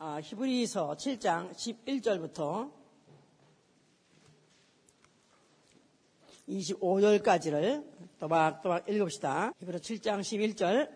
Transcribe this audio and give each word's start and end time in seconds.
아, 0.00 0.20
히브리서 0.22 0.94
7장 0.96 1.52
11절부터 1.52 2.70
25절까지를 6.48 7.84
또박또박 8.20 8.88
읽읍시다. 8.88 9.54
히브리서 9.58 9.82
7장 9.82 10.20
11절 10.20 10.88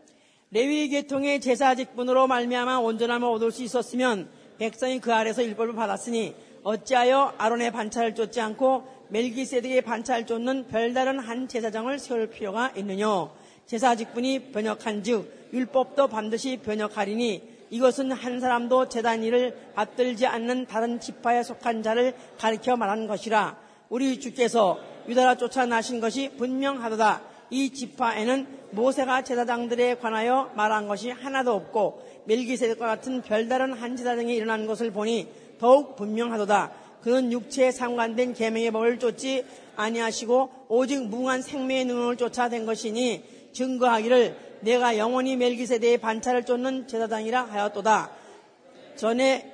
레위 0.52 0.88
계통의 0.88 1.40
제사 1.40 1.74
직분으로 1.74 2.28
말미암아 2.28 2.78
온전함을 2.78 3.26
얻을 3.26 3.50
수 3.50 3.64
있었으면 3.64 4.30
백성이 4.58 5.00
그 5.00 5.12
아래서 5.12 5.44
율법을 5.44 5.74
받았으니 5.74 6.36
어찌하여 6.62 7.34
아론의 7.38 7.72
반차를 7.72 8.14
쫓지 8.14 8.40
않고 8.40 8.86
멜기세덱의 9.08 9.82
반차를 9.82 10.26
쫓는 10.26 10.68
별다른 10.68 11.18
한 11.18 11.48
제사장을 11.48 11.98
세울 11.98 12.30
필요가 12.30 12.70
있느냐 12.76 13.28
제사 13.66 13.96
직분이 13.96 14.52
번역한즉 14.52 15.50
율법도 15.52 16.06
반드시 16.06 16.58
번역하리니 16.58 17.51
이것은 17.72 18.12
한 18.12 18.38
사람도 18.38 18.90
재단 18.90 19.24
일을 19.24 19.56
받들지 19.74 20.26
않는 20.26 20.66
다른 20.66 21.00
지파에 21.00 21.42
속한 21.42 21.82
자를 21.82 22.12
가리켜 22.36 22.76
말한 22.76 23.06
것이라 23.06 23.56
우리 23.88 24.20
주께서 24.20 24.78
유다라 25.08 25.36
쫓아나신 25.36 25.98
것이 25.98 26.28
분명하도다. 26.36 27.22
이 27.48 27.70
지파에는 27.70 28.46
모세가 28.72 29.24
제사장들에 29.24 29.94
관하여 29.96 30.50
말한 30.54 30.86
것이 30.86 31.10
하나도 31.10 31.54
없고 31.54 32.02
멜기세덱과 32.26 32.86
같은 32.86 33.22
별다른 33.22 33.72
한 33.72 33.96
제사장이 33.96 34.34
일어난 34.34 34.66
것을 34.66 34.90
보니 34.90 35.28
더욱 35.58 35.96
분명하도다. 35.96 36.72
그는 37.00 37.32
육체에 37.32 37.70
상관된 37.70 38.34
계명의 38.34 38.70
법을 38.70 38.98
쫓지 38.98 39.46
아니하시고 39.76 40.66
오직 40.68 41.06
무한 41.08 41.40
생명의 41.40 41.86
능력을 41.86 42.16
쫓아 42.18 42.50
된 42.50 42.66
것이니 42.66 43.24
증거하기를 43.52 44.51
내가 44.62 44.96
영원히 44.96 45.36
멜기세대의 45.36 45.98
반차를 45.98 46.44
쫓는 46.44 46.88
제사장이라 46.88 47.44
하였도다. 47.44 48.10
전에 48.96 49.52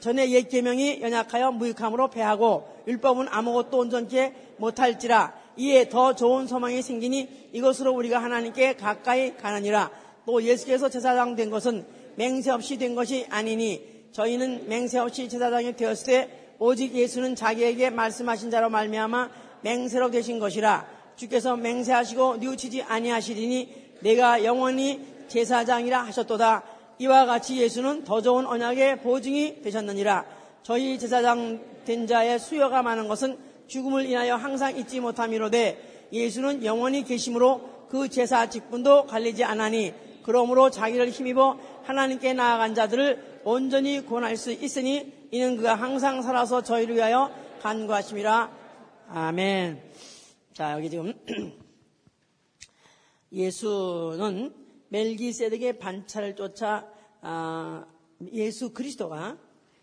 전에 0.00 0.30
옛 0.30 0.48
계명이 0.48 1.02
연약하여 1.02 1.52
무익함으로 1.52 2.08
패하고 2.08 2.66
율법은 2.86 3.28
아무것도 3.30 3.78
온전케 3.78 4.32
못할지라. 4.56 5.34
이에 5.56 5.90
더 5.90 6.14
좋은 6.14 6.46
소망이 6.46 6.80
생기니 6.80 7.50
이것으로 7.52 7.92
우리가 7.92 8.22
하나님께 8.22 8.76
가까이 8.76 9.36
가느니라. 9.36 9.90
또 10.24 10.42
예수께서 10.42 10.88
제사장 10.88 11.36
된 11.36 11.50
것은 11.50 11.84
맹세 12.16 12.50
없이 12.50 12.78
된 12.78 12.94
것이 12.94 13.26
아니니 13.28 13.82
저희는 14.12 14.68
맹세 14.68 14.98
없이 14.98 15.28
제사장이 15.28 15.76
되었을 15.76 16.06
때 16.06 16.28
오직 16.58 16.94
예수는 16.94 17.34
자기에게 17.34 17.90
말씀하신 17.90 18.50
자로 18.50 18.70
말미암아 18.70 19.30
맹세로 19.62 20.10
되신 20.10 20.38
것이라. 20.38 20.86
주께서 21.16 21.56
맹세하시고 21.56 22.38
뉘우치지 22.38 22.82
아니하시리니 22.82 23.89
내가 24.00 24.44
영원히 24.44 25.00
제사장이라 25.28 26.02
하셨도다. 26.06 26.62
이와 26.98 27.26
같이 27.26 27.56
예수는 27.56 28.04
더 28.04 28.20
좋은 28.20 28.46
언약의 28.46 29.00
보증이 29.00 29.62
되셨느니라. 29.62 30.24
저희 30.62 30.98
제사장 30.98 31.60
된 31.84 32.06
자의 32.06 32.38
수요가 32.38 32.82
많은 32.82 33.08
것은 33.08 33.38
죽음을 33.66 34.06
인하여 34.06 34.36
항상 34.36 34.76
잊지 34.76 35.00
못함이로되 35.00 36.08
예수는 36.12 36.64
영원히 36.64 37.04
계심으로 37.04 37.88
그 37.88 38.08
제사 38.08 38.48
직분도 38.48 39.06
갈리지 39.06 39.44
않으니 39.44 39.94
그러므로 40.22 40.70
자기를 40.70 41.10
힘입어 41.10 41.58
하나님께 41.84 42.34
나아간 42.34 42.74
자들을 42.74 43.40
온전히 43.44 44.04
구원할 44.04 44.36
수 44.36 44.52
있으니 44.52 45.12
이는 45.30 45.56
그가 45.56 45.74
항상 45.74 46.22
살아서 46.22 46.62
저희를 46.62 46.96
위하여 46.96 47.30
간구하심이라. 47.62 48.50
아멘. 49.08 49.82
자, 50.52 50.72
여기 50.74 50.90
지금 50.90 51.14
예수는 53.32 54.54
멜기세덱의 54.88 55.78
반차를 55.78 56.36
쫓아 56.36 56.86
아, 57.20 57.86
예수 58.32 58.72
그리스도가 58.72 59.38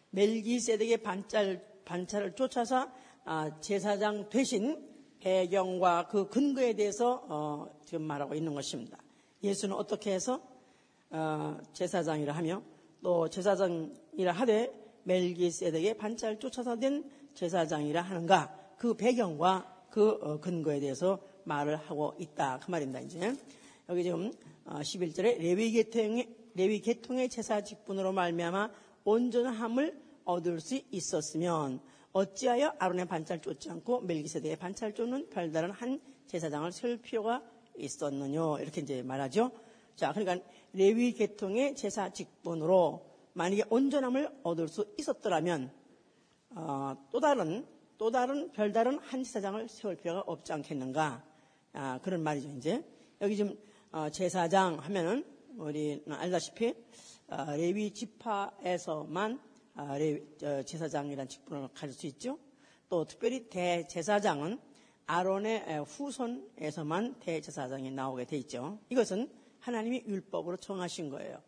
멜기세덱의 0.09 0.97
반찰, 0.97 1.65
반차를 1.85 2.35
쫓아서 2.35 2.89
아, 3.23 3.59
제사장 3.59 4.29
되신 4.29 4.85
배경과 5.19 6.07
그 6.07 6.29
근거에 6.29 6.73
대해서 6.73 7.25
어, 7.27 7.67
지금 7.85 8.03
말하고 8.03 8.35
있는 8.35 8.53
것입니다. 8.53 8.97
예수는 9.43 9.75
어떻게 9.75 10.13
해서 10.13 10.41
어, 11.09 11.57
제사장이라 11.73 12.33
하며 12.33 12.61
또 13.01 13.29
제사장이라 13.29 14.31
하되 14.33 14.73
멜기세덱의 15.03 15.97
반차를 15.97 16.39
쫓아서 16.39 16.75
된 16.77 17.09
제사장이라 17.33 18.01
하는가 18.01 18.73
그 18.77 18.95
배경과 18.95 19.85
그 19.89 20.09
어, 20.21 20.39
근거에 20.39 20.79
대해서 20.79 21.19
말을 21.47 21.77
하고 21.77 22.13
있다. 22.19 22.59
그 22.63 22.69
말입니다, 22.69 22.99
이제. 22.99 23.33
여기 23.89 24.03
지금 24.03 24.31
11절에 24.65 25.35
어, 25.35 25.41
레위 25.41 25.71
계통의, 25.71 26.27
레위 26.55 26.81
계통의 26.81 27.29
제사 27.29 27.63
직분으로 27.63 28.11
말미암아 28.11 28.69
온전함을 29.05 30.01
얻을 30.25 30.59
수 30.59 30.81
있었으면 30.91 31.79
어찌하여 32.11 32.73
아론의 32.77 33.05
반차를 33.05 33.41
쫓지 33.41 33.69
않고 33.69 34.01
멜기세덱의 34.01 34.57
반차를 34.57 34.93
쫓는 34.93 35.29
별다른 35.29 35.71
한 35.71 36.01
제사장을 36.27 36.69
세울 36.73 36.97
필요가 36.97 37.41
있었느냐 37.77 38.59
이렇게 38.59 38.81
이제 38.81 39.01
말하죠. 39.01 39.51
자, 39.95 40.11
그러니까 40.11 40.45
레위 40.73 41.13
계통의 41.13 41.75
제사 41.75 42.11
직분으로 42.11 43.05
만약에 43.33 43.63
온전함을 43.69 44.39
얻을 44.43 44.67
수 44.67 44.85
있었더라면 44.97 45.71
어, 46.49 46.95
또 47.11 47.19
다른 47.21 47.65
또 47.97 48.11
다른 48.11 48.51
별다른 48.51 48.99
한 48.99 49.23
제사장을 49.23 49.69
세울 49.69 49.95
필요가 49.95 50.21
없지 50.27 50.51
않겠는가? 50.53 51.23
아, 51.79 51.99
그런 52.01 52.23
말이죠, 52.23 52.49
이제. 52.57 52.83
여기 53.21 53.35
지금 53.35 53.55
어, 53.91 54.09
제사장 54.09 54.79
하면은 54.79 55.23
우리 55.59 56.03
알다시피 56.09 56.73
어, 57.27 57.51
레위 57.51 57.91
지파에서만 57.91 59.39
어, 59.75 59.95
레위, 59.95 60.23
제사장이라는 60.65 61.29
직분을 61.29 61.67
가질 61.75 61.93
수 61.93 62.07
있죠. 62.07 62.39
또 62.89 63.05
특별히 63.05 63.47
대제사장은 63.47 64.59
아론의 65.05 65.83
후손에서만 65.83 67.19
대제사장이 67.19 67.91
나오게 67.91 68.25
돼 68.25 68.37
있죠. 68.37 68.79
이것은 68.89 69.29
하나님이 69.59 70.05
율법으로 70.07 70.57
정하신 70.57 71.11
거예요. 71.11 71.39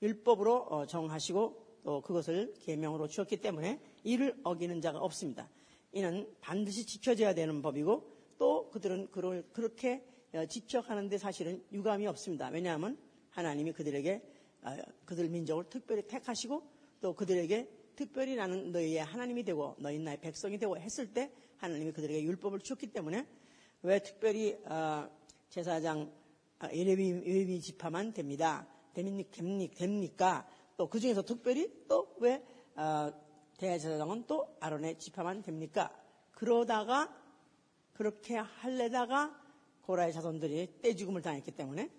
율법으로 0.00 0.86
정하시고 0.86 1.82
또 1.84 2.00
그것을 2.00 2.54
계명으로 2.62 3.06
주었기 3.08 3.36
때문에 3.42 3.82
이를 4.02 4.34
어기는 4.44 4.80
자가 4.80 4.98
없습니다. 5.00 5.50
이는 5.92 6.26
반드시 6.40 6.86
지켜져야 6.86 7.34
되는 7.34 7.60
법이고 7.60 8.13
또 8.38 8.70
그들은 8.70 9.10
그를 9.10 9.44
그렇게 9.52 10.04
어, 10.32 10.44
지켜가는데 10.46 11.18
사실은 11.18 11.64
유감이 11.72 12.06
없습니다. 12.06 12.48
왜냐하면 12.48 12.98
하나님이 13.30 13.72
그들에게 13.72 14.22
어, 14.62 14.76
그들 15.04 15.28
민족을 15.28 15.64
특별히 15.68 16.06
택하시고 16.06 16.62
또 17.00 17.14
그들에게 17.14 17.68
특별히 17.96 18.34
나는 18.34 18.72
너희의 18.72 19.04
하나님이 19.04 19.44
되고 19.44 19.76
너희 19.78 19.98
나의 19.98 20.20
백성이 20.20 20.58
되고 20.58 20.76
했을 20.76 21.12
때 21.12 21.30
하나님이 21.58 21.92
그들에게 21.92 22.22
율법을 22.22 22.60
주었기 22.60 22.88
때문에 22.88 23.26
왜 23.82 23.98
특별히 24.00 24.54
어, 24.64 25.08
제사장 25.48 26.12
예레비 26.72 27.60
지파만 27.60 28.12
됩니다. 28.12 28.66
됩니까? 28.94 30.48
또 30.76 30.88
그 30.88 30.98
중에서 30.98 31.22
특별히 31.22 31.70
또 31.88 32.14
왜 32.18 32.42
대제사장은 33.58 34.24
또 34.26 34.56
아론의 34.60 34.98
지파만 34.98 35.42
됩니까? 35.42 35.90
그러다가 36.32 37.14
그렇게 37.94 38.36
할래다가 38.36 39.40
고라의 39.82 40.12
자손들이 40.12 40.80
떼죽음을 40.82 41.22
당했기 41.22 41.52
때문에 41.52 41.90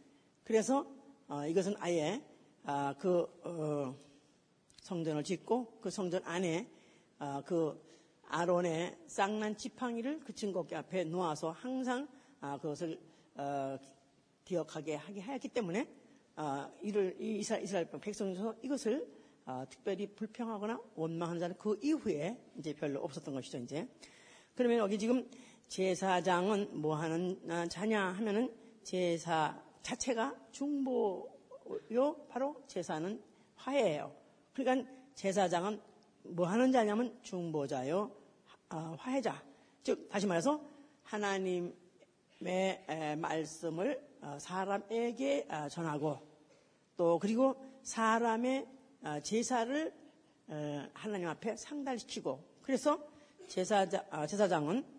그래서 0.43 0.85
어, 1.27 1.45
이것은 1.47 1.75
아예 1.79 2.21
아, 2.63 2.93
그 2.99 3.21
어, 3.43 3.95
성전을 4.81 5.23
짓고 5.23 5.79
그 5.81 5.89
성전 5.89 6.21
안에 6.25 6.69
아, 7.17 7.41
그 7.45 7.81
아론의 8.27 8.97
쌍난 9.07 9.55
지팡이를 9.55 10.19
그 10.19 10.33
증거기 10.33 10.75
앞에 10.75 11.05
놓아서 11.05 11.51
항상 11.51 12.07
아, 12.41 12.57
그것을 12.57 12.99
어, 13.35 13.77
기억하게 14.43 14.95
하게 14.95 15.21
하였기 15.21 15.47
때문에 15.49 15.87
이를 16.81 17.15
이스라엘, 17.19 17.63
이스라엘 17.63 17.89
백성에서 17.89 18.55
이것을 18.61 19.07
특별히 19.69 20.05
불평하거나 20.05 20.79
원망하는 20.95 21.39
자는 21.39 21.57
그 21.57 21.79
이후에 21.81 22.37
이제 22.59 22.73
별로 22.73 23.01
없었던 23.01 23.33
것이죠 23.33 23.57
이제. 23.59 23.87
그러면 24.53 24.77
여기 24.77 24.99
지금 24.99 25.27
제사장은 25.67 26.81
뭐 26.81 26.95
하는 26.95 27.39
아, 27.49 27.65
자냐 27.67 28.09
하면은 28.13 28.53
제사 28.83 29.59
자체가 29.81 30.35
중보요 30.51 32.15
바로 32.29 32.61
제사는 32.67 33.21
화해예요. 33.55 34.15
그러니까 34.53 34.89
제사장은 35.15 35.81
뭐 36.23 36.47
하는 36.47 36.71
자냐면 36.71 37.17
중보자요 37.21 38.11
아, 38.69 38.95
화해자. 38.97 39.43
즉 39.83 40.09
다시 40.09 40.25
말해서 40.25 40.61
하나님의 41.03 41.75
말씀을 43.17 44.03
어, 44.21 44.37
사람에게 44.39 45.45
아, 45.49 45.69
전하고 45.69 46.19
또 46.97 47.19
그리고 47.19 47.55
사람의 47.83 48.67
제사를 49.21 49.93
어, 50.47 50.87
하나님 50.93 51.27
앞에 51.27 51.55
상달시키고 51.55 52.43
그래서 52.63 52.99
제사자, 53.47 54.03
제사장은 54.25 54.79
어, 54.79 54.94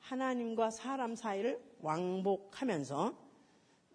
하나님과 0.00 0.70
사람 0.70 1.16
사이를 1.16 1.58
왕복하면서 1.80 3.26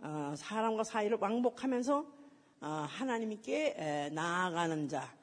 어, 0.02 0.34
사람과 0.36 0.84
사이를 0.84 1.18
왕복하면서 1.22 2.06
어, 2.62 2.68
하나님께 2.68 3.76
에, 3.78 4.10
나아가는 4.10 4.90
자, 4.90 5.16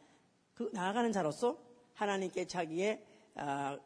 그 0.55 0.71
나아가는 0.73 1.11
자로서 1.13 1.59
하나님께 1.95 2.47
자기의 2.47 3.05
어, 3.35 3.77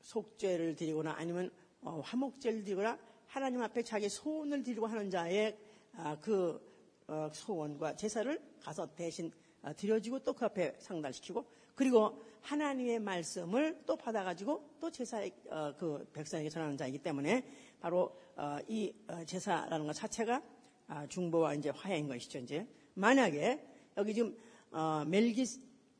속죄를 0.00 0.76
드리거나 0.76 1.14
아니면 1.18 1.50
어, 1.82 2.00
화목제를 2.04 2.62
드리거나 2.64 2.98
하나님 3.26 3.60
앞에 3.60 3.82
자기 3.82 4.08
소원을 4.08 4.62
드리고 4.62 4.86
하는 4.86 5.10
자의 5.10 5.58
아, 5.96 6.16
그 6.20 6.60
어, 7.08 7.28
소원과 7.32 7.96
제사를 7.96 8.40
가서 8.60 8.86
대신 8.94 9.32
어, 9.62 9.72
드려지고 9.76 10.20
또 10.20 10.32
그 10.32 10.44
앞에 10.44 10.76
상달시키고 10.78 11.44
그리고 11.74 12.22
하나님의 12.42 13.00
말씀을 13.00 13.82
또 13.86 13.96
받아가지고 13.96 14.76
또 14.80 14.90
제사의 14.90 15.32
어, 15.50 15.74
그 15.78 16.08
백성에게 16.12 16.48
전하는 16.48 16.76
자이기 16.76 16.98
때문에 16.98 17.44
바로 17.80 18.16
어, 18.36 18.58
이 18.68 18.92
어, 19.08 19.24
제사라는 19.24 19.86
것 19.86 19.92
자체가 19.92 20.42
아, 20.88 21.06
중보와 21.06 21.54
이제 21.54 21.70
화해인 21.70 22.08
것이죠. 22.08 22.38
이제 22.38 22.66
만약에 22.94 23.62
여기 23.96 24.14
지금 24.14 24.36
어, 24.70 25.04
멜기 25.06 25.44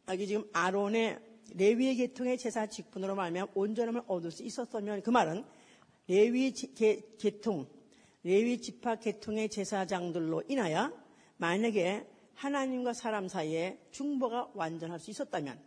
여기 0.08 0.26
지금 0.26 0.49
아론의 0.52 1.19
레위의 1.55 1.96
계통의 1.96 2.38
제사 2.38 2.67
직분으로 2.67 3.14
말하면 3.14 3.49
온전함을 3.55 4.02
얻을 4.06 4.31
수 4.31 4.43
있었다면 4.43 5.02
그 5.02 5.11
말은 5.11 5.44
레위 6.06 6.52
계통, 6.52 7.67
레위 8.23 8.61
지파 8.61 8.96
계통의 8.96 9.49
제사장들로 9.50 10.44
인하여 10.49 10.93
만약에 11.37 12.06
하나님과 12.35 12.93
사람 12.93 13.29
사이에 13.29 13.79
중보가 13.90 14.52
완전할 14.55 15.00
수 15.00 15.11
있었다면 15.11 15.58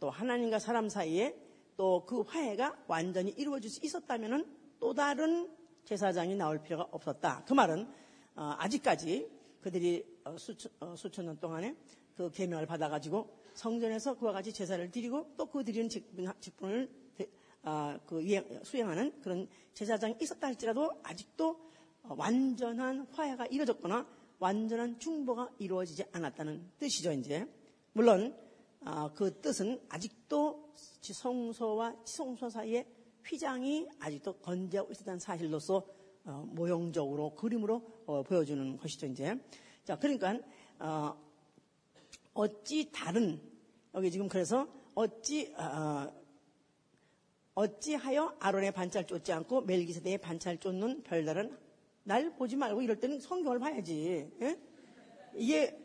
또 0.00 0.10
하나님과 0.10 0.58
사람 0.58 0.88
사이에 0.88 1.34
또 1.76 2.04
그 2.06 2.22
화해가 2.22 2.84
완전히 2.88 3.30
이루어질 3.32 3.68
수 3.70 3.84
있었다면 3.84 4.46
또 4.80 4.94
다른 4.94 5.50
제사장이 5.84 6.34
나올 6.36 6.62
필요가 6.62 6.86
없었다. 6.90 7.44
그 7.46 7.52
말은 7.52 7.86
어, 8.34 8.54
아직까지 8.58 9.28
그들이 9.60 10.04
어, 10.24 10.36
수천, 10.38 10.72
어, 10.80 10.94
수천 10.96 11.26
년 11.26 11.38
동안에 11.38 11.74
그 12.16 12.30
계명을 12.30 12.66
받아가지고 12.66 13.28
성전에서 13.54 14.14
그와 14.18 14.32
같이 14.32 14.52
제사를 14.52 14.90
드리고 14.90 15.34
또 15.36 15.46
그 15.46 15.64
드리는 15.64 15.88
직분, 15.88 16.88
대- 17.16 17.28
아, 17.62 17.98
그 18.06 18.22
수행하는 18.64 19.20
그런 19.22 19.48
제사장이 19.74 20.16
있었다 20.20 20.46
할지라도 20.46 20.90
아직도 21.02 21.58
어, 22.04 22.14
완전한 22.16 23.06
화해가 23.12 23.46
이루어졌거나 23.46 24.06
완전한 24.38 24.98
중보가 24.98 25.50
이루어지지 25.58 26.04
않았다는 26.12 26.70
뜻이죠, 26.78 27.12
이제. 27.12 27.46
물론, 27.92 28.34
아, 28.34 28.45
그 29.14 29.40
뜻은 29.40 29.80
아직도 29.88 30.72
지성소와 31.00 32.04
지성소 32.04 32.50
사이에 32.50 32.86
휘장이 33.24 33.88
아직도 33.98 34.34
건재하고 34.34 34.92
있었다는 34.92 35.18
사실로서 35.18 35.84
어, 36.24 36.44
모형적으로 36.48 37.34
그림으로 37.36 37.82
어, 38.04 38.22
보여주는 38.22 38.76
것이죠, 38.76 39.06
이제. 39.06 39.38
자, 39.84 39.96
그러니까, 39.96 40.36
어, 40.80 41.16
어찌 42.34 42.90
다른, 42.90 43.40
여기 43.94 44.10
지금 44.10 44.26
그래서 44.28 44.66
어찌, 44.96 45.54
어, 45.56 46.12
어찌하여 47.54 48.36
아론의 48.40 48.72
반찰 48.72 49.06
쫓지 49.06 49.32
않고 49.32 49.62
멜기세대의 49.62 50.18
반찰 50.18 50.58
쫓는 50.58 51.04
별다른 51.04 51.56
날 52.02 52.34
보지 52.34 52.56
말고 52.56 52.82
이럴 52.82 52.98
때는 52.98 53.20
성경을 53.20 53.60
봐야지. 53.60 54.28
예? 54.42 54.60
이게 55.34 55.78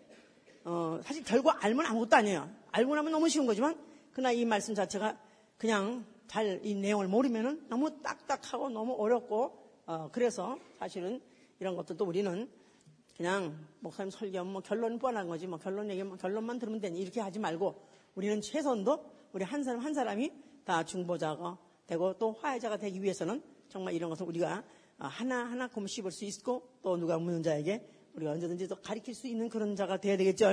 어, 0.65 0.99
사실 1.03 1.23
결국 1.23 1.51
알면 1.63 1.85
아무것도 1.85 2.15
아니에요. 2.15 2.60
알고 2.71 2.95
나면 2.95 3.11
너무 3.11 3.29
쉬운 3.29 3.45
거지만 3.45 3.75
그러나 4.11 4.31
이 4.31 4.45
말씀 4.45 4.73
자체가 4.75 5.17
그냥 5.57 6.05
잘 6.31 6.61
이 6.63 6.75
내용을 6.75 7.09
모르면은 7.09 7.67
너무 7.67 8.01
딱딱하고 8.01 8.69
너무 8.69 8.93
어렵고 8.93 9.51
어, 9.85 10.09
그래서 10.13 10.57
사실은 10.79 11.19
이런 11.59 11.75
것들도 11.75 12.05
우리는 12.05 12.49
그냥 13.17 13.53
목사님 13.81 14.11
설교하면 14.11 14.53
뭐 14.53 14.61
결론 14.61 14.97
뻔한 14.97 15.27
거지 15.27 15.45
뭐 15.45 15.59
결론 15.59 15.89
얘기하면 15.89 16.17
결론만 16.17 16.57
들으면 16.57 16.79
되니 16.79 17.01
이렇게 17.01 17.19
하지 17.19 17.37
말고 17.37 17.75
우리는 18.15 18.39
최선도 18.39 19.05
우리 19.33 19.43
한 19.43 19.61
사람 19.65 19.81
한 19.81 19.93
사람이 19.93 20.31
다 20.63 20.85
중보자가 20.85 21.57
되고 21.85 22.17
또 22.17 22.31
화해자가 22.31 22.77
되기 22.77 23.03
위해서는 23.03 23.43
정말 23.67 23.93
이런 23.93 24.09
것을 24.09 24.25
우리가 24.25 24.63
어, 24.99 25.07
하나하나 25.07 25.67
곰씹을 25.67 26.11
수 26.11 26.23
있고 26.23 26.65
또 26.81 26.95
누가 26.95 27.17
묻는 27.17 27.43
자에게 27.43 27.85
우리가 28.13 28.31
언제든지 28.31 28.69
또 28.69 28.77
가르칠 28.77 29.13
수 29.13 29.27
있는 29.27 29.49
그런 29.49 29.75
자가 29.75 29.97
돼야 29.97 30.15
되겠죠. 30.15 30.47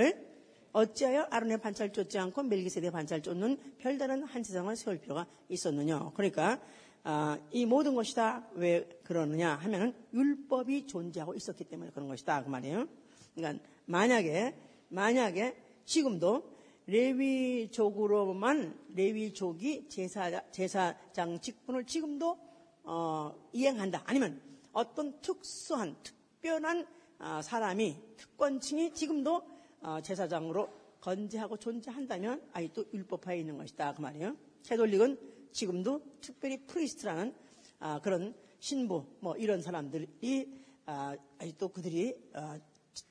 어찌하여 0.72 1.28
아론의 1.30 1.58
반찰 1.58 1.92
쫓지 1.92 2.18
않고 2.18 2.42
멜기세대 2.44 2.90
반찰 2.90 3.22
쫓는 3.22 3.58
별다른 3.78 4.24
한 4.24 4.42
세상을 4.42 4.74
세울 4.76 4.98
필요가 4.98 5.26
있었느냐. 5.48 6.10
그러니까 6.14 6.60
아, 7.04 7.38
이 7.52 7.64
모든 7.64 7.94
것이 7.94 8.14
다 8.14 8.48
왜 8.54 8.86
그러느냐 9.04 9.54
하면은 9.54 9.94
율법이 10.12 10.86
존재하고 10.86 11.34
있었기 11.34 11.64
때문에 11.64 11.90
그런 11.92 12.08
것이다 12.08 12.44
그 12.44 12.50
말이에요. 12.50 12.86
그러니까 13.34 13.64
만약에 13.86 14.54
만약에 14.90 15.56
지금도 15.86 16.58
레위족으로만 16.86 18.78
레위족이 18.94 19.88
제사 19.88 20.42
제사장 20.50 21.40
직분을 21.40 21.84
지금도 21.84 22.38
어, 22.84 23.34
이행한다. 23.52 24.02
아니면 24.06 24.40
어떤 24.72 25.18
특수한 25.20 25.96
특별한 26.02 26.86
아, 27.18 27.42
사람이 27.42 27.96
특권층이 28.16 28.92
지금도 28.92 29.36
어, 29.36 29.57
제사장으로 30.02 30.68
건재하고 31.00 31.56
존재한다면 31.56 32.42
아직도 32.52 32.86
율법하에 32.92 33.38
있는 33.40 33.56
것이다 33.56 33.94
그 33.94 34.00
말이에요. 34.00 34.36
Catholic은 34.64 35.18
지금도 35.52 36.02
특별히 36.20 36.58
priest라는 36.66 37.34
아, 37.80 38.00
그런 38.00 38.34
신부 38.58 39.04
뭐 39.20 39.36
이런 39.36 39.62
사람들이 39.62 40.64
아, 40.86 41.16
아직도 41.38 41.68
그들이 41.68 42.14
아, 42.34 42.58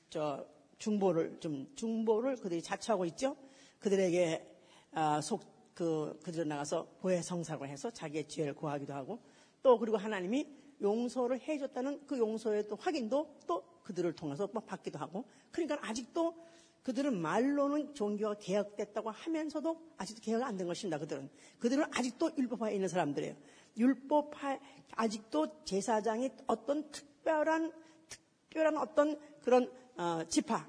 저 0.10 0.46
중보를 0.78 1.40
좀 1.40 1.68
중보를 1.76 2.36
그들이 2.38 2.62
자처하고 2.62 3.06
있죠. 3.06 3.36
그들에게 3.80 4.56
아, 4.92 5.22
속그 5.22 6.20
그들 6.24 6.48
나가서 6.48 6.86
고해 7.02 7.22
성사를 7.22 7.68
해서 7.68 7.90
자기의 7.92 8.28
죄를 8.28 8.54
고하기도 8.54 8.94
하고 8.94 9.20
또 9.64 9.80
그리고 9.80 9.98
하나님이 9.98 10.48
용서를 10.82 11.40
해줬다는 11.40 12.06
그 12.06 12.18
용서의 12.18 12.68
또 12.68 12.76
확인도 12.76 13.36
또 13.48 13.64
그들을 13.84 14.14
통해서 14.14 14.48
막 14.54 14.66
받기도 14.66 15.00
하고 15.00 15.26
그러니까 15.52 15.80
아직도 15.82 16.36
그들은 16.88 17.22
말로는 17.22 17.94
종교가 17.94 18.36
개혁됐다고 18.36 19.10
하면서도 19.12 19.78
아직도 19.98 20.22
개혁이 20.22 20.46
안 20.46 20.56
된 20.56 20.68
것입니다. 20.68 20.98
그들은 20.98 21.30
그들은 21.60 21.84
아직도 21.92 22.32
율법화에 22.38 22.76
있는 22.76 22.88
사람들이에요. 22.88 23.36
율법화 23.78 24.58
아직도 24.94 25.66
제사장이 25.66 26.30
어떤 26.48 26.90
특별한 26.90 27.74
특별한 28.08 28.78
어떤 28.78 29.20
그런 29.42 29.70
어, 29.98 30.24
지파에 30.30 30.62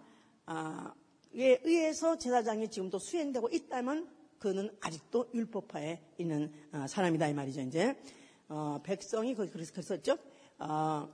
의해서 1.34 2.18
제사장이 2.18 2.68
지금도 2.68 2.98
수행되고 2.98 3.50
있다면 3.52 4.10
그는 4.40 4.76
아직도 4.80 5.30
율법화에 5.32 6.00
있는 6.18 6.52
어, 6.72 6.86
사람이다 6.88 7.28
이 7.28 7.34
말이죠. 7.34 7.60
이제 7.60 7.96
어, 8.48 8.80
백성이 8.82 9.36
그래서 9.36 9.72
그랬었죠. 9.72 10.18
어, 10.58 11.08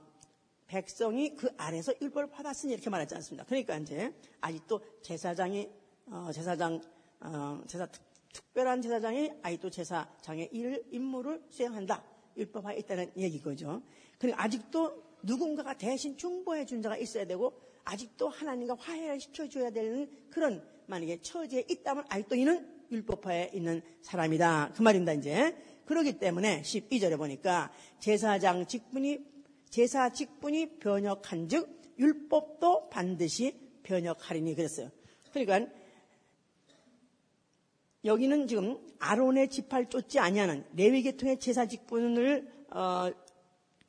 백성이 0.67 1.35
그 1.35 1.49
아래서 1.57 1.93
율법을 2.01 2.29
받았으니 2.29 2.73
이렇게 2.73 2.89
말하지 2.89 3.15
않습니다. 3.15 3.45
그러니까 3.45 3.77
이제 3.77 4.13
아직도 4.41 4.81
제사장이 5.01 5.69
어, 6.07 6.29
제사장 6.33 6.81
어, 7.19 7.61
제사 7.67 7.85
특, 7.85 8.01
특별한 8.33 8.81
제사장이 8.81 9.31
아직도 9.41 9.69
제사장의 9.69 10.49
일 10.51 10.83
임무를 10.91 11.43
수행한다. 11.49 12.03
율법화에 12.37 12.77
있다는 12.79 13.11
얘기거죠. 13.17 13.81
그리고 14.17 14.37
아직도 14.39 15.03
누군가가 15.23 15.77
대신 15.77 16.17
중보해 16.17 16.65
준 16.65 16.81
자가 16.81 16.97
있어야 16.97 17.25
되고 17.25 17.53
아직도 17.83 18.29
하나님과 18.29 18.75
화해를 18.79 19.19
시켜줘야 19.19 19.69
되는 19.69 20.09
그런 20.29 20.63
만약에 20.87 21.21
처지에 21.21 21.65
있다면 21.69 22.05
아직도 22.09 22.35
이는 22.35 22.75
율법화에 22.91 23.51
있는 23.53 23.81
사람이다. 24.01 24.73
그 24.75 24.81
말입니다, 24.81 25.13
이제. 25.13 25.55
그러기 25.85 26.19
때문에 26.19 26.61
12절에 26.61 27.17
보니까 27.17 27.71
제사장 27.99 28.65
직분이 28.65 29.34
제사 29.75 30.09
직분이 30.09 30.79
변혁한 30.79 31.49
즉 31.49 31.67
율법도 31.99 32.87
반드시 32.87 33.59
변혁하리니 33.83 34.55
그랬어요. 34.55 34.89
그러니까 35.33 35.69
여기는 38.05 38.47
지금 38.47 38.79
아론의 38.99 39.49
지파를 39.49 39.89
쫓지 39.89 40.17
아니하는 40.19 40.65
레위 40.77 41.01
계통의 41.01 41.41
제사 41.41 41.67
직분을 41.67 42.49
어, 42.69 43.11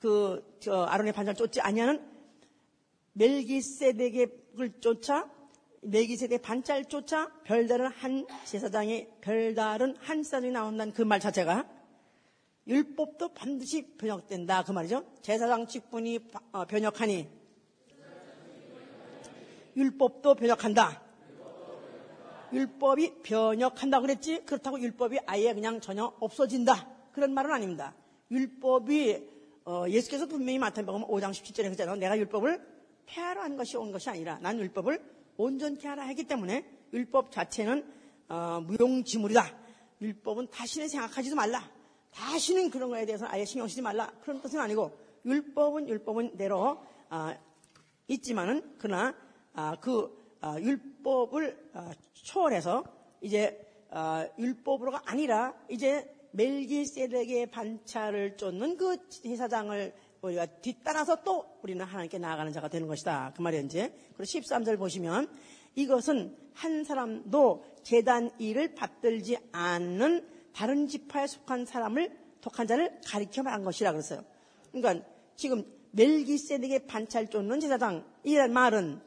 그저 0.01 0.83
아론의 0.87 1.13
반장을 1.13 1.37
쫓지 1.37 1.61
아니하는 1.61 2.05
멜기세덱을 3.13 4.81
쫓아 4.81 5.31
멜기세덱 5.83 6.43
반짤 6.43 6.87
쫓아 6.87 7.31
별다른 7.45 7.87
한 7.87 8.27
제사장의 8.45 9.09
별다른 9.21 9.95
한 9.99 10.25
사람이 10.25 10.51
나온다는 10.51 10.93
그 10.93 11.03
말 11.03 11.21
자체가 11.21 11.76
율법도 12.67 13.29
반드시 13.29 13.95
변혁된다 13.97 14.65
그 14.65 14.73
말이죠. 14.73 15.05
제사장 15.23 15.67
직분이 15.67 16.19
어, 16.53 16.65
변혁하니 16.65 17.29
율법도 19.77 20.35
변혁한다. 20.35 21.03
율법이 22.53 23.23
변혁한다 23.23 24.01
그랬지? 24.01 24.45
그렇다고 24.47 24.81
율법이 24.81 25.19
아예 25.27 25.53
그냥 25.53 25.81
전혀 25.81 26.13
없어진다. 26.19 26.89
그런 27.13 27.35
말은 27.35 27.51
아닙니다. 27.51 27.95
율법이 28.31 29.29
어, 29.67 29.85
예수께서 29.89 30.27
분명히 30.27 30.59
마태복음 30.59 31.03
5장 31.03 31.31
17절에 31.31 31.65
그랬잖아요. 31.65 31.97
내가 31.97 32.17
율법을 32.19 32.61
폐하러 33.07 33.43
한 33.43 33.57
것이 33.57 33.77
온 33.77 33.93
것이 33.93 34.09
아니라 34.09 34.39
난 34.41 34.59
율법을 34.59 35.01
온전케 35.37 35.87
하라 35.87 36.05
했기 36.05 36.25
때문에 36.25 36.65
율법 36.93 37.31
자체는 37.31 37.85
어, 38.29 38.61
무용지물이다. 38.67 39.57
율법은 40.01 40.49
다시는 40.51 40.89
생각하지도 40.89 41.37
말라. 41.37 41.76
다시는 42.17 42.71
그런 42.71 42.89
거에 42.89 43.05
대해서 43.05 43.27
아예 43.29 43.45
신경 43.45 43.69
쓰지 43.69 43.83
말라. 43.83 44.11
그런 44.23 44.41
뜻은 44.41 44.59
아니고 44.59 44.91
율법은 45.27 45.89
율법은 45.89 46.37
대로 46.37 46.83
어, 47.11 47.35
있지만은 48.09 48.75
그러나 48.79 49.15
아, 49.53 49.77
그 49.81 50.37
아, 50.41 50.59
율법을 50.59 51.71
아, 51.75 51.93
초월해서 52.15 52.85
이제 53.21 53.61
아, 53.91 54.27
율법으로가 54.39 55.03
아니라 55.05 55.55
이제 55.69 56.11
멜기세덱의 56.33 57.51
반차를 57.51 58.37
쫓는 58.37 58.77
그 58.77 59.09
제사장을 59.09 59.95
우리가 60.23 60.47
뒤따라서 60.47 61.23
또 61.23 61.59
우리는 61.63 61.85
하나님께 61.85 62.19
나아가는 62.19 62.53
자가 62.53 62.69
되는 62.69 62.89
것이다. 62.89 63.33
그 63.37 63.43
말이에요, 63.43 63.65
이제. 63.65 63.95
그리고 64.17 64.25
13절 64.25 64.79
보시면 64.79 65.29
이것은 65.75 66.37
한 66.55 66.85
사람도 66.85 67.65
재단 67.83 68.31
일을 68.39 68.75
받들지 68.75 69.39
않는 69.53 70.36
다른 70.57 70.89
지파에 70.89 71.27
속한 71.27 71.67
사람을 71.67 72.17
독한 72.41 72.67
자를 72.67 72.99
가리켜 73.05 73.43
말한 73.43 73.63
것이라 73.63 73.93
그랬어요. 73.93 74.25
그러니까 74.73 75.07
지금 75.37 75.71
멜기세덱의 75.91 76.87
반차를 76.87 77.29
쫓는 77.29 77.61
제사장 77.61 78.07
이란 78.25 78.55
말은 78.55 79.03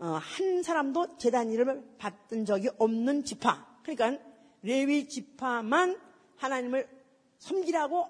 어, 0.00 0.06
한 0.20 0.62
사람도 0.64 1.16
재단 1.16 1.52
일을 1.52 1.84
받은 1.98 2.44
적이 2.44 2.70
없는 2.78 3.22
지파. 3.22 3.82
그러니까 3.84 4.20
레위 4.62 5.08
지파만 5.08 5.96
하나님을 6.38 6.88
섬기라고 7.38 8.08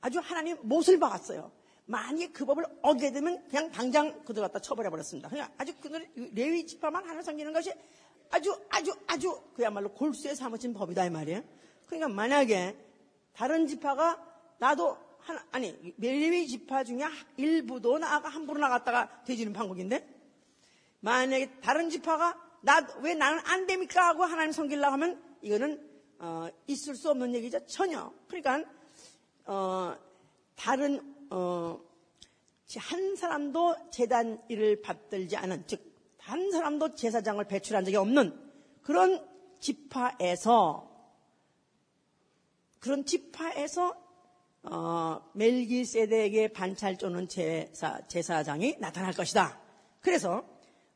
아주 0.00 0.20
하나님 0.20 0.56
못을 0.62 1.00
박았어요. 1.00 1.50
만약에 1.86 2.28
그 2.28 2.44
법을 2.44 2.64
어게 2.82 3.10
되면 3.10 3.42
그냥 3.48 3.72
당장 3.72 4.22
그들 4.24 4.42
갖다 4.42 4.60
쳐버려 4.60 4.90
버렸습니다. 4.90 5.28
그냥 5.28 5.50
아주 5.58 5.74
그들 5.80 6.08
레위 6.34 6.66
지파만 6.66 7.04
하나 7.08 7.20
섬기는 7.20 7.52
것이 7.52 7.72
아주 8.32 8.58
아주 8.70 8.92
아주 9.06 9.40
그야말로 9.54 9.92
골수에 9.92 10.34
사무친 10.34 10.74
법이다 10.74 11.04
이 11.04 11.10
말이에요. 11.10 11.42
그러니까 11.86 12.08
만약에 12.08 12.76
다른 13.34 13.66
지파가 13.66 14.18
나도 14.58 14.98
하나 15.18 15.44
아니 15.52 15.94
레위 15.98 16.48
지파 16.48 16.82
중에 16.82 17.02
일부도 17.36 17.98
나가 17.98 18.28
함부로 18.28 18.58
나갔다가 18.58 19.22
돼지는 19.24 19.52
방국인데 19.52 20.08
만약에 21.00 21.60
다른 21.60 21.90
지파가 21.90 22.36
나 22.62 22.80
왜 23.02 23.14
나는 23.14 23.40
안 23.44 23.66
됩니까 23.66 24.08
하고 24.08 24.24
하나님 24.24 24.52
섬기려고 24.52 24.92
하면 24.92 25.22
이거는 25.42 25.90
어, 26.18 26.48
있을 26.68 26.94
수 26.94 27.10
없는 27.10 27.34
얘기죠 27.34 27.66
전혀. 27.66 28.12
그러니까 28.28 28.64
어, 29.44 29.96
다른 30.54 31.14
어, 31.30 31.78
한 32.78 33.16
사람도 33.16 33.90
재단 33.90 34.40
일을 34.48 34.80
받들지 34.80 35.36
않은 35.36 35.64
즉 35.66 35.91
한 36.22 36.52
사람도 36.52 36.94
제사장을 36.94 37.44
배출한 37.46 37.84
적이 37.84 37.96
없는 37.96 38.32
그런 38.82 39.26
지파에서 39.58 40.88
그런 42.78 43.04
지파에서 43.04 43.96
어, 44.64 45.20
멜기세덱의 45.34 46.52
반찰 46.52 46.96
쪼는 46.96 47.26
제사, 47.26 48.06
제사장이 48.06 48.76
나타날 48.78 49.12
것이다. 49.12 49.60
그래서 50.00 50.44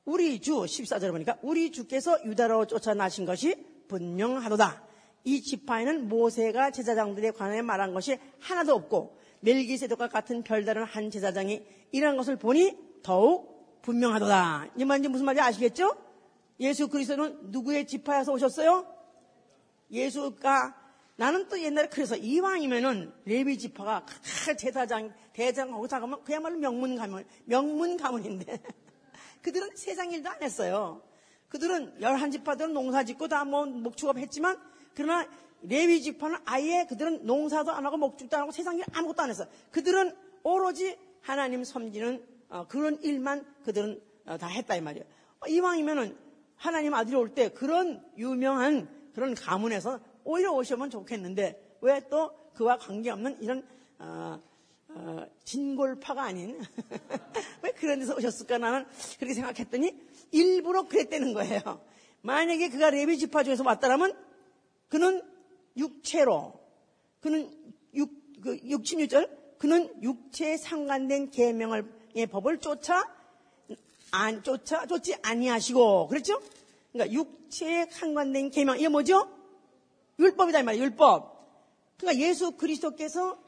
우리 0.05 0.41
주 0.41 0.53
14절에 0.53 1.11
보니까 1.11 1.39
우리 1.43 1.73
주께서 1.73 2.25
유다로 2.25 2.67
쫓아나신 2.67 3.25
것이 3.25 3.57
분명하도다. 3.89 4.85
이 5.25 5.43
지파에는 5.43 6.09
모세가 6.09 6.71
제사장들에 6.71 7.33
관해 7.33 7.63
말한 7.63 7.93
것이 7.93 8.17
하나도 8.39 8.75
없고 8.75 9.19
멜기세덱과 9.41 10.09
같은 10.09 10.45
별다른 10.45 10.85
한 10.85 11.11
제사장이 11.11 11.67
이러한 11.91 12.17
것을 12.17 12.37
보니 12.37 13.03
더욱 13.03 13.56
분명하도다. 13.87 14.71
이 14.77 14.85
말인지 14.85 15.09
무슨 15.09 15.27
말인지 15.27 15.43
아시겠죠? 15.43 15.97
예수 16.59 16.89
그리스도는 16.89 17.53
누구의 17.53 17.87
지파에서 17.87 18.33
오셨어요? 18.33 18.85
예수가 19.93 20.75
나는 21.15 21.49
또 21.49 21.59
옛날에 21.61 21.89
그래서 21.89 22.17
이왕이면은 22.17 23.13
레비 23.25 23.57
지파가 23.57 24.05
제사장 24.59 25.15
대장하고 25.33 25.87
작으면 25.87 26.25
그야말로 26.25 26.59
명문 26.59 26.97
가문 26.97 27.25
명문 27.45 27.97
가문인데 27.97 28.61
그들은 29.43 29.71
세상 29.77 30.11
일도 30.11 30.29
안 30.29 30.43
했어요. 30.43 31.01
그들은 31.49 32.03
열한 32.03 32.33
지파들은 32.33 32.73
농사 32.73 33.05
짓고 33.05 33.29
다 33.29 33.45
뭐 33.45 33.67
목축업 33.67 34.19
했지만 34.19 34.61
그러나 34.95 35.27
레위 35.63 36.03
지파는 36.03 36.39
아예 36.45 36.87
그들은 36.89 37.25
농사도 37.25 37.71
안 37.71 37.87
하고 37.87 37.97
목축도 37.99 38.37
안 38.37 38.43
하고 38.43 38.53
세상 38.53 38.77
일 38.77 38.85
아무것도 38.93 39.23
안 39.23 39.31
했어. 39.31 39.47
그들은 39.71 40.13
오로지 40.43 40.99
하나님 41.21 41.63
섬기는 41.63 42.17
어, 42.17 42.36
그런 42.69 43.01
일만 43.03 43.45
그들은 43.65 44.01
어, 44.27 44.39
다 44.39 44.47
했다 44.47 44.77
이 44.77 44.81
말이에요. 44.81 45.05
이왕이면은 45.49 46.17
하나님 46.57 46.95
아들이 46.95 47.17
올 47.17 47.35
때 47.35 47.51
그런 47.51 48.03
유명한 48.17 48.89
그런 49.15 49.35
가문에서 49.35 50.01
오히려 50.25 50.53
오시면 50.53 50.91
좋겠는데 50.91 51.79
왜 51.81 52.01
또 52.11 52.31
그와 52.55 52.79
관계없는 52.79 53.43
이런 53.43 53.67
어, 53.99 54.41
어, 54.89 55.27
진골파가 55.45 56.23
아닌 56.23 56.59
왜 57.63 57.71
그런 57.73 57.99
데서 58.01 58.17
오셨을까 58.17 58.59
나는 58.59 58.87
그렇게 59.19 59.35
생각했더니 59.35 59.95
일부러 60.33 60.89
그랬다는 60.89 61.35
거예요. 61.35 61.61
만약에 62.23 62.71
그가 62.71 62.91
레비 62.91 63.19
지파 63.19 63.45
중에서 63.45 63.63
왔다라면 63.65 64.17
그는 64.89 65.23
육체로 65.77 66.59
그는 67.21 67.51
육, 67.95 68.11
그 68.41 68.57
66절 68.57 69.59
그는 69.59 70.03
육체에 70.03 70.57
상관된 70.57 71.31
계명을 71.31 71.96
의 72.17 72.27
법을 72.27 72.59
쫓아 72.59 73.05
안 74.11 74.43
쫓아 74.43 74.87
쫓지 74.87 75.17
아니하시고 75.23 76.09
그렇죠? 76.09 76.41
그러니까 76.93 77.13
육체에 77.13 77.87
상관된 77.91 78.51
계명 78.51 78.79
이게 78.79 78.89
뭐죠? 78.89 79.29
율법이다 80.19 80.61
이 80.61 80.63
말이에요. 80.63 80.85
율법. 80.85 81.37
그러니까 81.99 82.25
예수 82.27 82.53
그리스도께서 82.53 83.39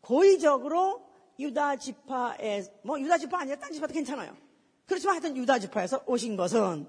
고의적으로 0.00 1.06
유다 1.38 1.76
지파에 1.76 2.64
뭐 2.82 2.98
유다 2.98 3.18
지파 3.18 3.40
아니라 3.40 3.58
딴 3.58 3.72
지파도 3.72 3.92
괜찮아요. 3.92 4.34
그렇지만 4.86 5.16
하여튼 5.16 5.36
유다 5.36 5.58
지파에서 5.58 6.04
오신 6.06 6.36
것은 6.36 6.86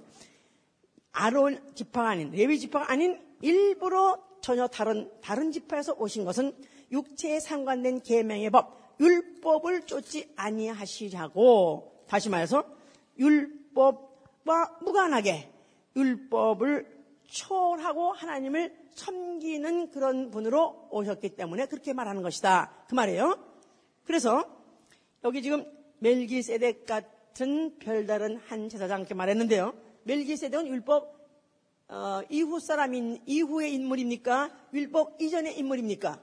아론 1.12 1.62
지파가 1.76 2.12
아닌 2.12 2.32
레위 2.32 2.60
지파가 2.60 2.92
아닌 2.92 3.20
일부러 3.42 4.24
전혀 4.42 4.68
다른 4.68 5.12
다른 5.22 5.52
지파에서 5.52 5.96
오신 6.00 6.24
것은 6.24 6.56
육체에 6.94 7.42
상관된 7.42 8.04
계명의 8.04 8.50
법 8.52 8.79
율법을 9.00 9.84
쫓지 9.84 10.32
아니하시자고 10.36 12.06
다시 12.08 12.30
말해서 12.30 12.66
율법과 13.18 14.80
무관하게 14.82 15.52
율법을 15.96 17.00
초월하고 17.28 18.12
하나님을 18.14 18.76
섬기는 18.96 19.92
그런 19.92 20.32
분으로 20.32 20.88
오셨기 20.92 21.36
때문에 21.36 21.68
그렇게 21.68 21.94
말하는 21.94 22.22
것이다. 22.22 22.86
그 22.88 22.96
말이에요. 22.96 23.38
그래서 24.04 24.44
여기 25.24 25.42
지금 25.42 25.66
멜기세덱 26.00 26.86
같은 26.86 27.78
별다른 27.80 28.38
한 28.38 28.70
제사장 28.70 29.02
이렇게 29.02 29.14
말했는데요. 29.14 29.74
멜기세덱은 30.04 30.68
율법 30.68 31.20
어, 31.90 32.22
이후 32.30 32.60
사람인 32.60 33.22
이후의 33.26 33.74
인물입니까? 33.74 34.52
율법 34.74 35.22
이전의 35.22 35.58
인물입니까? 35.58 36.22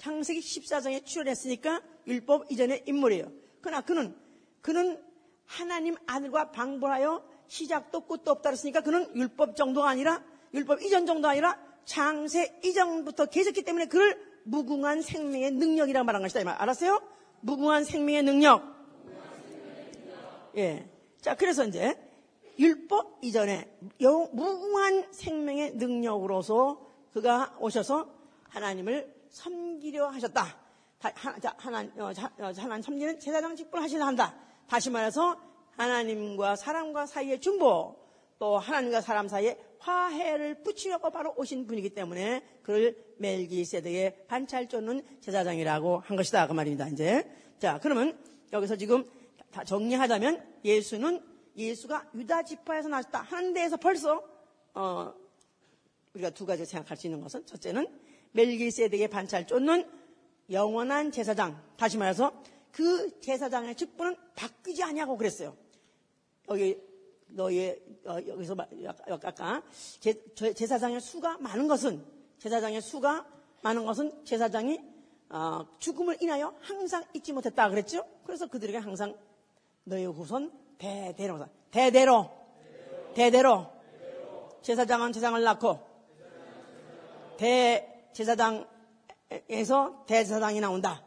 창세기 0.00 0.40
14장에 0.40 1.04
출연했으니까 1.04 1.82
율법 2.06 2.50
이전의 2.50 2.84
인물이에요. 2.86 3.30
그러나 3.60 3.82
그는 3.82 4.16
그는 4.62 5.00
하나님 5.44 5.96
아들과 6.06 6.50
방불하여 6.50 7.22
시작도 7.46 8.06
끝도 8.06 8.30
없다 8.30 8.50
그랬으니까 8.50 8.80
그는 8.80 9.14
율법 9.14 9.56
정도가 9.56 9.88
아니라 9.88 10.24
율법 10.54 10.82
이전 10.82 11.04
정도 11.06 11.28
아니라 11.28 11.60
창세 11.84 12.60
이전부터 12.64 13.26
계셨기 13.26 13.62
때문에 13.62 13.86
그를 13.86 14.18
무궁한 14.44 15.02
생명의 15.02 15.50
능력이라고 15.52 16.04
말한 16.04 16.22
것이다. 16.22 16.62
알았어요? 16.62 17.02
무궁한 17.40 17.84
생명의 17.84 18.22
능력. 18.22 18.62
예. 20.56 20.88
자, 21.20 21.34
그래서 21.34 21.64
이제 21.66 21.94
율법 22.58 23.18
이전에 23.22 23.70
무궁한 24.32 25.12
생명의 25.12 25.72
능력으로서 25.74 26.90
그가 27.12 27.56
오셔서 27.60 28.08
하나님을 28.48 29.19
섬기려 29.30 30.08
하셨다. 30.08 30.56
하나님, 31.56 31.98
어, 32.00 32.10
어, 32.10 32.52
하나님 32.56 32.82
섬기는 32.82 33.20
제사장 33.20 33.56
직분을 33.56 33.82
하시려 33.82 34.04
한다. 34.04 34.34
다시 34.68 34.90
말해서 34.90 35.40
하나님과 35.76 36.56
사람과 36.56 37.06
사이의 37.06 37.40
중보, 37.40 37.96
또 38.38 38.58
하나님과 38.58 39.00
사람 39.00 39.28
사이에 39.28 39.58
화해를 39.78 40.62
붙이려고 40.62 41.10
바로 41.10 41.34
오신 41.36 41.66
분이기 41.66 41.90
때문에 41.90 42.44
그를 42.62 42.96
멜기세덱의 43.18 44.26
반찰 44.28 44.68
쫓는 44.68 45.02
제사장이라고 45.20 46.00
한 46.00 46.16
것이다. 46.16 46.46
그 46.46 46.52
말입니다. 46.52 46.88
이제. 46.88 47.24
자, 47.58 47.78
그러면 47.82 48.18
여기서 48.52 48.76
지금 48.76 49.04
다 49.50 49.64
정리하자면 49.64 50.60
예수는 50.64 51.22
예수가 51.56 52.10
유다 52.14 52.42
지파에서 52.42 52.88
나왔다 52.88 53.22
하는 53.22 53.52
데에서 53.54 53.76
벌써 53.76 54.22
어, 54.74 55.12
우리가 56.14 56.30
두 56.30 56.46
가지 56.46 56.64
생각할 56.64 56.96
수 56.96 57.06
있는 57.06 57.20
것은 57.20 57.46
첫째는 57.46 57.86
멜기세덱의 58.32 59.08
반찰 59.08 59.46
쫓는 59.46 59.88
영원한 60.50 61.12
제사장. 61.12 61.60
다시 61.76 61.96
말해서 61.98 62.32
그 62.72 63.20
제사장의 63.20 63.74
직분은 63.76 64.16
바뀌지 64.34 64.82
아니하고 64.82 65.16
그랬어요. 65.16 65.56
여기 66.48 66.76
너의 67.28 67.80
어, 68.06 68.16
여기서 68.26 68.54
마- 68.56 68.66
아까 68.88 69.62
제, 70.00 70.14
제- 70.34 70.52
제사장의 70.52 71.00
수가 71.00 71.38
많은 71.38 71.68
것은 71.68 72.04
제사장의 72.38 72.80
수가 72.80 73.24
많은 73.62 73.84
것은 73.84 74.24
제사장이 74.24 74.80
어, 75.28 75.64
죽음을 75.78 76.16
인하여 76.20 76.54
항상 76.60 77.04
잊지 77.14 77.32
못했다 77.32 77.68
그랬죠. 77.68 78.04
그래서 78.24 78.46
그들에게 78.48 78.78
항상 78.78 79.16
너의 79.84 80.06
후손 80.06 80.50
대대로 80.78 81.46
대대로 81.70 82.30
대대로 83.14 83.66
제사장은 84.62 85.12
제사장을 85.12 85.40
낳고 85.42 85.78
대 87.36 87.99
제사장에서 88.12 90.04
대제사장이 90.06 90.60
나온다. 90.60 91.02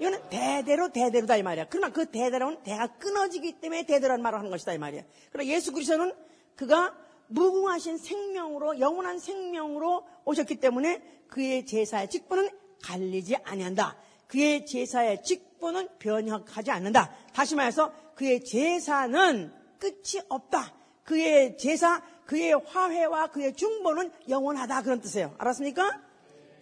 이거는 0.00 0.28
대대로 0.30 0.90
대대로다 0.90 1.36
이 1.36 1.42
말이야. 1.42 1.66
그러나 1.70 1.92
그 1.92 2.06
대대로는 2.06 2.62
대가 2.62 2.86
끊어지기 2.86 3.60
때문에 3.60 3.84
대대로라는 3.84 4.22
말을 4.22 4.38
하는 4.38 4.50
것이다 4.50 4.72
이 4.72 4.78
말이야. 4.78 5.02
그러나 5.32 5.48
예수 5.48 5.72
그리스도는 5.72 6.12
그가 6.54 6.94
무궁하신 7.28 7.98
생명으로 7.98 8.80
영원한 8.80 9.18
생명으로 9.18 10.06
오셨기 10.24 10.56
때문에 10.56 11.02
그의 11.28 11.66
제사의 11.66 12.08
직분은 12.08 12.48
갈리지 12.82 13.36
아니한다. 13.44 13.96
그의 14.28 14.66
제사의 14.66 15.22
직분은 15.22 15.88
변혁하지 15.98 16.70
않는다. 16.70 17.14
다시 17.34 17.54
말해서 17.54 17.92
그의 18.14 18.44
제사는 18.44 19.52
끝이 19.78 20.22
없다. 20.28 20.74
그의 21.04 21.56
제사, 21.56 22.02
그의 22.28 22.52
화해와 22.52 23.28
그의 23.28 23.54
중보는 23.54 24.12
영원하다. 24.28 24.82
그런 24.82 25.00
뜻이에요. 25.00 25.34
알았습니까? 25.38 25.98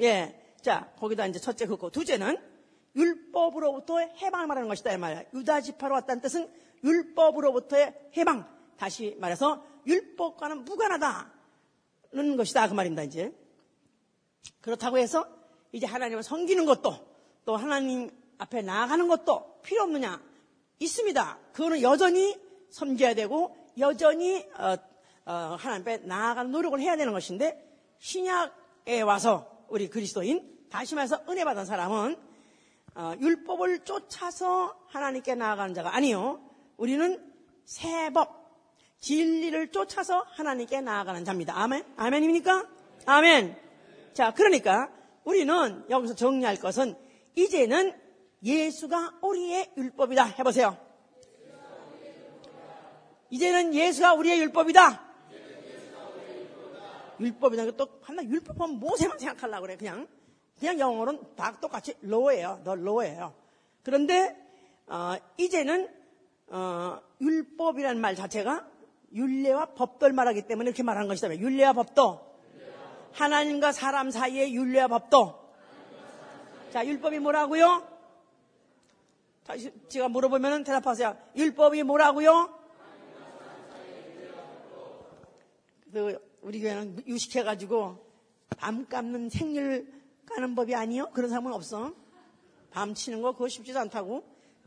예. 0.01 0.41
자, 0.63 0.93
거기다 1.01 1.27
이제 1.27 1.41
첫째 1.41 1.67
그거. 1.67 1.91
두째는 1.91 2.39
율법으로부터의 2.95 4.13
해방을 4.23 4.47
말하는 4.47 4.69
것이다. 4.69 4.93
이 4.93 4.97
말이야. 4.97 5.25
유다 5.35 5.63
지파로 5.63 5.97
왔다는 5.97 6.23
뜻은 6.23 6.49
율법으로부터의 6.85 8.11
해방. 8.17 8.49
다시 8.77 9.17
말해서 9.19 9.67
율법과는 9.89 10.65
무관하다는 10.65 12.37
것이다. 12.37 12.69
그 12.69 12.75
말입니다, 12.75 13.03
이제. 13.03 13.35
그렇다고 14.61 14.99
해서 14.99 15.27
이제 15.73 15.85
하나님을 15.85 16.23
섬기는 16.23 16.65
것도 16.65 16.95
또 17.45 17.57
하나님 17.57 18.09
앞에 18.39 18.63
나아가는 18.63 19.09
것도 19.09 19.59
필요 19.65 19.83
없느냐? 19.83 20.23
있습니다. 20.79 21.39
그거는 21.53 21.83
여전히 21.83 22.41
섬겨야 22.71 23.15
되고 23.15 23.57
여전히 23.79 24.49
어, 24.57 24.75
어, 24.75 24.96
하나님 25.33 25.83
앞에 25.83 25.99
나아가는 25.99 26.51
노력을 26.51 26.79
해야 26.81 26.97
되는 26.97 27.13
것인데 27.13 27.63
신약에 27.99 29.01
와서 29.03 29.65
우리 29.69 29.89
그리스도인 29.89 30.57
다시 30.71 30.95
말해서 30.95 31.23
은혜 31.29 31.45
받은 31.45 31.65
사람은 31.65 32.17
어, 32.95 33.13
율법을 33.21 33.81
쫓아서 33.81 34.75
하나님께 34.89 35.35
나아가는 35.35 35.75
자가 35.75 35.95
아니요. 35.95 36.41
우리는 36.79 37.23
새 37.65 38.11
법, 38.11 38.47
진리를 39.01 39.71
쫓아서 39.71 40.25
하나님께 40.31 40.81
나아가는 40.81 41.23
자입니다. 41.25 41.59
아멘? 41.61 41.85
아멘입니까? 41.97 42.67
아멘. 43.05 43.57
자, 44.15 44.33
그러니까 44.33 44.89
우리는 45.25 45.85
여기서 45.91 46.15
정리할 46.15 46.57
것은 46.57 46.97
이제는 47.35 47.93
예수가 48.43 49.19
우리의 49.21 49.73
율법이다. 49.77 50.25
해보세요. 50.39 50.79
이제는 53.29 53.75
예수가 53.75 54.15
우리의 54.15 54.41
율법이다. 54.41 55.06
율법이라는 57.21 57.73
게또 57.73 57.89
하나 58.03 58.23
율법하면 58.23 58.79
모세만 58.79 59.19
생각하려고 59.19 59.63
그래. 59.63 59.77
그냥 59.77 60.07
그냥 60.59 60.79
영어로는 60.79 61.37
다 61.37 61.59
똑같이 61.61 61.95
law예요. 62.03 62.61
너 62.65 62.73
law예요. 62.73 63.35
그런데 63.83 64.37
어, 64.87 65.15
이제는 65.37 65.89
어, 66.49 67.01
율법이라는 67.21 68.01
말 68.01 68.15
자체가 68.15 68.67
율례와 69.13 69.67
법도를 69.75 70.15
말하기 70.15 70.43
때문에 70.43 70.69
이렇게 70.69 70.83
말하는 70.83 71.09
것이다. 71.09 71.39
율례와 71.39 71.73
법도 71.73 72.27
하나님과 73.13 73.73
사람 73.73 74.11
사이의 74.11 74.55
율례와 74.55 74.89
법도 74.89 75.47
자 76.71 76.87
율법이 76.87 77.19
뭐라고요? 77.21 77.97
다시 79.45 79.73
제가 79.89 80.09
물어보면 80.09 80.65
대답하세요. 80.65 81.17
율법이 81.37 81.83
뭐라고요? 81.85 82.53
그 85.93 86.26
우리 86.43 86.61
교회는 86.61 87.07
유식해가지고 87.07 88.05
밤 88.57 88.87
감는 88.87 89.31
생일 89.31 89.93
까는 90.27 90.55
법이 90.55 90.75
아니요? 90.75 91.11
그런 91.13 91.31
사람은 91.31 91.53
없어. 91.53 91.95
밤 92.71 92.95
치는 92.95 93.23
거 93.23 93.33
그거 93.33 93.49
쉽지도 93.49 93.79
않다고. 93.81 94.25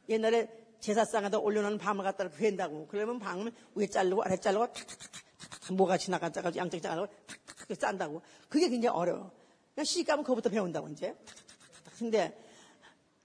옛날에 0.07 0.47
제사상에다 0.79 1.39
올려놓은 1.39 1.77
밤을 1.77 2.03
갖다가 2.03 2.29
괴한다고. 2.35 2.87
그러면 2.87 3.19
밤을 3.19 3.51
위에 3.75 3.87
자르고 3.87 4.23
아래 4.23 4.37
자르고 4.37 4.71
탁탁탁탁탁 4.71 5.75
뭐가 5.75 5.97
지나가자가지고 5.97 6.59
양쪽 6.59 6.81
자르고 6.81 7.07
탁탁탁 7.27 7.79
짠다고. 7.79 8.21
그게 8.47 8.69
굉장히 8.69 8.95
어려워. 8.95 9.31
그냥 9.75 9.85
시집 9.85 10.07
가면 10.07 10.23
그거부터 10.23 10.49
배운다고 10.49 10.87
이제. 10.89 11.13
탁탁탁탁. 11.13 11.99
근데 11.99 12.49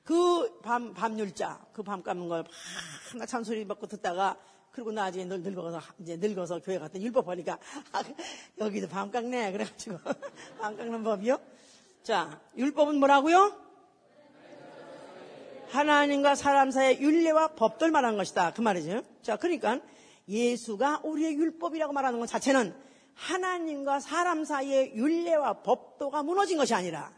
그 0.03 0.61
밤, 0.61 0.93
밤율자, 0.93 1.67
그밤 1.73 2.03
감는 2.03 2.29
걸 2.29 2.45
하나 3.13 3.25
찬소리 3.25 3.67
받고 3.67 3.87
듣다가 3.87 4.39
그리고 4.75 4.91
나중에 4.91 5.25
늘 5.25 5.41
늙어서, 5.41 5.81
이제 6.01 6.17
늙어서 6.17 6.59
교회 6.59 6.81
갔더니 6.81 7.05
율법 7.05 7.27
보니까, 7.27 7.59
아, 7.93 8.03
여기도 8.59 8.89
밤 8.89 9.09
깎네. 9.09 9.53
그래가지고, 9.53 9.99
밤 10.59 10.77
깎는 10.77 11.05
법이요? 11.05 11.39
자, 12.03 12.41
율법은 12.57 12.97
뭐라고요? 12.97 13.57
하나님과 15.69 16.35
사람 16.35 16.73
사이의 16.73 17.01
윤례와 17.01 17.55
법들 17.55 17.93
말하는 17.93 18.17
것이다. 18.19 18.53
그 18.53 18.63
말이죠. 18.63 19.03
자, 19.23 19.37
그러니까 19.37 19.79
예수가 20.29 21.03
우리의 21.05 21.35
율법이라고 21.37 21.93
말하는 21.93 22.19
것 22.19 22.27
자체는 22.27 22.75
하나님과 23.15 24.01
사람 24.01 24.45
사이의 24.45 24.97
윤례와 24.97 25.63
법도가 25.63 26.25
무너진 26.25 26.59
것이 26.59 26.75
아니라 26.75 27.13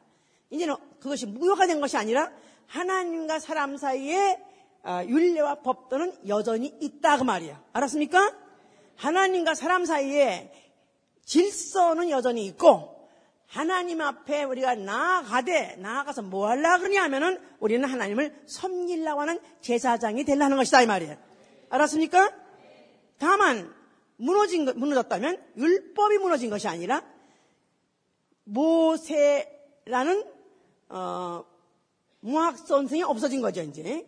이제는 0.51 0.77
그것이 1.01 1.25
무효가 1.25 1.67
된 1.67 1.81
것이 1.81 1.97
아니라 1.97 2.31
하나님과 2.67 3.39
사람 3.39 3.79
사이의 3.79 4.35
아, 4.35 4.56
윤례와 4.87 5.57
법도는 5.63 6.29
여전히 6.29 6.75
있다 6.81 7.19
그 7.19 7.25
말이야. 7.25 7.63
알았습니까? 7.73 8.35
하나님과 8.97 9.55
사람 9.55 9.85
사이에 9.85 10.53
질서는 11.25 12.11
여전히 12.11 12.47
있고 12.47 12.97
하나님 13.47 14.01
앞에 14.01 14.45
우리가 14.45 14.75
나아가되 14.75 15.77
나아가서 15.77 16.23
뭐 16.23 16.49
하려 16.49 16.79
그러냐 16.79 17.03
하면은 17.05 17.41
우리는 17.61 17.89
하나님을 17.89 18.43
섬기려고 18.47 19.21
하는 19.21 19.39
제사장이 19.61 20.25
되려는 20.25 20.57
것이다 20.57 20.83
이 20.83 20.87
말이에요. 20.87 21.17
알았습니까? 21.69 22.33
다만 23.19 23.73
무너진 24.17 24.65
것, 24.65 24.77
무너졌다면 24.77 25.43
율법이 25.57 26.19
무너진 26.19 26.51
것이 26.51 26.69
아니라 26.69 27.03
모세라는 28.45 30.25
어, 30.89 31.45
무학 32.21 32.59
선생이 32.59 33.03
없어진 33.03 33.41
거죠 33.41 33.63
이제. 33.63 34.07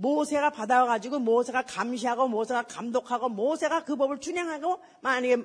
모세가 0.00 0.50
받아가지고 0.50 1.18
모세가 1.18 1.62
감시하고 1.62 2.28
모세가 2.28 2.62
감독하고 2.62 3.28
모세가 3.28 3.84
그 3.84 3.96
법을 3.96 4.20
준행하고 4.20 4.80
만약에 5.02 5.36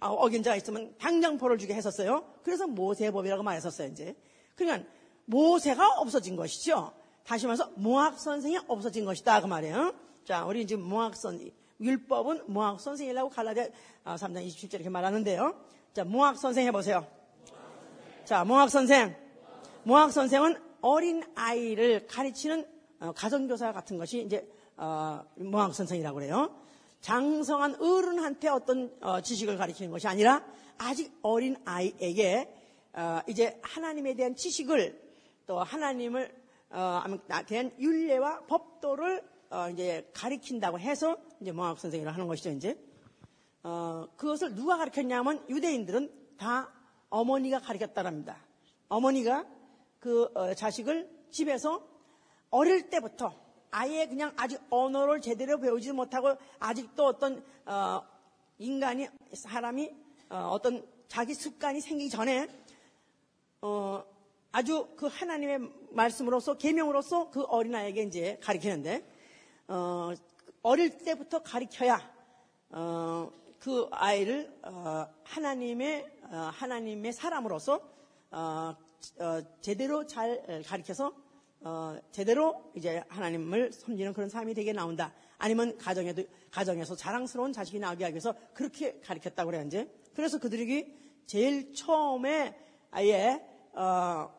어긴 0.00 0.42
자가 0.42 0.56
있으면 0.56 0.94
벌을 1.38 1.56
주게 1.56 1.74
했었어요. 1.74 2.24
그래서 2.42 2.66
모세의 2.66 3.10
법이라고 3.12 3.42
말했었어요 3.42 3.88
이제. 3.88 4.14
그러니까 4.54 4.86
모세가 5.24 5.94
없어진 5.98 6.36
것이죠. 6.36 6.92
다시 7.24 7.46
말해서 7.46 7.70
모학 7.76 8.18
선생이 8.18 8.58
없어진 8.66 9.04
것이다 9.06 9.40
그 9.40 9.46
말이에요. 9.46 9.94
자, 10.24 10.44
우리 10.44 10.66
지금 10.66 10.84
모학 10.84 11.16
선 11.16 11.40
율법은 11.80 12.44
모학 12.46 12.80
선생이라고 12.80 13.30
갈라디아 13.30 13.66
3장 14.04 14.46
27절 14.46 14.74
이렇게 14.74 14.90
말하는데요. 14.90 15.54
자, 15.94 16.04
모학 16.04 16.36
선생 16.36 16.66
해 16.66 16.70
보세요. 16.70 17.06
자, 18.24 18.44
모학 18.44 18.68
선생. 18.68 19.16
모학 19.84 20.12
선생은 20.12 20.60
어린 20.80 21.22
아이를 21.34 22.06
가르치는 22.06 22.60
어, 22.60 22.71
가정교사 23.10 23.72
같은 23.72 23.98
것이 23.98 24.22
이제 24.22 24.46
어, 24.76 25.24
모학 25.36 25.74
선생이라고 25.74 26.14
그래요. 26.14 26.54
장성한 27.00 27.82
어른한테 27.82 28.48
어떤 28.48 28.94
어, 29.00 29.20
지식을 29.20 29.56
가르치는 29.56 29.90
것이 29.90 30.06
아니라 30.06 30.44
아직 30.78 31.12
어린 31.22 31.56
아이에게 31.64 32.54
어, 32.92 33.20
이제 33.26 33.58
하나님에 33.62 34.14
대한 34.14 34.36
지식을 34.36 35.02
또 35.46 35.58
하나님을 35.58 36.32
어, 36.70 37.02
대한 37.46 37.72
윤례와 37.78 38.46
법도를 38.46 39.22
어, 39.50 39.68
이제 39.70 40.08
가르친다고 40.14 40.78
해서 40.78 41.16
이제 41.40 41.52
모학 41.52 41.78
선생이라 41.78 42.12
하는 42.12 42.26
것이죠 42.28 42.50
이제 42.50 42.78
어, 43.64 44.06
그것을 44.16 44.54
누가 44.54 44.76
가르쳤냐면 44.76 45.44
유대인들은 45.48 46.10
다 46.36 46.72
어머니가 47.10 47.60
가르쳤다랍니다. 47.60 48.36
어머니가 48.88 49.46
그 49.98 50.28
어, 50.34 50.54
자식을 50.54 51.08
집에서 51.30 51.91
어릴 52.52 52.90
때부터 52.90 53.34
아예 53.70 54.06
그냥 54.06 54.32
아직 54.36 54.60
언어를 54.68 55.22
제대로 55.22 55.58
배우지 55.58 55.92
못하고 55.92 56.36
아직도 56.58 57.06
어떤 57.06 57.42
어, 57.64 58.02
인간이 58.58 59.08
사람이 59.32 59.90
어, 60.28 60.58
떤 60.62 60.86
자기 61.08 61.32
습관이 61.32 61.80
생기기 61.80 62.10
전에 62.10 62.46
어, 63.62 64.04
아주 64.52 64.86
그 64.96 65.06
하나님의 65.06 65.60
말씀으로서 65.92 66.58
계명으로서 66.58 67.30
그 67.30 67.42
어린아이에게 67.44 68.02
이제 68.02 68.38
가르치는데 68.42 69.02
어, 69.68 70.12
어릴 70.62 70.98
때부터 70.98 71.42
가르쳐야 71.42 72.06
어, 72.68 73.30
그 73.58 73.88
아이를 73.92 74.54
어, 74.62 75.06
하나님의 75.24 76.06
어, 76.24 76.36
하나님의 76.52 77.14
사람으로서 77.14 77.80
어, 78.30 78.76
어, 79.18 79.40
제대로 79.62 80.06
잘 80.06 80.62
가르쳐서 80.66 81.21
어, 81.64 81.96
제대로 82.10 82.72
이제 82.74 83.02
하나님을 83.08 83.72
섬기는 83.72 84.12
그런 84.12 84.28
삶이 84.28 84.54
되게 84.54 84.72
나온다. 84.72 85.12
아니면 85.38 85.76
가정에도 85.78 86.22
가정에서 86.50 86.96
자랑스러운 86.96 87.52
자식이 87.52 87.78
나오게 87.78 88.04
하기 88.04 88.14
위해서 88.14 88.34
그렇게 88.52 89.00
가르쳤다고 89.00 89.50
그래요 89.50 89.64
이제. 89.66 89.88
그래서 90.14 90.38
그들이 90.38 90.94
제일 91.26 91.72
처음에 91.72 92.56
아예 92.90 93.40
어, 93.72 94.30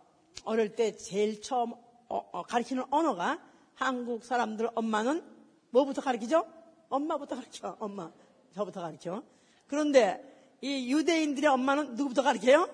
어릴 0.43 0.75
때 0.75 0.95
제일 0.95 1.41
처음 1.41 1.73
어, 1.73 2.29
어, 2.31 2.43
가르치는 2.43 2.83
언어가 2.89 3.39
한국 3.73 4.23
사람들 4.23 4.69
엄마는 4.75 5.23
뭐부터 5.71 6.01
가르치죠? 6.01 6.45
엄마부터 6.89 7.35
가르쳐. 7.35 7.75
엄마. 7.79 8.11
저부터 8.53 8.81
가르쳐. 8.81 9.23
그런데 9.67 10.57
이 10.61 10.93
유대인들의 10.93 11.49
엄마는 11.49 11.95
누구부터 11.95 12.21
가르쳐요? 12.21 12.69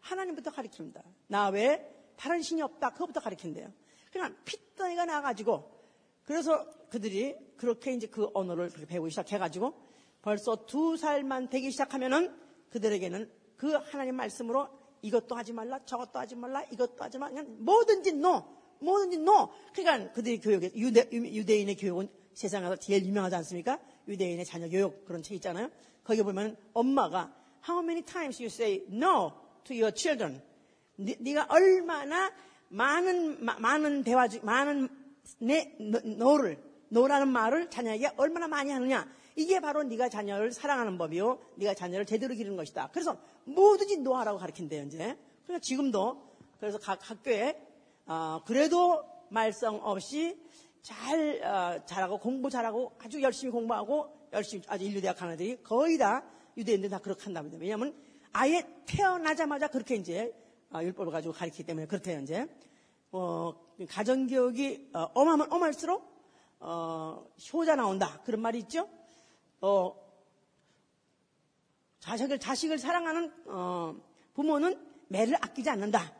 하나님부터 0.00 0.50
가르칩니다. 0.50 1.02
나 1.26 1.48
외에 1.48 1.95
다른 2.16 2.42
신이 2.42 2.62
없다. 2.62 2.90
그거부터 2.90 3.20
가르친대요. 3.20 3.72
그냥 4.10 4.36
핏덩이가 4.44 5.04
나가지고 5.04 5.70
그래서 6.24 6.68
그들이 6.88 7.36
그렇게 7.56 7.92
이제 7.92 8.06
그 8.06 8.28
언어를 8.34 8.70
배우기 8.88 9.10
시작해가지고 9.10 9.74
벌써 10.22 10.66
두 10.66 10.96
살만 10.96 11.50
되기 11.50 11.70
시작하면은 11.70 12.36
그들에게는 12.70 13.30
그 13.56 13.72
하나님 13.72 14.16
말씀으로 14.16 14.68
이것도 15.02 15.36
하지 15.36 15.52
말라, 15.52 15.84
저것도 15.84 16.18
하지 16.18 16.34
말라, 16.34 16.62
이것도 16.64 17.04
하지 17.04 17.18
말라, 17.18 17.30
그냥 17.30 17.64
뭐든지 17.64 18.12
no, 18.14 18.44
뭐든지 18.80 19.18
no. 19.18 19.50
그러니까 19.72 20.12
그들의 20.12 20.40
교육에 20.40 20.72
유대, 20.74 21.08
유대인의 21.12 21.76
교육은 21.76 22.08
세상에서 22.34 22.76
제일 22.76 23.04
유명하지 23.06 23.36
않습니까? 23.36 23.78
유대인의 24.08 24.44
자녀 24.44 24.68
교육 24.68 25.04
그런 25.04 25.22
책 25.22 25.34
있잖아요. 25.36 25.70
거기 26.02 26.22
보면 26.22 26.56
엄마가 26.72 27.34
How 27.68 27.82
many 27.82 28.04
times 28.04 28.40
you 28.40 28.46
say 28.46 28.84
no 28.88 29.32
to 29.64 29.74
your 29.74 29.92
children? 29.94 30.42
네, 30.96 31.34
가 31.34 31.46
얼마나 31.48 32.32
많은 32.68 33.44
마, 33.44 33.58
많은 33.58 34.02
대화 34.02 34.28
중 34.28 34.40
많은 34.44 34.88
내 35.38 35.72
너를 35.78 36.58
노라는 36.88 37.28
말을 37.28 37.70
자녀에게 37.70 38.10
얼마나 38.16 38.48
많이 38.48 38.70
하느냐? 38.70 39.08
이게 39.34 39.60
바로 39.60 39.82
네가 39.82 40.08
자녀를 40.08 40.52
사랑하는 40.52 40.96
법이요. 40.96 41.38
네가 41.56 41.74
자녀를 41.74 42.06
제대로 42.06 42.34
기르는 42.34 42.56
것이다. 42.56 42.88
그래서 42.92 43.18
뭐든지 43.44 43.98
노하라고 43.98 44.38
가르친대요, 44.38 44.84
이제. 44.84 45.16
그래서 45.46 45.60
지금도 45.60 46.22
그래서 46.58 46.78
각 46.78 47.10
학교에 47.10 47.60
어, 48.06 48.40
그래도 48.46 49.04
말썽 49.28 49.74
없이 49.86 50.38
잘 50.80 51.42
어, 51.42 51.84
잘하고 51.84 52.18
공부 52.18 52.48
잘하고 52.48 52.92
아주 52.98 53.20
열심히 53.20 53.52
공부하고 53.52 54.28
열심히 54.32 54.62
아주 54.68 54.84
인류대학 54.84 55.16
가는 55.16 55.34
애들이 55.34 55.62
거의 55.62 55.98
다 55.98 56.24
유대인들 56.56 56.88
다 56.88 56.98
그렇게 56.98 57.24
한답니다. 57.24 57.58
왜냐하면 57.60 57.94
아예 58.32 58.62
태어나자마자 58.86 59.68
그렇게 59.68 59.96
이제 59.96 60.32
어, 60.32 60.45
율법을 60.74 61.12
가지고 61.12 61.32
가르치기 61.34 61.64
때문에 61.64 61.86
그렇대요 61.86 62.20
이제 62.20 62.46
어, 63.12 63.54
가정교육이 63.88 64.90
어, 64.94 65.10
엄하면 65.14 65.52
엄할수록 65.52 66.16
어, 66.60 67.26
효자 67.52 67.76
나온다 67.76 68.20
그런 68.24 68.40
말이 68.40 68.58
있죠. 68.60 68.88
어, 69.60 69.94
자식을 72.00 72.38
자식을 72.38 72.78
사랑하는 72.78 73.32
어, 73.46 73.96
부모는 74.34 74.78
매를 75.08 75.36
아끼지 75.36 75.70
않는다. 75.70 76.14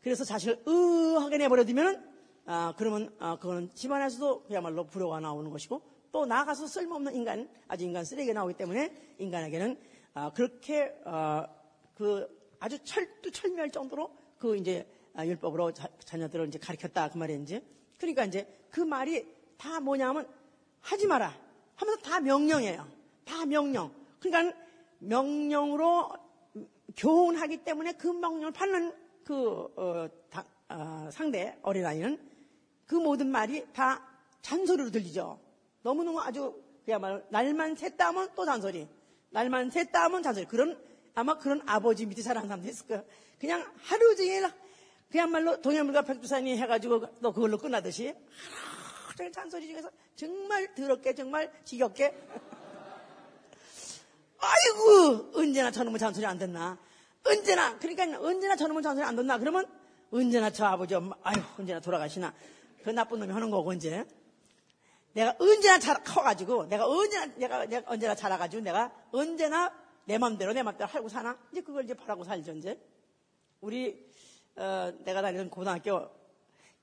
그래서 0.00 0.24
자식을 0.24 0.64
으하게 0.66 1.38
내버려두면은 1.38 2.10
아, 2.46 2.74
그러면 2.76 3.14
아, 3.18 3.36
그거는 3.38 3.70
집안에서도 3.74 4.44
그야말로 4.44 4.84
불효가 4.84 5.20
나오는 5.20 5.50
것이고 5.50 5.82
또 6.10 6.26
나가서 6.26 6.66
쓸모없는 6.66 7.14
인간, 7.14 7.48
아주 7.68 7.84
인간 7.84 8.04
쓰레기가 8.04 8.34
나오기 8.34 8.54
때문에 8.54 9.14
인간에게는 9.18 9.78
아, 10.14 10.32
그렇게 10.32 10.92
아, 11.04 11.46
그 11.94 12.39
아주 12.60 12.78
철두철미할 12.84 13.70
정도로 13.70 14.14
그 14.38 14.56
이제 14.56 14.86
아, 15.14 15.26
율법으로 15.26 15.72
자, 15.72 15.88
녀들을 16.16 16.48
이제 16.48 16.58
가르쳤다 16.58 17.10
그 17.10 17.18
이제. 17.42 17.64
그러니까 17.98 18.24
이제 18.24 18.46
그 18.70 18.80
말이 18.80 19.26
다 19.56 19.80
뭐냐면 19.80 20.28
하지 20.80 21.06
마라 21.06 21.36
하면서 21.74 22.00
다 22.02 22.20
명령이에요. 22.20 22.86
다 23.24 23.44
명령. 23.44 23.92
그러니까 24.20 24.56
명령으로 24.98 26.10
교훈하기 26.96 27.64
때문에 27.64 27.92
그 27.92 28.08
명령을 28.08 28.52
받는 28.52 28.94
그 29.24 29.68
어, 29.76 30.08
다, 30.28 30.44
어, 30.68 31.08
상대 31.10 31.58
어린아이는 31.62 32.18
그 32.86 32.94
모든 32.94 33.28
말이 33.28 33.66
다 33.72 34.06
잔소리로 34.42 34.90
들리죠. 34.90 35.38
너무너무 35.82 36.20
아주 36.20 36.54
그야말로 36.84 37.22
날만 37.30 37.74
샜다 37.74 37.98
하면 37.98 38.28
또 38.34 38.44
잔소리. 38.44 38.88
날만 39.30 39.70
샜다 39.70 39.92
하면 39.92 40.22
잔소리. 40.22 40.46
그런 40.46 40.89
아마 41.20 41.38
그런 41.38 41.62
아버지 41.66 42.06
밑에 42.06 42.22
자란 42.22 42.44
사람도 42.44 42.68
있을 42.68 42.86
거예요. 42.86 43.04
그냥 43.38 43.66
하루 43.82 44.16
종일 44.16 44.50
그야말로 45.10 45.60
동해물과 45.60 46.02
백두산이 46.02 46.56
해가지고 46.58 47.20
또 47.20 47.32
그걸로 47.32 47.58
끝나듯이 47.58 48.08
하루 48.08 49.16
종일 49.16 49.32
잔소리 49.32 49.66
중에서 49.68 49.90
정말 50.16 50.74
더럽게 50.74 51.14
정말 51.14 51.52
지겹게 51.64 52.14
아이고 54.38 55.30
언제나 55.34 55.70
저놈의 55.70 55.98
잔소리 55.98 56.26
안 56.26 56.38
듣나 56.38 56.78
언제나 57.24 57.78
그러니까 57.78 58.20
언제나 58.20 58.56
저놈의 58.56 58.82
잔소리 58.82 59.04
안 59.04 59.16
듣나 59.16 59.38
그러면 59.38 59.66
언제나 60.10 60.50
저 60.50 60.64
아버지 60.66 60.94
엄마 60.94 61.14
아유 61.22 61.42
언제나 61.58 61.80
돌아가시나 61.80 62.34
그 62.82 62.90
나쁜 62.90 63.20
놈이 63.20 63.32
하는 63.32 63.50
거고, 63.50 63.72
이제. 63.72 64.04
내가 65.12 65.34
언제나 65.38 65.78
잘 65.78 66.02
커가지고, 66.02 66.66
내가 66.66 66.86
언제나, 66.86 67.26
내가, 67.36 67.66
내가 67.66 67.90
언제나 67.90 68.14
자라가지고, 68.14 68.62
내가 68.62 68.92
언제나 69.10 69.72
내 70.10 70.18
맘대로, 70.18 70.52
내 70.52 70.60
맘대로 70.60 70.90
하고 70.90 71.08
사나? 71.08 71.38
이제 71.52 71.60
그걸 71.60 71.84
이제 71.84 71.94
바라고 71.94 72.24
살죠, 72.24 72.52
이제. 72.54 72.76
우리, 73.60 74.04
어, 74.56 74.92
내가 75.04 75.22
다니는 75.22 75.48
고등학교, 75.48 76.10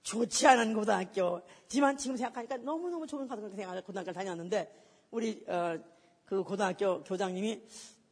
좋지 0.02 0.48
않은 0.48 0.74
고등학교지만 0.74 1.98
지금 1.98 2.16
생각하니까 2.16 2.56
너무너무 2.56 3.06
좋은 3.06 3.28
고등학교를 3.28 4.13
다녔는데, 4.13 4.74
우리, 5.12 5.44
어, 5.46 5.78
그 6.24 6.42
고등학교 6.42 7.04
교장님이, 7.04 7.63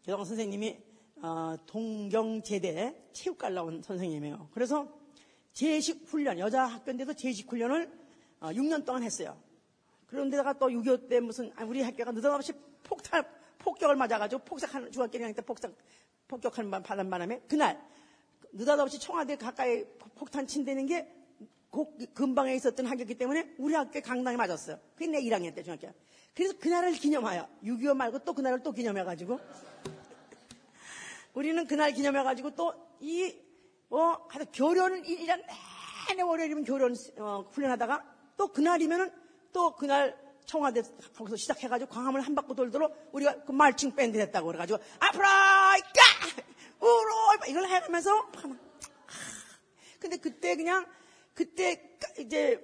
교장 0.03 0.25
선생님이, 0.25 0.83
어, 1.21 1.55
동경제대 1.65 3.11
체육관 3.13 3.53
나온 3.53 3.81
선생님이에요. 3.81 4.49
그래서 4.51 4.85
제식 5.53 6.03
훈련, 6.07 6.39
여자 6.39 6.65
학교인데도 6.65 7.13
제식 7.13 7.49
훈련을 7.49 7.89
6년 8.41 8.81
어, 8.81 8.85
동안 8.85 9.03
했어요. 9.03 9.37
그런데다가 10.07 10.59
또 10.59 10.67
6.25 10.67 11.07
때 11.07 11.21
무슨, 11.21 11.53
아, 11.55 11.63
우리 11.63 11.81
학교가 11.81 12.11
느닷없이 12.11 12.51
폭탄, 12.83 13.25
폭격을 13.65 13.95
맞아가지고 13.95 14.43
폭삭하는, 14.45 14.91
중학교 14.91 15.17
1학년 15.17 15.35
때 15.35 15.41
폭삭, 15.41 15.73
폭격하는 16.27 16.83
바람 16.83 17.09
바람에 17.09 17.41
그날, 17.47 17.81
느닷없이 18.51 18.99
청와대 18.99 19.35
가까이 19.35 19.83
폭탄 20.13 20.45
친다는 20.45 20.85
게 20.85 21.11
금방에 22.13 22.55
있었던 22.55 22.85
학교이기 22.85 23.15
때문에 23.15 23.55
우리 23.57 23.73
학교에 23.73 24.01
강당에 24.01 24.37
맞았어요. 24.37 24.79
그게 24.93 25.07
내 25.07 25.19
1학년 25.21 25.53
때 25.53 25.63
중학교. 25.63 25.91
그래서 26.35 26.57
그날을 26.59 26.93
기념하여, 26.93 27.49
6.25 27.63 27.93
말고 27.95 28.19
또 28.19 28.33
그날을 28.33 28.61
또 28.61 28.71
기념해가지고, 28.71 29.39
우리는 31.33 31.65
그날 31.65 31.91
기념해가지고 31.91 32.55
또이 32.55 33.43
어, 33.89 34.27
하여튼 34.29 34.51
교련, 34.53 35.01
1년 35.03 35.43
내내 36.09 36.21
월요일이면 36.21 36.63
교련 36.65 36.95
어, 37.17 37.45
훈련하다가 37.51 38.15
또 38.37 38.47
그날이면은 38.47 39.11
또 39.51 39.75
그날 39.75 40.24
청와대 40.45 40.81
거기서 41.15 41.35
시작해가지고 41.35 41.89
광화문 41.89 42.21
한 42.21 42.35
바퀴 42.35 42.55
돌도록 42.55 43.09
우리가 43.11 43.43
그 43.43 43.51
말칭 43.51 43.95
밴드 43.95 44.17
했다고 44.17 44.47
그래가지고 44.47 44.79
아프라이까 44.99 46.01
우로 46.79 47.49
이걸 47.49 47.67
해가면서 47.67 48.31
근데 49.99 50.17
그때 50.17 50.55
그냥 50.55 50.85
그때 51.33 51.97
이제 52.19 52.59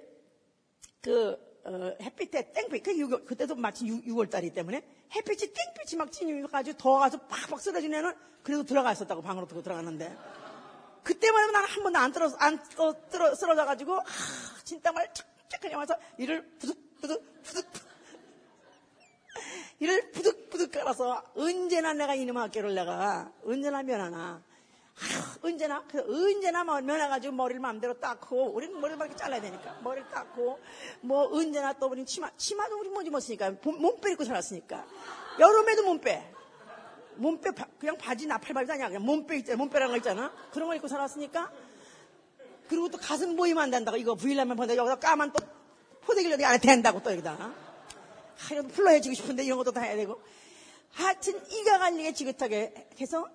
그 1.00 1.52
어, 1.64 1.96
햇빛에 2.00 2.52
땡빛 2.52 2.82
그 2.82 2.92
6월, 2.92 3.24
그때도 3.24 3.54
마침 3.54 3.86
6, 3.86 4.16
월 4.16 4.28
달이기 4.28 4.52
때문에 4.52 4.84
햇빛이 5.14 5.52
땡빛이 5.52 5.96
막 5.96 6.10
찌니가지고 6.10 6.76
더워가서 6.76 7.18
팍팍 7.28 7.60
쓰러진 7.60 7.94
애는 7.94 8.12
그래도 8.42 8.64
들어갔었다고 8.64 9.22
방으로 9.22 9.46
들고 9.46 9.62
들어갔는데 9.62 10.16
그때만 11.04 11.42
해도 11.42 11.52
나는 11.52 11.68
한 11.68 11.82
번도 11.82 11.98
안 11.98 12.12
떨어서, 12.12 12.36
안 12.38 12.62
떨어, 13.10 13.34
쓰러져가지고, 13.34 13.98
아, 13.98 14.04
진땀을 14.64 15.08
착착 15.12 15.60
그냥 15.60 15.80
와서 15.80 15.96
이를 16.18 16.48
부득 16.58 16.78
부득, 17.02 17.42
부득, 17.42 17.66
이를 19.80 20.12
부득부득 20.12 20.70
깔아서 20.70 21.20
언제나 21.34 21.92
내가 21.92 22.14
이놈 22.14 22.38
학교를 22.38 22.76
내가 22.76 23.32
언제나 23.44 23.82
면하나. 23.82 24.40
아, 24.94 25.36
언제나, 25.42 25.82
그 25.88 25.98
언제나 25.98 26.62
뭐 26.62 26.80
면해가지고 26.80 27.34
머리를 27.34 27.60
마음대로 27.60 27.98
닦고, 27.98 28.52
우리는 28.54 28.80
머리를 28.80 28.96
막 28.96 29.06
이렇게 29.06 29.18
잘라야 29.18 29.40
되니까, 29.40 29.80
머리를 29.82 30.08
닦고, 30.10 30.60
뭐 31.00 31.26
언제나 31.36 31.72
또 31.72 31.88
우리는 31.88 32.06
치마, 32.06 32.30
치마도 32.36 32.78
우리 32.78 32.88
뭐지 32.88 33.10
못쓰니까, 33.10 33.56
몸빼 33.64 34.12
입고 34.12 34.24
살았으니까. 34.24 34.86
여름에도 35.40 35.82
몸 35.82 36.00
빼. 36.00 36.32
몸빼 37.16 37.50
그냥 37.80 37.98
바지 37.98 38.26
나팔바지 38.26 38.72
아니야. 38.72 38.88
그냥 38.88 39.04
몸빼 39.04 39.38
있잖아. 39.38 39.56
몸빼라는 39.56 39.92
거 39.92 39.96
있잖아. 39.96 40.32
그런 40.52 40.68
거 40.68 40.74
입고 40.76 40.86
살았으니까. 40.86 41.50
그리고 42.68 42.88
또 42.88 42.96
가슴 42.96 43.36
보이면 43.36 43.64
안 43.64 43.70
된다고. 43.70 43.96
이거 43.96 44.14
부일라면 44.14 44.56
보내 44.56 44.76
여기다 44.76 44.96
까만 44.96 45.32
또 45.32 45.44
포대기를 46.04 46.32
여기 46.32 46.44
안에 46.44 46.58
댄다고 46.58 47.02
또 47.02 47.12
여기다. 47.12 47.54
하여튼 48.36 48.68
불러해주고 48.68 49.14
싶은데 49.14 49.44
이런 49.44 49.58
것도 49.58 49.72
다 49.72 49.82
해야 49.82 49.96
되고. 49.96 50.20
하여튼 50.90 51.40
이가 51.50 51.78
갈리게 51.78 52.12
지긋하게 52.12 52.88
해서 53.00 53.28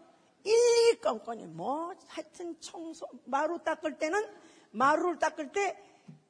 일일이 0.44 1.00
껌껌이 1.02 1.46
뭐 1.48 1.94
하여튼 2.08 2.56
청소 2.60 3.08
마루 3.26 3.60
닦을 3.64 3.98
때는 3.98 4.24
마루를 4.72 5.20
닦을 5.20 5.52
때 5.52 5.78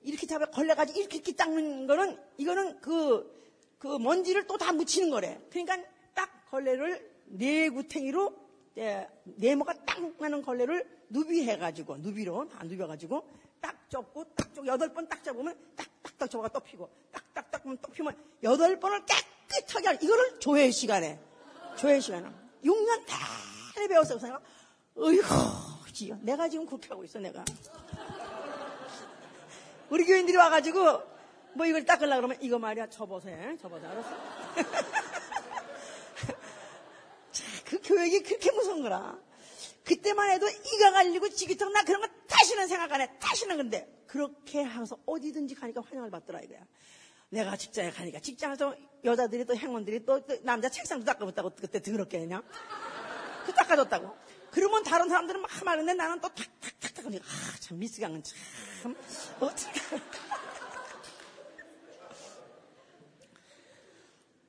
이렇게 0.02 0.26
잡아 0.26 0.46
걸려가지고 0.46 1.00
이렇게, 1.00 1.18
이렇게 1.18 1.34
닦는 1.34 1.86
거는 1.88 2.18
이거는 2.38 2.80
그, 2.82 3.30
그 3.78 3.98
먼지를 3.98 4.48
또 4.48 4.58
다 4.58 4.72
묻히는 4.72 5.10
거래. 5.10 5.40
그러니까 5.50 5.78
딱 6.14 6.50
걸레를 6.50 7.12
네 7.26 7.70
구탱이로 7.70 8.34
예, 8.78 9.08
네모가 9.26 9.86
딱 9.86 10.00
나는 10.20 10.42
걸레를 10.42 10.88
누비해가지고 11.10 11.98
누비로 11.98 12.48
다 12.50 12.64
누벼가지고 12.64 13.28
딱 13.60 13.90
접고 13.90 14.24
딱 14.36 14.54
접고 14.54 14.68
여덟 14.68 14.94
번딱 14.94 15.24
잡으면 15.24 15.58
딱 15.76 15.88
딱딱 16.18 16.30
접어가 16.30 16.50
또 16.50 16.60
피고 16.60 16.90
딱딱딱 17.12 17.64
또 17.82 17.92
피면 17.92 18.16
여덟 18.44 18.80
번을 18.80 19.04
깨끗하게 19.06 19.88
할 19.88 20.04
이거를 20.04 20.40
조회 20.40 20.70
시간에 20.72 21.20
조회 21.78 22.00
시간에 22.00 22.30
6년 22.64 23.06
내내 23.76 23.88
배웠어요. 23.88 24.18
그래서 24.18 24.28
내가 24.28 24.42
어이구 24.96 25.94
지요 25.94 26.18
내가 26.22 26.50
지금 26.50 26.66
그렇게 26.66 26.90
하고 26.90 27.04
있어 27.04 27.20
내가 27.20 27.46
우리 29.90 30.06
교인들이 30.06 30.36
와가지고 30.36 31.18
뭐 31.54 31.66
이걸 31.66 31.86
닦으려 31.86 32.16
그러면 32.16 32.38
이거 32.42 32.60
말이야 32.60 32.90
접어서 32.90 33.30
해 33.30 33.58
접어서 33.58 33.88
알았어? 33.88 34.10
자, 37.32 37.44
그 37.66 37.80
교육이 37.82 38.24
그렇게 38.24 38.52
무서운 38.52 38.82
거라. 38.82 39.18
그때만 39.84 40.32
해도 40.32 40.48
이가 40.50 40.92
갈리고 40.92 41.30
지기턱 41.30 41.72
나 41.72 41.84
그런 41.84 42.02
거 42.02 42.08
다시는 42.28 42.68
생각 42.68 42.92
안 42.92 43.02
해. 43.02 43.10
다시는 43.20 43.58
근데 43.58 43.88
그렇게 44.08 44.62
하면서 44.62 44.98
어디든지 45.06 45.56
가니까 45.56 45.82
환영을 45.82 46.10
받더라 46.10 46.42
이거야. 46.42 46.66
내가 47.30 47.58
직장에 47.58 47.92
가니까 47.92 48.20
직장에서 48.20 48.76
여자들이 49.04 49.46
또 49.46 49.56
행원들이 49.56 50.06
또, 50.06 50.26
또 50.26 50.42
남자 50.44 50.70
책상도 50.70 51.06
닦아줬다고 51.06 51.52
그때 51.56 51.82
더럽게 51.82 52.20
그냥 52.20 52.42
그 53.46 53.54
닦아줬다고. 53.54 54.16
그러면 54.52 54.82
다른 54.84 55.10
사람들은 55.10 55.42
막 55.42 55.52
말하는데 55.64 55.94
나는 55.94 56.22
또 56.22 56.30
탁탁탁탁 56.30 57.06
하니까 57.06 57.26
아 57.26 57.60
참 57.60 57.80
미스강은 57.80 58.24
참 58.24 58.96
어떻게 59.42 59.82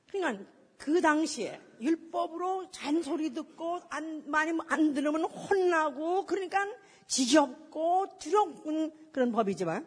그러니까 0.09 0.45
그 0.77 1.01
당시에 1.01 1.59
율법으로 1.81 2.71
잔소리 2.71 3.33
듣고 3.33 3.81
안, 3.89 4.23
많이 4.29 4.57
안 4.69 4.93
들으면 4.93 5.25
혼나고 5.25 6.25
그러니까 6.25 6.65
지겹고 7.09 8.05
두려운 8.19 8.93
그런 9.11 9.31
법이지만 9.33 9.85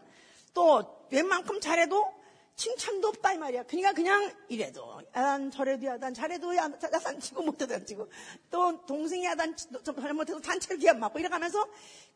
또 0.52 1.06
웬만큼 1.10 1.60
잘해도 1.60 2.12
칭찬도 2.54 3.08
없다 3.08 3.32
이 3.32 3.38
말이야. 3.38 3.62
그러니까 3.62 3.92
그냥 3.92 4.30
이래도 4.48 5.00
야단 5.16 5.50
저래도 5.50 5.86
야단 5.86 6.12
잘해도 6.12 6.54
야단 6.54 7.20
치고 7.20 7.42
못해도 7.42 7.74
안 7.74 7.86
치고 7.86 8.10
또 8.50 8.84
동생이 8.84 9.24
야단 9.24 9.56
잘못해도 9.82 10.40
단체를 10.40 10.76
기합 10.78 10.98
맞고 10.98 11.18
이래가면서 11.18 11.66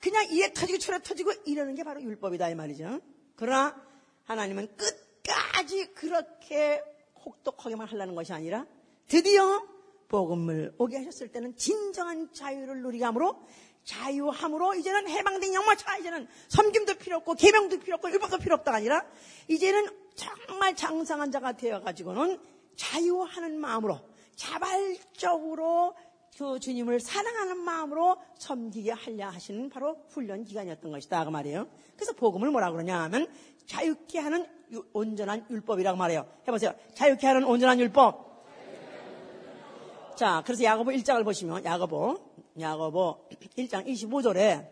그냥 0.01 0.27
이래 0.31 0.53
터지고 0.53 0.79
저래 0.79 1.01
터지고 1.03 1.33
이러는 1.47 1.75
게 1.75 1.85
바로 1.85 2.03
율법이다 2.03 2.51
이 2.51 2.55
말이죠. 2.55 3.01
그러나 3.37 3.81
하나님은 4.25 4.77
끝까지 4.77 5.95
그렇게 5.95 6.83
혹독하게만 7.25 7.89
하려는 7.89 8.15
것이 8.15 8.33
아니라 8.33 8.67
드디어 9.09 9.67
복음을 10.09 10.75
오게 10.79 10.99
하셨을 10.99 11.29
때는 11.29 11.57
진정한 11.57 12.33
자유를 12.33 12.83
누리게 12.83 13.05
함으로 13.05 13.41
자유함으로 13.87 14.75
이제는 14.75 15.09
해방된 15.09 15.55
영마차 15.55 15.97
이제는 15.97 16.27
섬김도 16.49 16.97
필요 16.97 17.17
없고 17.19 17.35
개명도 17.35 17.79
필요 17.79 17.95
없고 17.95 18.11
율법도 18.11 18.39
필요 18.39 18.57
없다가 18.57 18.79
아니라 18.79 19.05
이제는 19.49 19.89
정말 20.15 20.75
장상한 20.75 21.31
자가 21.31 21.53
되어가지고는 21.53 22.39
자유하는 22.77 23.59
마음으로 23.59 24.01
자발적으로 24.35 25.95
그 26.37 26.59
주님을 26.61 27.01
사랑하는 27.01 27.57
마음으로 27.59 28.17
섬기게 28.39 28.93
하려 28.93 29.29
하시는 29.29 29.71
바로 29.71 29.97
훈련 30.11 30.45
기간이었던 30.45 30.91
것이다 30.91 31.25
그 31.25 31.31
말이에요. 31.31 31.67
그래서 31.95 32.13
복음을 32.13 32.51
뭐라 32.51 32.73
그러냐 32.73 33.01
하면 33.05 33.27
자유케 33.67 34.19
하는 34.19 34.47
온전한 34.93 35.47
율법이라고 35.49 35.97
말해요. 35.97 36.27
해보세요. 36.47 36.75
자유케 36.95 37.27
하는 37.27 37.45
온전한 37.45 37.79
율법. 37.81 38.27
자, 40.17 40.43
그래서 40.45 40.65
야고보 40.65 40.91
1장을 40.91 41.23
보시면 41.25 41.65
야고보 41.65 42.26
야고보 42.59 43.29
1장 43.59 43.87
25절에 43.87 44.67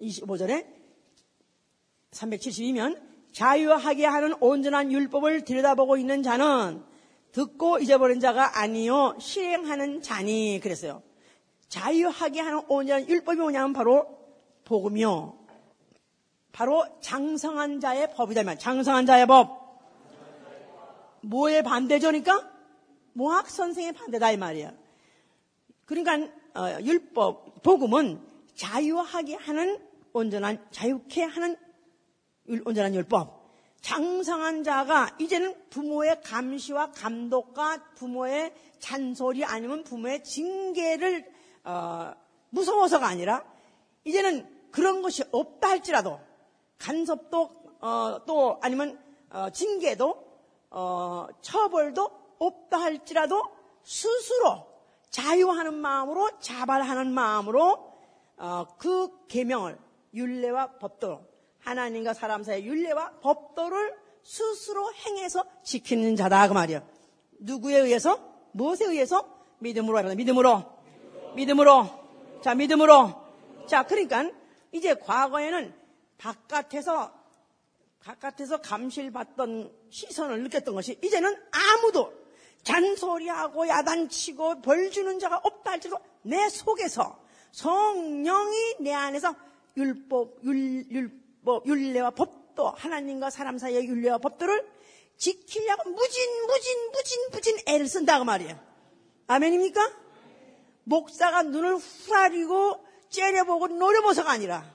25절에 0.00 0.66
372면 2.10 3.00
자유하게 3.32 4.04
하는 4.04 4.34
온전한 4.40 4.92
율법을 4.92 5.44
들여다보고 5.44 5.96
있는 5.96 6.22
자는 6.22 6.84
듣고 7.32 7.78
잊어버린 7.78 8.20
자가 8.20 8.60
아니요 8.60 9.16
실행하는 9.18 10.02
자니 10.02 10.60
그랬어요. 10.62 11.02
자유하게 11.68 12.40
하는 12.40 12.60
온전한 12.68 13.08
율법이 13.08 13.38
뭐냐면 13.38 13.72
바로 13.72 14.06
복음이요. 14.64 15.38
바로 16.52 16.84
장성한 17.00 17.80
자의 17.80 18.12
법이다. 18.12 18.56
장성한 18.56 19.06
자의 19.06 19.26
법. 19.26 19.62
뭐의 21.22 21.62
반대죠니까? 21.62 22.51
모학 23.12 23.48
선생의 23.48 23.92
반대다 23.92 24.32
이 24.32 24.36
말이야. 24.36 24.72
그러니까 25.84 26.32
어, 26.54 26.80
율법 26.82 27.62
복음은 27.62 28.20
자유하게 28.54 29.34
하는 29.36 29.78
온전한 30.12 30.64
자유케 30.70 31.24
하는 31.24 31.56
온전한 32.64 32.94
율법. 32.94 33.42
장성한 33.80 34.62
자가 34.62 35.16
이제는 35.18 35.68
부모의 35.68 36.22
감시와 36.22 36.92
감독과 36.92 37.94
부모의 37.96 38.54
잔소리 38.78 39.44
아니면 39.44 39.82
부모의 39.82 40.22
징계를 40.22 41.30
어, 41.64 42.12
무서워서가 42.50 43.06
아니라 43.06 43.44
이제는 44.04 44.48
그런 44.70 45.02
것이 45.02 45.24
없다 45.32 45.68
할지라도 45.70 46.20
간섭도 46.78 47.50
어, 47.80 48.24
또 48.24 48.58
아니면 48.62 48.98
어, 49.30 49.50
징계도 49.50 50.32
어, 50.70 51.26
처벌도 51.40 52.21
없다 52.46 52.80
할지라도 52.80 53.42
스스로 53.82 54.66
자유하는 55.10 55.74
마음으로 55.74 56.38
자발하는 56.40 57.12
마음으로 57.12 57.92
어, 58.38 58.66
그 58.78 59.26
계명을 59.28 59.78
율례와 60.14 60.78
법도로 60.78 61.20
하나님과 61.60 62.14
사람 62.14 62.42
사이의 62.42 62.66
율례와 62.66 63.20
법도를 63.20 63.96
스스로 64.22 64.92
행해서 64.92 65.44
지키는 65.62 66.16
자다 66.16 66.48
그 66.48 66.54
말이야. 66.54 66.82
누구에 67.40 67.76
의해서? 67.78 68.18
무엇에 68.52 68.86
의해서? 68.86 69.28
믿음으로 69.58 69.98
하라. 69.98 70.14
믿음으로. 70.14 70.64
믿음으로. 71.34 71.86
자, 72.42 72.54
믿음으로. 72.54 73.14
자, 73.66 73.84
그러니까 73.84 74.30
이제 74.72 74.94
과거에는 74.94 75.74
바깥에서 76.18 77.12
바깥에서 78.00 78.60
감실받던 78.60 79.72
시선을 79.90 80.42
느꼈던 80.44 80.74
것이 80.74 80.98
이제는 81.02 81.36
아무도 81.52 82.21
잔소리하고 82.62 83.68
야단치고 83.68 84.62
벌 84.62 84.90
주는 84.90 85.18
자가 85.18 85.40
없다 85.42 85.72
할지라도 85.72 86.02
내 86.22 86.48
속에서 86.48 87.20
성령이 87.50 88.76
내 88.80 88.92
안에서 88.92 89.34
율법, 89.76 90.44
율, 90.44 90.86
율법, 90.90 91.66
율례와 91.66 92.10
법도 92.10 92.70
하나님과 92.70 93.30
사람 93.30 93.58
사이의 93.58 93.86
율례와 93.86 94.18
법도를 94.18 94.70
지키려고 95.16 95.90
무진, 95.90 96.46
무진, 96.46 96.90
무진, 96.90 97.20
무진 97.30 97.58
애를 97.66 97.86
쓴다 97.86 98.18
그 98.18 98.24
말이에요. 98.24 98.58
아멘입니까? 99.26 99.92
목사가 100.84 101.42
눈을 101.42 101.76
후라리고 101.76 102.84
째려보고 103.08 103.68
노려보서가 103.68 104.30
아니라 104.30 104.72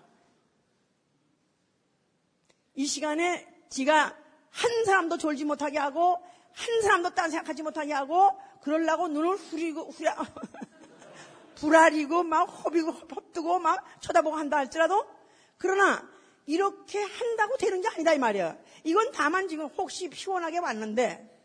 이 2.75 2.85
시간에 2.85 3.45
지가 3.69 4.15
한 4.51 4.85
사람도 4.85 5.17
졸지 5.17 5.45
못하게 5.45 5.79
하고 5.79 6.17
한 6.57 6.81
사람도 6.81 7.11
딴 7.11 7.29
생각하지 7.29 7.61
못하게 7.61 7.93
하고 7.93 8.31
그러려고 8.61 9.07
눈을 9.07 9.35
후리고 9.35 9.89
후려 9.91 10.13
불아리고 11.55 12.23
막 12.23 12.43
허비고 12.45 12.91
헛뜨고 12.91 13.59
막 13.59 13.83
쳐다보고 14.01 14.35
한다 14.35 14.57
할지라도 14.57 15.05
그러나 15.57 16.07
이렇게 16.45 17.01
한다고 17.01 17.57
되는 17.57 17.81
게 17.81 17.87
아니다 17.89 18.13
이 18.13 18.19
말이야. 18.19 18.57
이건 18.83 19.11
다만 19.11 19.47
지금 19.47 19.67
혹시 19.67 20.09
피곤하게 20.09 20.59
왔는데 20.59 21.35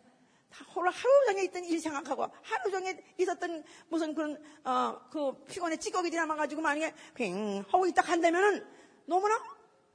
하루 0.50 1.26
종일 1.26 1.44
있던 1.44 1.64
일 1.64 1.80
생각하고 1.80 2.28
하루 2.42 2.70
종일 2.70 3.02
있었던 3.18 3.64
무슨 3.88 4.14
그런 4.14 4.42
어 4.64 5.08
그 5.10 5.32
피곤에 5.44 5.76
찌꺼기들이 5.76 6.16
남아가지고 6.16 6.62
만약에 6.62 6.94
팽 7.14 7.64
하고 7.68 7.86
있다 7.86 8.02
한다면은 8.02 8.66
너무나 9.06 9.38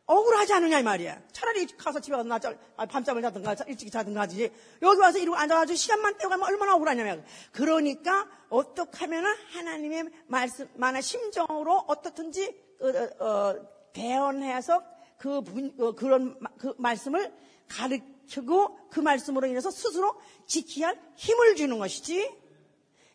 억울하지 0.08 0.54
않느냐 0.54 0.80
이 0.80 0.84
말이야. 0.84 1.22
차라리 1.34 1.68
가서 1.68 2.00
집에 2.00 2.16
가서 2.16 2.28
낮잠, 2.28 2.58
아, 2.78 2.86
밤잠을 2.86 3.22
자든가 3.22 3.56
일찍 3.68 3.92
자든가 3.92 4.22
하지. 4.22 4.50
여기 4.82 5.00
와서 5.02 5.20
이러고 5.20 5.36
앉아가지고 5.38 5.76
시간만 5.76 6.18
때워가면 6.18 6.48
얼마나 6.48 6.76
억울하냐면. 6.76 7.26
그러니까 7.52 8.26
어떻게 8.48 8.98
하면 9.00 9.26
하나님의 9.52 10.06
말씀, 10.28 10.70
만의 10.76 11.02
심정으로 11.02 11.84
어떻든지 11.88 12.56
어, 12.80 13.26
어, 13.26 13.56
대언해서 13.92 14.82
그 15.18 15.42
분, 15.42 15.76
어, 15.78 15.92
그런 15.94 16.38
마- 16.40 16.52
그 16.58 16.74
말씀을 16.78 17.34
가르치고 17.68 18.90
그 18.90 19.02
말씀으로 19.02 19.46
인해서 19.48 19.70
스스로 19.70 20.16
지켜야 20.46 20.88
할 20.90 21.02
힘을 21.16 21.56
주는 21.58 21.78
것이지 21.80 22.34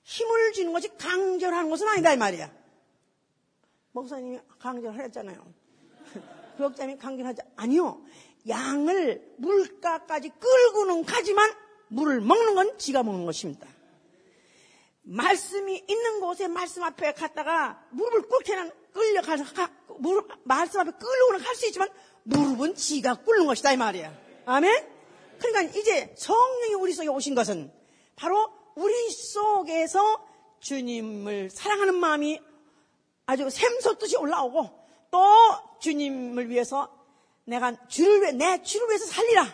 힘을 0.02 0.52
주는 0.52 0.72
것이 0.74 0.88
강절하는 0.98 1.70
것은 1.70 1.88
아니다 1.88 2.12
이 2.12 2.18
말이야. 2.18 2.52
목사님이 3.92 4.40
강절하랬잖아요. 4.58 5.61
교역자님이 6.62 6.98
강절하지 6.98 7.42
아니요. 7.56 8.00
양을 8.48 9.34
물가까지 9.38 10.30
끌고는 10.38 11.04
가지만 11.04 11.50
물을 11.88 12.20
먹는 12.20 12.54
건 12.54 12.78
지가 12.78 13.02
먹는 13.02 13.26
것입니다. 13.26 13.66
말씀이 15.02 15.84
있는 15.88 16.20
곳에 16.20 16.46
말씀 16.48 16.82
앞에 16.84 17.12
갔다가 17.12 17.84
무릎을 17.90 18.28
꿇게는 18.28 18.70
끌려가서 18.92 19.44
가- 19.52 19.70
무릎, 19.98 20.28
말씀 20.44 20.80
앞에 20.80 20.92
끌려오는 20.92 21.40
갈 21.44 21.54
수 21.56 21.66
있지만 21.66 21.88
무릎은 22.24 22.76
지가 22.76 23.14
꿇는 23.24 23.46
것이다 23.46 23.72
이 23.72 23.76
말이야. 23.76 24.12
아멘? 24.46 24.88
그러니까 25.38 25.76
이제 25.78 26.14
성령이 26.16 26.74
우리 26.74 26.92
속에 26.92 27.08
오신 27.08 27.34
것은 27.34 27.72
바로 28.14 28.48
우리 28.76 29.10
속에서 29.10 30.24
주님을 30.60 31.50
사랑하는 31.50 31.96
마음이 31.96 32.40
아주 33.26 33.50
샘솟듯이 33.50 34.16
올라오고 34.16 34.81
또 35.12 35.20
주님을 35.78 36.48
위해서 36.48 36.90
내가 37.44 37.86
주를 37.86 38.22
위해 38.22 38.32
내 38.32 38.62
주를 38.62 38.88
위해서 38.88 39.06
살리라. 39.06 39.46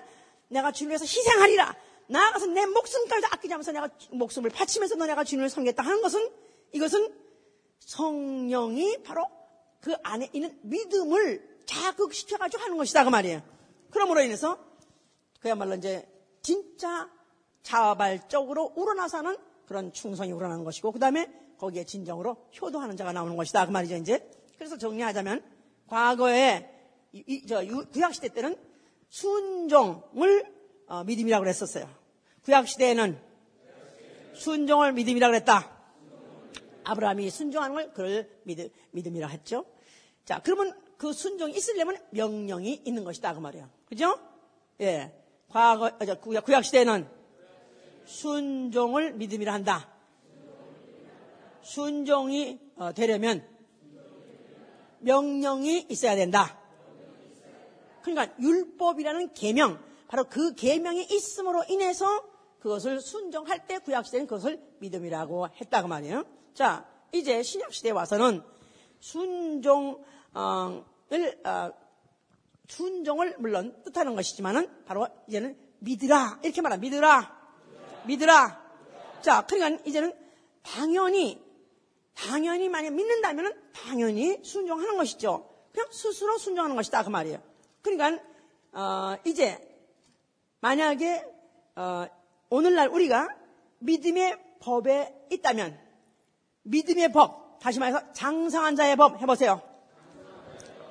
내가 0.49 0.73
주를 0.73 0.91
위해서 0.91 1.05
희생하리라. 1.05 1.77
나아가서 2.07 2.47
내 2.47 2.65
목숨까지 2.65 3.27
아끼지 3.27 3.53
않으면서 3.53 3.73
내가 3.73 3.91
목숨을 4.13 4.51
바치면서 4.51 4.95
너네가 4.95 5.25
주님을 5.25 5.51
섬겼다 5.51 5.83
하는 5.83 6.01
것은 6.01 6.31
이것은 6.73 7.13
성령이 7.81 9.03
바로 9.03 9.27
그 9.81 9.95
안에 10.03 10.31
있는 10.33 10.59
믿음을 10.63 11.59
자극시켜가지고 11.67 12.63
하는 12.63 12.77
것이다 12.79 13.05
그 13.05 13.11
말이에요. 13.11 13.43
그러므로 13.91 14.23
인해서 14.23 14.59
그야말로 15.41 15.75
이제 15.75 16.09
진짜 16.41 17.11
자발적으로 17.63 18.73
우러나서는 18.77 19.37
그런 19.67 19.93
충성이 19.93 20.33
우러나는 20.33 20.65
것이고 20.65 20.93
그 20.93 20.99
다음에 20.99 21.29
거기에 21.59 21.85
진정으로 21.85 22.37
효도하는 22.61 22.97
자가 22.97 23.13
나오는 23.13 23.37
것이다 23.37 23.67
그 23.67 23.73
말이죠 23.73 23.97
이제. 23.97 24.38
그래서 24.59 24.77
정리하자면 24.77 25.43
과거에 25.87 26.69
이- 27.13 27.25
이- 27.27 27.47
저 27.47 27.65
유- 27.65 27.87
구약시대 27.91 28.29
때는 28.29 28.57
순종을 29.09 30.59
어, 30.89 31.05
믿음이라고 31.05 31.43
그랬었어요. 31.43 31.89
구약시대에는 32.45 33.19
순종을 34.35 34.93
믿음이라고 34.93 35.33
그랬다. 35.33 35.77
아브라함이 36.85 37.29
순종하는 37.31 37.75
걸 37.75 37.93
그를 37.93 38.31
믿음, 38.45 38.69
믿음이라 38.93 39.29
했죠. 39.29 39.65
자, 40.25 40.41
그러면 40.43 40.73
그 40.97 41.13
순종이 41.13 41.55
있으려면 41.55 41.97
명령이 42.11 42.83
있는 42.85 43.05
것이다. 43.05 43.35
그 43.35 43.41
말이에요. 43.41 43.69
그죠? 43.87 44.19
예. 44.81 45.13
과거, 45.49 45.87
어, 45.87 46.05
저, 46.05 46.19
구약, 46.21 46.45
구약 46.45 46.65
시대에는 46.65 47.09
순종을 48.07 49.13
믿음이라 49.15 49.53
한다. 49.53 49.89
순종이 51.63 52.59
어, 52.77 52.93
되려면 52.93 53.47
명령이 55.01 55.87
있어야 55.89 56.17
된다. 56.17 56.59
그러니까 58.03 58.35
율법이라는 58.41 59.35
계명, 59.35 59.79
바로 60.09 60.25
그 60.25 60.55
계명이 60.55 61.09
있음으로 61.11 61.65
인해서 61.69 62.25
그것을 62.61 63.01
순종할 63.01 63.67
때 63.67 63.79
구약 63.79 64.07
시대는 64.07 64.27
그것을 64.27 64.61
믿음이라고 64.81 65.49
했다고 65.61 65.89
말이에요. 65.89 66.25
자, 66.55 66.87
이제 67.13 67.43
신약 67.43 67.73
시대에 67.73 67.93
와서는 67.93 68.43
순종을 69.01 70.05
어, 70.35 70.85
순종을 72.69 73.37
물론 73.39 73.75
뜻하는 73.85 74.15
것이지만은 74.15 74.85
바로 74.85 75.07
이제는 75.29 75.57
믿으라 75.79 76.41
이렇게 76.43 76.61
말합니다. 76.61 76.97
믿으라, 76.97 77.51
믿으라. 78.07 78.69
자, 79.23 79.47
그러니까 79.47 79.83
이제는 79.85 80.13
당연히 80.63 81.43
당연히 82.19 82.69
만약 82.69 82.95
믿는다면은 82.95 83.53
당연히 83.73 84.43
순종하는 84.43 84.97
것이죠. 84.97 85.49
그냥 85.73 85.89
스스로 85.93 86.37
순종하는 86.37 86.75
것이다 86.75 87.05
그 87.05 87.11
말이에요. 87.11 87.41
그러니까 87.81 88.23
어, 88.73 89.17
이제 89.25 89.57
만약에 90.61 91.25
어, 91.77 92.07
오늘날 92.51 92.89
우리가 92.89 93.29
믿음의 93.79 94.59
법에 94.61 95.15
있다면 95.31 95.79
믿음의 96.63 97.13
법 97.13 97.61
다시 97.61 97.79
말해서 97.79 98.13
장성한 98.13 98.75
자의 98.75 98.97
법 98.97 99.21
해보세요. 99.23 99.63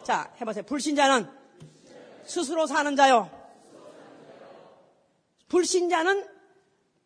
자 0.04 0.34
해보세요. 0.40 0.63
불신자는 0.63 1.30
스스로 2.24 2.66
사는 2.68 2.96
자요. 2.96 3.30
불신자는 5.50 6.26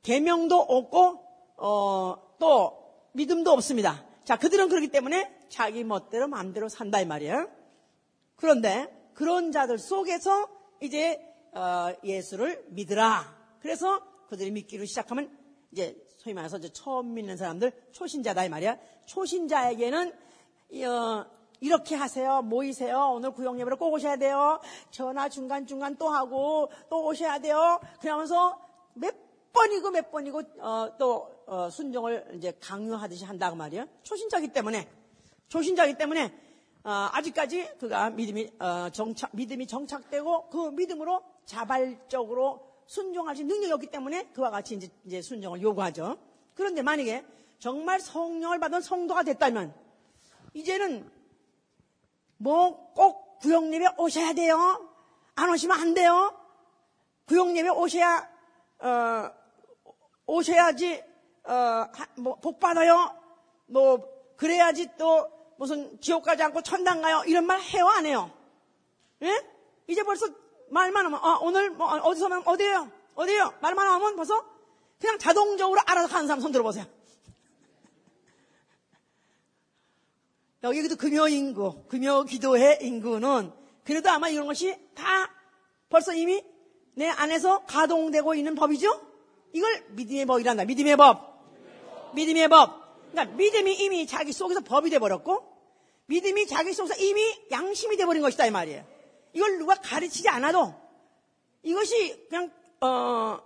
계명도 0.03 0.59
없고 0.59 1.25
어, 1.57 2.35
또 2.39 3.09
믿음도 3.13 3.51
없습니다. 3.51 4.10
자 4.23 4.37
그들은 4.37 4.69
그렇기 4.69 4.89
때문에 4.89 5.31
자기 5.49 5.83
멋대로 5.83 6.27
마음대로 6.27 6.69
산다 6.69 7.01
이 7.01 7.05
말이에요. 7.05 7.49
그런데 8.35 9.11
그런 9.13 9.51
자들 9.51 9.77
속에서 9.77 10.47
이제 10.81 11.19
어, 11.53 11.93
예수를 12.03 12.65
믿으라. 12.69 13.35
그래서 13.59 14.01
그들이 14.29 14.51
믿기로 14.51 14.85
시작하면 14.85 15.35
이제 15.71 15.95
소위 16.17 16.33
말해서 16.33 16.57
이제 16.57 16.69
처음 16.71 17.13
믿는 17.13 17.35
사람들 17.35 17.71
초신자다 17.91 18.45
이 18.45 18.49
말이야. 18.49 18.77
초신자에게는 19.05 20.13
어, 20.85 21.25
이렇게 21.59 21.95
하세요. 21.95 22.41
모이세요. 22.41 23.11
오늘 23.13 23.31
구역 23.31 23.59
예배를 23.59 23.77
꼭 23.77 23.93
오셔야 23.93 24.17
돼요. 24.17 24.59
전화 24.89 25.29
중간 25.29 25.65
중간 25.65 25.95
또 25.97 26.09
하고 26.09 26.71
또 26.89 27.05
오셔야 27.05 27.39
돼요. 27.39 27.79
그러면서 27.99 28.59
몇 28.93 29.13
번이고 29.53 29.91
몇 29.91 30.11
번이고 30.11 30.41
어, 30.59 30.95
또 30.97 31.43
어, 31.45 31.69
순종을 31.69 32.31
이제 32.35 32.53
강요하듯이 32.59 33.25
한다고 33.25 33.55
말이야. 33.55 33.85
초신자기 34.03 34.49
때문에 34.49 34.89
초신자기 35.49 35.97
때문에 35.97 36.33
어, 36.83 37.09
아직까지 37.11 37.77
그가 37.79 38.09
믿음이 38.09 38.51
어, 38.59 38.89
정착 38.91 39.31
믿음이 39.33 39.67
정착되고 39.67 40.49
그 40.49 40.71
믿음으로 40.71 41.21
자발적으로 41.45 42.67
순종할 42.87 43.35
수 43.35 43.41
있는 43.41 43.55
능력이 43.55 43.73
없기 43.73 43.87
때문에 43.87 44.31
그와 44.33 44.49
같이 44.49 44.75
이제, 44.75 44.89
이제 45.05 45.21
순종을 45.21 45.61
요구하죠. 45.61 46.17
그런데 46.55 46.81
만약에 46.81 47.25
정말 47.59 47.99
성령을 47.99 48.59
받은 48.59 48.81
성도가 48.81 49.23
됐다면 49.23 49.73
이제는 50.53 51.09
뭐 52.37 52.91
꼭 52.93 53.39
구역 53.39 53.73
예배 53.73 53.87
오셔야 53.97 54.33
돼요. 54.33 54.87
안 55.35 55.49
오시면 55.49 55.79
안 55.79 55.93
돼요. 55.93 56.37
구역 57.25 57.55
예배 57.57 57.69
오셔야 57.69 58.29
어, 58.79 59.31
오셔야지 60.31 61.03
어, 61.43 61.53
하- 61.53 62.07
뭐, 62.15 62.35
복 62.35 62.59
받아요. 62.59 63.15
뭐 63.65 64.07
그래야지 64.37 64.91
또 64.97 65.27
무슨 65.57 65.99
지옥 65.99 66.23
가지 66.23 66.41
않고 66.43 66.61
천당 66.61 67.01
가요. 67.01 67.23
이런 67.27 67.45
말 67.45 67.59
해요 67.61 67.87
안 67.87 68.05
해요? 68.05 68.31
예? 69.23 69.45
이제 69.87 70.03
벌써 70.03 70.27
말만 70.69 71.05
하면 71.05 71.19
아, 71.21 71.37
오늘 71.41 71.69
뭐 71.71 71.87
어디서 71.87 72.29
만 72.29 72.41
어디에요? 72.45 72.89
어디에요? 73.15 73.55
말만 73.61 73.85
하면 73.87 74.15
벌써 74.15 74.41
그냥 74.99 75.19
자동적으로 75.19 75.81
알아서 75.85 76.07
가는 76.07 76.27
사람 76.27 76.39
손 76.39 76.53
들어보세요. 76.53 76.85
여기도 80.63 80.95
금요 80.95 81.27
인구, 81.27 81.83
금요 81.87 82.23
기도회 82.23 82.79
인구는 82.81 83.51
그래도 83.83 84.09
아마 84.09 84.29
이런 84.29 84.47
것이 84.47 84.79
다 84.95 85.29
벌써 85.89 86.13
이미 86.13 86.41
내 86.95 87.09
안에서 87.09 87.65
가동되고 87.65 88.33
있는 88.35 88.55
법이죠? 88.55 89.10
이걸 89.53 89.85
믿음의 89.89 90.25
법이란다. 90.25 90.65
믿음의 90.65 90.97
법. 90.97 92.13
믿음의 92.13 92.47
법. 92.47 93.11
그러니까 93.11 93.35
믿음이 93.35 93.73
이미 93.75 94.07
자기 94.07 94.31
속에서 94.31 94.61
법이 94.61 94.89
돼버렸고, 94.89 95.47
믿음이 96.05 96.47
자기 96.47 96.73
속에서 96.73 96.95
이미 97.01 97.21
양심이 97.51 97.97
돼버린 97.97 98.21
것이다, 98.21 98.45
이 98.45 98.51
말이에요. 98.51 98.85
이걸 99.33 99.57
누가 99.57 99.75
가르치지 99.75 100.27
않아도 100.29 100.73
이것이 101.63 102.27
그냥, 102.29 102.51
어, 102.81 103.39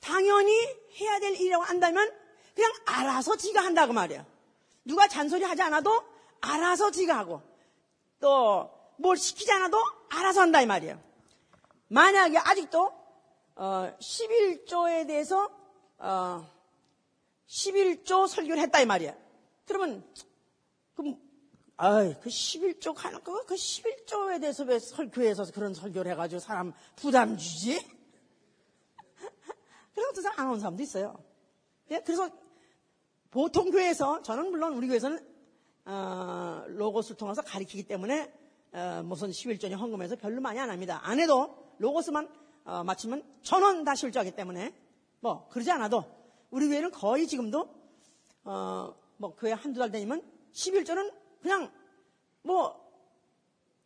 당연히 0.00 0.52
해야 1.00 1.18
될 1.18 1.34
일이라고 1.34 1.64
한다면 1.64 2.10
그냥 2.54 2.72
알아서 2.86 3.36
지가 3.36 3.62
한다고 3.62 3.92
말이에요. 3.92 4.24
누가 4.84 5.08
잔소리 5.08 5.44
하지 5.44 5.62
않아도 5.62 6.02
알아서 6.40 6.90
지가 6.90 7.16
하고, 7.18 7.42
또 8.20 8.76
뭘 8.96 9.16
시키지 9.16 9.50
않아도 9.52 9.78
알아서 10.10 10.40
한다, 10.40 10.60
이 10.62 10.66
말이에요. 10.66 11.00
만약에 11.88 12.38
아직도 12.38 12.92
어, 13.56 13.90
11조에 13.98 15.06
대해서 15.06 15.50
어, 15.98 16.46
11조 17.48 18.28
설교를 18.28 18.58
했다 18.62 18.80
이 18.80 18.86
말이야. 18.86 19.16
그러면 19.66 20.04
그럼 20.94 21.18
아이 21.76 22.14
그 22.20 22.28
11조 22.28 22.94
가는 22.94 23.22
거 23.22 23.44
그 23.46 23.54
11조에 23.54 24.40
대해서 24.40 24.64
왜 24.64 24.78
설교에서 24.78 25.46
그런 25.52 25.72
설교를 25.72 26.12
해가지고 26.12 26.40
사람 26.40 26.72
부담 26.96 27.36
주지? 27.36 27.78
그래서 29.94 30.12
그 30.14 30.20
사람 30.20 30.40
안온 30.40 30.60
사람도 30.60 30.82
있어요. 30.82 31.18
예? 31.90 32.00
그래서 32.00 32.28
보통 33.30 33.70
교회에서 33.70 34.22
저는 34.22 34.50
물론 34.50 34.74
우리 34.74 34.86
교회에서는 34.88 35.36
어, 35.86 36.64
로고스를 36.68 37.16
통해서 37.16 37.40
가리키기 37.42 37.84
때문에 37.84 38.32
어, 38.72 39.02
무슨 39.04 39.30
11조니 39.30 39.78
헌금해서 39.78 40.16
별로 40.16 40.40
많이 40.40 40.58
안 40.58 40.68
합니다. 40.68 41.00
안 41.02 41.20
해도 41.20 41.74
로고스만 41.78 42.28
어, 42.66 42.82
맞추면 42.82 43.22
천원다 43.42 43.94
실조하기 43.94 44.32
때문에 44.32 44.74
뭐 45.20 45.48
그러지 45.48 45.70
않아도 45.70 46.04
우리 46.50 46.68
교회는 46.68 46.90
거의 46.90 47.26
지금도 47.26 47.68
어, 48.44 48.94
뭐 49.16 49.34
교회 49.36 49.52
한두 49.52 49.78
달 49.78 49.90
다니면 49.90 50.22
11조는 50.52 51.12
그냥 51.40 51.70
뭐 52.42 52.84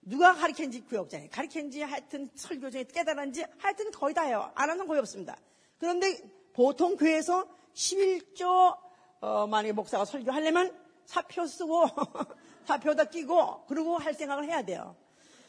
누가 0.03 0.33
가르쳤는지 0.33 0.81
구역장에 0.83 1.28
가르쳤는지 1.28 1.83
하여튼 1.83 2.28
설교 2.35 2.70
중에 2.70 2.85
깨달았는지 2.85 3.45
하여튼 3.59 3.91
거의 3.91 4.14
다 4.14 4.22
해요. 4.22 4.51
안 4.55 4.70
하는 4.70 4.87
거의 4.87 4.99
없습니다. 5.01 5.37
그런데 5.78 6.18
보통 6.55 6.97
교회에서 6.97 7.47
11조 7.74 8.76
어, 9.20 9.47
만약에 9.47 9.72
목사가 9.72 10.07
설교하려면 10.07 10.74
사표 11.05 11.47
쓰고 11.47 11.85
사표다 12.64 13.05
끼고 13.05 13.66
그러고 13.66 13.99
할 13.99 14.14
생각을 14.14 14.45
해야 14.45 14.62
돼요. 14.62 14.97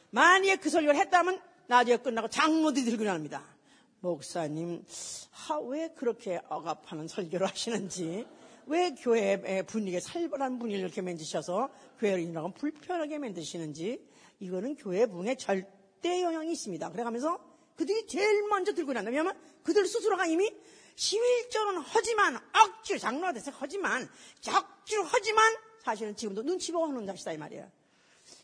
만약에 0.10 0.58
그 0.58 0.70
설교를 0.70 1.00
했다면 1.00 1.51
나중에 1.72 1.96
끝나고 1.98 2.28
장로들이 2.28 2.84
들고 2.84 3.06
나옵니다. 3.06 3.46
목사님, 4.02 4.84
하, 5.32 5.58
왜 5.60 5.88
그렇게 5.96 6.42
억압하는 6.50 7.08
설교를 7.08 7.48
하시는지, 7.48 8.28
왜 8.66 8.92
교회의 8.92 9.66
분위기에 9.66 10.02
살벌한 10.02 10.60
분위기를 10.60 10.86
이렇게 10.86 11.02
만드셔서 11.02 11.70
교회를 12.00 12.20
인하고 12.24 12.52
불편하게 12.52 13.20
만드시는지, 13.20 14.06
이거는 14.42 14.76
교회 14.76 15.06
부흥에 15.06 15.36
절대 15.36 16.22
영향이 16.22 16.52
있습니다. 16.52 16.92
그래가면서 16.92 17.40
그들이 17.78 18.06
제일 18.06 18.44
먼저 18.50 18.74
들고 18.74 18.92
난다. 18.92 19.10
왜냐하면 19.10 19.40
그들 19.64 19.88
스스로가 19.88 20.26
이미 20.26 20.52
11조는 20.98 21.84
하지만 21.86 22.38
억지로 22.54 23.00
장로가 23.00 23.32
돼서 23.32 23.50
하지만 23.56 24.10
억지로 24.46 25.04
하지만 25.06 25.54
사실은 25.82 26.18
지금도 26.18 26.44
눈치 26.44 26.74
보고 26.74 26.88
하는 26.88 27.06
자시다 27.06 27.32
이 27.32 27.38
말이에요. 27.38 27.72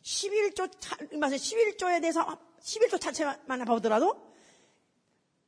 11조, 0.08 0.72
11조에 1.12 2.00
대해서 2.00 2.40
11조 2.62 3.00
자체만 3.00 3.66
보더라도 3.66 4.16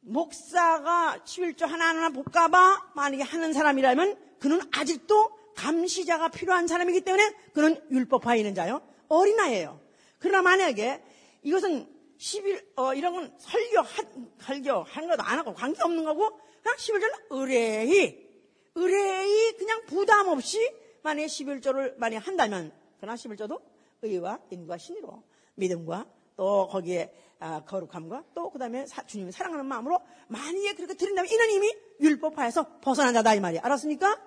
목사가 0.02 1.18
11조 1.24 1.66
하나하나 1.66 2.10
볼까봐 2.10 2.92
만약에 2.94 3.24
하는 3.24 3.54
사람이라면 3.54 4.38
그는 4.40 4.60
아직도 4.74 5.38
감시자가 5.56 6.30
필요한 6.30 6.68
사람이기 6.68 7.02
때문에 7.02 7.34
그는 7.54 7.82
율법화에 7.90 8.38
있는 8.38 8.54
자요. 8.54 8.82
어린아이예요. 9.08 9.80
그러나 10.20 10.42
만약에 10.42 11.04
이것은 11.44 11.88
11, 12.18 12.74
어, 12.76 12.94
이런 12.94 13.14
건 13.14 13.34
설교, 13.38 13.80
한, 13.80 14.32
설교, 14.42 14.84
한 14.84 15.08
것도 15.08 15.24
안 15.24 15.40
하고 15.40 15.54
관계없는 15.54 16.04
거고, 16.04 16.38
그냥 16.62 16.78
11조는 16.78 17.14
의뢰히, 17.30 18.28
의뢰히 18.76 19.58
그냥 19.58 19.86
부담 19.86 20.28
없이 20.28 20.60
만약에 21.02 21.28
11조를 21.28 21.98
만약에 21.98 22.18
한다면, 22.18 22.74
그러나 23.00 23.16
11조도 23.16 23.62
의와 24.02 24.40
인과 24.50 24.78
신의로 24.78 25.24
믿음과 25.56 26.06
또 26.36 26.68
거기에 26.68 27.14
아, 27.40 27.64
거룩함과 27.64 28.26
또 28.34 28.50
그다음에 28.50 28.86
주님을 28.86 29.32
사랑하는 29.32 29.66
마음으로 29.66 30.00
만약에 30.28 30.74
그렇게 30.76 30.94
드린다면 30.94 31.32
이는 31.32 31.52
이미 31.52 31.74
율법화에서 32.02 32.80
벗어난 32.82 33.14
자다 33.14 33.34
이 33.36 33.40
말이야. 33.40 33.62
알았습니까? 33.64 34.22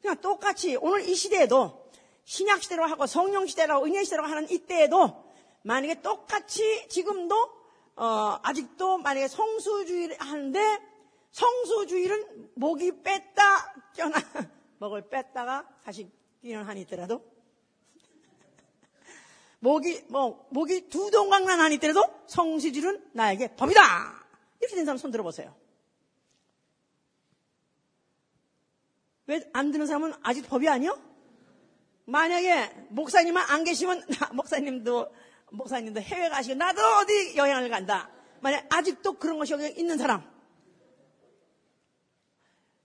그냥 0.00 0.20
똑같이 0.20 0.76
오늘 0.76 1.08
이 1.08 1.14
시대에도 1.14 1.90
신약 2.24 2.62
시대로 2.62 2.86
하고 2.86 3.06
성령 3.06 3.46
시대라고 3.46 3.84
은혜 3.84 4.02
시대로 4.04 4.24
하는 4.24 4.50
이때에도 4.50 5.24
만약에 5.62 6.00
똑같이 6.00 6.88
지금도 6.88 7.34
어, 7.96 8.38
아직도 8.42 8.98
만약에 8.98 9.28
성수주의를 9.28 10.16
하는데 10.18 10.80
성수주의는 11.30 12.50
목이 12.54 13.02
뺐다 13.02 13.74
껴나 13.94 14.16
목을 14.78 15.08
뺐다가 15.08 15.68
다시 15.84 16.10
끼는 16.40 16.64
한이 16.64 16.82
있더라도 16.82 17.31
목이 19.62 20.04
뭐 20.08 20.44
목이 20.50 20.88
두 20.88 21.12
동강난 21.12 21.60
한이 21.60 21.76
있더라도 21.76 22.02
성수주의는 22.26 23.10
나에게 23.12 23.54
법이다 23.54 23.80
이렇게 24.60 24.74
된 24.74 24.84
사람 24.84 24.98
손 24.98 25.12
들어보세요. 25.12 25.54
왜 29.28 29.40
안 29.52 29.70
드는 29.70 29.86
사람은 29.86 30.14
아직 30.22 30.48
법이 30.48 30.68
아니요? 30.68 31.00
만약에 32.06 32.86
목사님만 32.88 33.48
안 33.50 33.62
계시면 33.62 34.04
목사님도 34.34 35.14
목사님도 35.52 36.00
해외 36.00 36.28
가시고 36.28 36.56
나도 36.56 36.82
어디 36.96 37.36
여행을 37.36 37.68
간다. 37.70 38.10
만약 38.40 38.66
아직도 38.68 39.12
그런 39.12 39.38
것이 39.38 39.52
여기 39.52 39.68
있는 39.68 39.96
사람. 39.96 40.28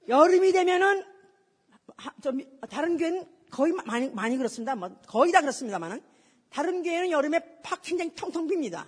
여름이 0.07 0.51
되면은 0.51 1.03
좀 2.21 2.39
다른 2.69 2.97
교회는 2.97 3.28
거의 3.49 3.73
많이 3.73 4.09
많이 4.09 4.38
그렇습니다. 4.38 4.75
뭐 4.75 4.95
거의 5.07 5.32
다 5.32 5.41
그렇습니다만은 5.41 6.16
다른 6.50 6.84
교회는 6.84 7.12
여름에 7.12 7.62
팍 7.64 7.82
굉장히 7.82 8.14
텅텅 8.16 8.48
빕니다. 8.48 8.86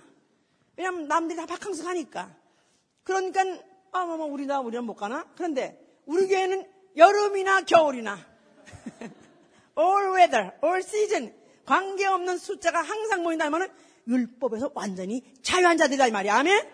왜냐하면 0.76 1.08
남들이 1.08 1.36
다 1.36 1.46
바캉스 1.46 1.84
가니까. 1.84 2.34
그러니까 3.04 3.42
아 3.92 4.04
뭐 4.04 4.16
뭐, 4.16 4.26
우리나 4.26 4.60
우리는 4.60 4.84
못 4.84 4.94
가나? 4.94 5.26
그런데 5.36 5.78
우리 6.06 6.28
교회는 6.28 6.66
여름이나 6.96 7.62
겨울이나 7.62 8.18
all 9.78 10.14
weather, 10.14 10.52
all 10.62 10.78
season 10.78 11.34
관계없는 11.64 12.38
숫자가 12.38 12.82
항상 12.82 13.22
모인다면 13.22 13.68
율법에서 14.06 14.72
완전히 14.74 15.22
자유한 15.42 15.76
자들이다 15.76 16.08
이 16.08 16.10
말이야. 16.10 16.36
아멘? 16.36 16.68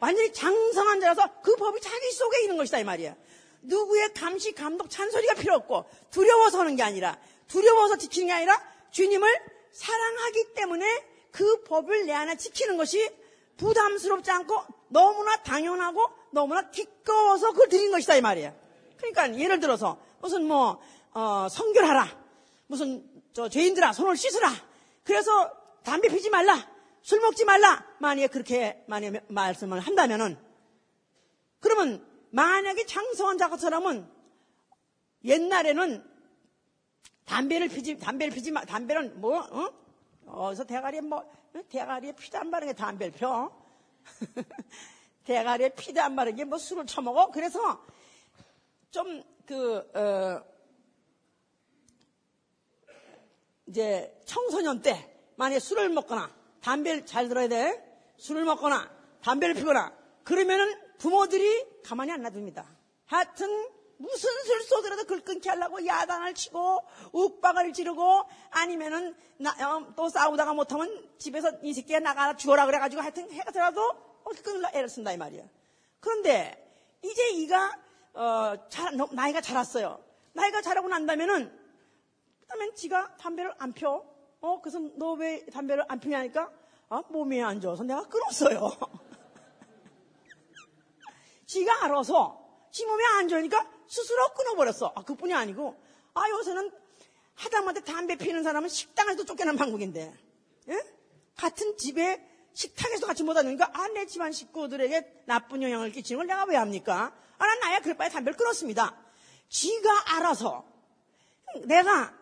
완전히 0.00 0.32
장성한 0.32 1.00
자라서 1.00 1.40
그 1.42 1.56
법이 1.56 1.80
자기 1.80 2.10
속에 2.12 2.42
있는 2.42 2.56
것이다 2.56 2.78
이 2.78 2.84
말이야. 2.84 3.14
누구의 3.62 4.12
감시, 4.12 4.52
감독, 4.52 4.90
찬소리가 4.90 5.34
필요 5.34 5.54
없고 5.54 5.86
두려워서 6.10 6.60
하는 6.60 6.76
게 6.76 6.82
아니라 6.82 7.18
두려워서 7.48 7.96
지키는 7.96 8.26
게 8.26 8.32
아니라 8.32 8.62
주님을 8.90 9.28
사랑하기 9.74 10.54
때문에 10.54 10.86
그 11.30 11.64
법을 11.64 12.06
내 12.06 12.12
안에 12.12 12.36
지키는 12.36 12.76
것이 12.76 13.10
부담스럽지 13.56 14.30
않고 14.30 14.54
너무나 14.88 15.36
당연하고 15.42 16.00
너무나 16.30 16.70
기꺼워서 16.70 17.52
그걸 17.52 17.68
드린 17.68 17.90
것이다 17.90 18.16
이 18.16 18.20
말이야. 18.20 18.54
그러니까 18.96 19.36
예를 19.38 19.60
들어서 19.60 20.00
무슨 20.20 20.46
뭐 20.46 20.80
어, 21.12 21.48
성결하라 21.50 22.24
무슨 22.68 23.04
저 23.32 23.48
죄인들아 23.48 23.92
손을 23.92 24.16
씻으라. 24.16 24.50
그래서 25.02 25.52
담배 25.82 26.08
피지 26.08 26.30
말라. 26.30 26.72
술 27.02 27.20
먹지 27.20 27.44
말라. 27.44 27.84
만약에 27.98 28.28
그렇게 28.28 28.82
만약에 28.86 29.20
말씀을 29.28 29.80
한다면은 29.80 30.38
그러면 31.60 32.06
만약에 32.30 32.86
장성한 32.86 33.38
자처럼은 33.38 34.08
옛날에는 35.24 36.13
담배를 37.24 37.68
피지 37.68 37.98
담배를 37.98 38.34
피지 38.34 38.50
마 38.50 38.64
담배는 38.64 39.20
뭐 39.20 39.38
어? 39.38 39.72
어디서 40.26 40.64
대가리에 40.64 41.00
뭐 41.00 41.24
대가리에 41.68 42.12
피도 42.12 42.38
안 42.38 42.50
바르게 42.50 42.72
담배를 42.72 43.12
펴 43.12 43.50
대가리에 45.24 45.70
피도 45.70 46.00
안 46.02 46.16
바르게 46.16 46.44
뭐 46.44 46.58
술을 46.58 46.86
처먹어 46.86 47.30
그래서 47.30 47.84
좀 48.90 49.22
그 49.46 49.76
어, 49.94 50.42
이제 53.66 54.20
청소년 54.24 54.82
때 54.82 55.10
만약에 55.36 55.58
술을 55.58 55.88
먹거나 55.90 56.30
담배를 56.60 57.06
잘 57.06 57.28
들어야 57.28 57.48
돼. 57.48 57.82
술을 58.16 58.44
먹거나 58.44 58.90
담배를 59.22 59.54
피거나 59.54 59.92
그러면은 60.22 60.74
부모들이 60.98 61.82
가만히 61.82 62.12
안 62.12 62.22
놔둡니다. 62.22 62.66
하여튼 63.06 63.68
무슨 63.98 64.30
술 64.44 64.62
쏘더라도 64.62 65.02
그걸 65.02 65.20
끊게 65.20 65.48
하려고 65.50 65.84
야단을 65.84 66.34
치고 66.34 66.80
욱박을 67.12 67.72
지르고 67.72 68.24
아니면은 68.50 69.14
나, 69.38 69.50
어, 69.50 69.92
또 69.96 70.08
싸우다가 70.08 70.54
못하면 70.54 71.08
집에서 71.18 71.50
이 71.62 71.72
새끼가 71.72 72.00
나가라 72.00 72.36
죽어라 72.36 72.66
그래가지고 72.66 73.02
하여튼 73.02 73.30
해가 73.30 73.50
더라도 73.52 73.92
어떻게 74.24 74.42
끊으려 74.42 74.68
애를 74.74 74.88
쓴다 74.88 75.12
이 75.12 75.16
말이야. 75.16 75.44
그런데 76.00 76.60
이제 77.02 77.30
이가 77.30 77.78
어, 78.14 78.54
자, 78.68 78.90
나이가 79.12 79.40
자랐어요. 79.40 80.02
나이가 80.32 80.62
자라고 80.62 80.88
난다면은 80.88 81.60
그러면 82.46 82.74
지가 82.74 83.16
담배를 83.16 83.52
안 83.58 83.72
펴. 83.72 84.04
어, 84.40 84.60
그래서 84.60 84.78
너 84.96 85.14
왜 85.14 85.44
담배를 85.46 85.84
안 85.88 85.98
피냐니까, 85.98 86.50
아, 86.90 87.02
몸이 87.08 87.42
안 87.42 87.60
좋아서 87.60 87.82
내가 87.82 88.02
끊었어요. 88.02 88.70
지가 91.46 91.84
알아서, 91.84 92.40
지 92.70 92.84
몸이 92.86 93.02
안 93.18 93.28
좋으니까 93.28 93.66
스스로 93.88 94.28
끊어버렸어. 94.34 94.92
아, 94.94 95.02
그뿐이 95.02 95.34
아니고, 95.34 95.80
아, 96.14 96.28
요새는 96.30 96.70
하다못해 97.34 97.80
담배 97.84 98.16
피는 98.16 98.42
사람은 98.42 98.68
식당에서도 98.68 99.24
쫓겨난 99.24 99.56
방국인데, 99.56 100.14
예? 100.68 100.82
같은 101.36 101.76
집에 101.76 102.24
식탁에서 102.52 103.06
같이 103.06 103.22
못 103.22 103.36
하니까, 103.36 103.70
아, 103.72 103.88
내 103.88 104.06
집안 104.06 104.32
식구들에게 104.32 105.24
나쁜 105.26 105.62
영향을 105.62 105.90
끼치는 105.90 106.18
걸 106.18 106.26
내가 106.26 106.44
왜 106.44 106.56
합니까? 106.56 107.14
아, 107.38 107.46
난 107.46 107.60
나야 107.60 107.80
그럴 107.80 107.96
바에 107.96 108.08
담배를 108.08 108.36
끊었습니다. 108.36 108.96
지가 109.48 110.16
알아서, 110.16 110.64
내가 111.64 112.14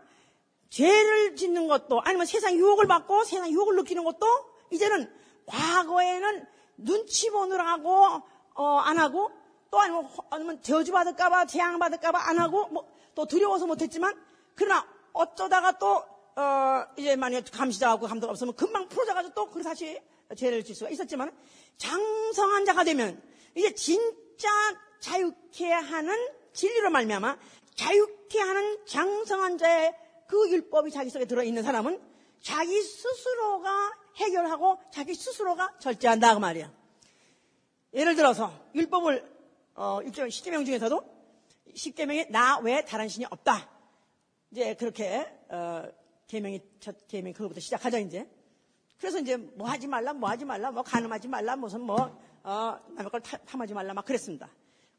죄를 0.71 1.37
짓는 1.37 1.69
것도 1.69 2.01
아니면 2.03 2.25
세상 2.27 2.55
유혹을 2.55 2.87
받고 2.87 3.25
세상 3.25 3.51
유혹을 3.51 3.77
느끼는 3.77 4.05
것도 4.05 4.27
이제는 4.71 5.13
과거에는 5.45 6.47
눈치 6.79 7.31
보느라고 7.31 8.23
어, 8.55 8.77
안 8.79 8.99
하고 8.99 9.31
또 9.73 9.81
아니면, 9.81 10.07
아니면 10.29 10.63
저주받을까봐 10.63 11.47
재앙받을까봐 11.47 12.29
안 12.29 12.39
하고 12.39 12.69
뭐, 12.69 12.87
또 13.15 13.27
두려워서 13.27 13.67
못했지만 13.67 14.15
그러나 14.55 14.87
어쩌다가 15.15 15.79
또 15.79 16.05
어, 16.37 16.85
이제 16.99 17.17
만약에 17.17 17.51
감시자하고 17.51 18.07
감독 18.07 18.29
없으면 18.29 18.55
금방 18.55 18.87
풀어져가지고 18.89 19.35
또 19.35 19.51
그 19.51 19.63
다시 19.63 19.99
죄를 20.37 20.63
질 20.63 20.75
수가 20.75 20.91
있었지만 20.91 21.35
장성한 21.79 22.67
자가 22.67 22.85
되면 22.85 23.23
이제 23.55 23.75
진짜 23.75 24.49
자유케 25.01 25.73
하는 25.73 26.15
진리로 26.53 26.91
말미암아 26.91 27.39
자유케 27.75 28.41
하는 28.41 28.79
장성한 28.87 29.57
자의 29.57 29.95
그 30.29 30.51
율법이 30.51 30.91
자기 30.91 31.09
속에 31.09 31.25
들어있는 31.25 31.63
사람은 31.63 31.99
자기 32.43 32.83
스스로가 32.83 33.93
해결하고 34.17 34.79
자기 34.91 35.15
스스로가 35.15 35.79
절제한다 35.79 36.35
그 36.35 36.41
말이야. 36.41 36.71
예를 37.95 38.17
들어서 38.17 38.53
율법을 38.75 39.32
어, 39.75 40.01
6점, 40.03 40.29
10계명 40.29 40.67
중에서도 40.67 41.03
10계명에 41.75 42.31
나 42.31 42.59
외에 42.59 42.85
다른 42.85 43.09
신이 43.09 43.27
없다. 43.31 43.69
이제 44.51 44.75
그렇게 44.75 45.27
어, 45.49 45.85
계명이 46.27 46.61
첫 46.81 47.07
계명 47.09 47.33
그거부터 47.33 47.61
시작하죠 47.61 47.99
이제. 47.99 48.29
그래서 48.99 49.19
이제 49.19 49.37
뭐 49.37 49.69
하지 49.69 49.87
말라, 49.87 50.13
뭐 50.13 50.29
하지 50.29 50.45
말라, 50.45 50.71
뭐 50.71 50.83
가늠하지 50.83 51.29
말라, 51.29 51.57
무슨 51.57 51.81
뭐 51.81 52.21
어, 52.45 52.79
남의 52.91 53.11
걸 53.11 53.21
탐하지 53.21 53.75
말라 53.75 53.95
막 53.95 54.05
그랬습니다. 54.05 54.49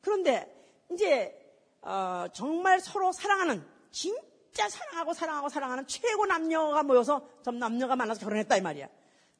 그런데 0.01 0.53
이제 0.91 1.39
어, 1.81 2.25
정말 2.33 2.79
서로 2.79 3.11
사랑하는 3.11 3.63
진짜 3.91 4.67
사랑하고 4.69 5.13
사랑하고 5.13 5.49
사랑하는 5.49 5.85
최고 5.87 6.25
남녀가 6.25 6.83
모여서 6.83 7.27
좀 7.43 7.59
남녀가 7.59 7.95
만나서 7.95 8.21
결혼했다 8.21 8.57
이 8.57 8.61
말이야. 8.61 8.87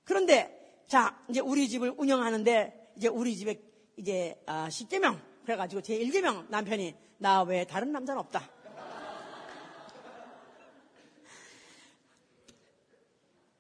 그런데 0.03 0.83
자 0.87 1.19
이제 1.27 1.39
우리 1.39 1.67
집을 1.67 1.95
운영하는데 1.97 2.91
이제 2.97 3.07
우리 3.07 3.35
집에 3.35 3.72
이제 3.97 4.41
아, 4.45 4.67
10개명 4.69 5.19
그래가지고 5.43 5.81
제 5.81 5.97
1개명 5.99 6.49
남편이 6.49 6.95
나 7.17 7.43
외에 7.43 7.65
다른 7.65 7.91
남자는 7.91 8.19
없다. 8.19 8.49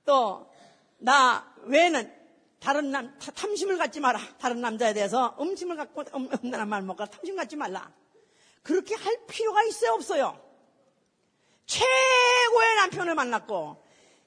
또 0.05 0.53
나 1.03 1.53
외에는 1.63 2.23
다른 2.61 2.91
남 2.91 3.19
탐심을 3.19 3.77
갖지 3.77 3.99
마라. 3.99 4.19
다른 4.39 4.61
남자에 4.61 4.93
대해서 4.93 5.35
음심을 5.37 5.75
갖고 5.75 6.01
음, 6.15 6.29
음란한 6.41 6.69
말 6.69 6.81
먹고 6.81 7.05
탐심 7.05 7.35
갖지 7.35 7.57
말라. 7.57 7.91
그렇게 8.61 8.95
할 8.95 9.25
필요가 9.27 9.63
있어요 9.63 9.91
없어요? 9.91 10.39
최고의 11.65 12.75
남편을 12.77 13.15
만났고 13.15 13.82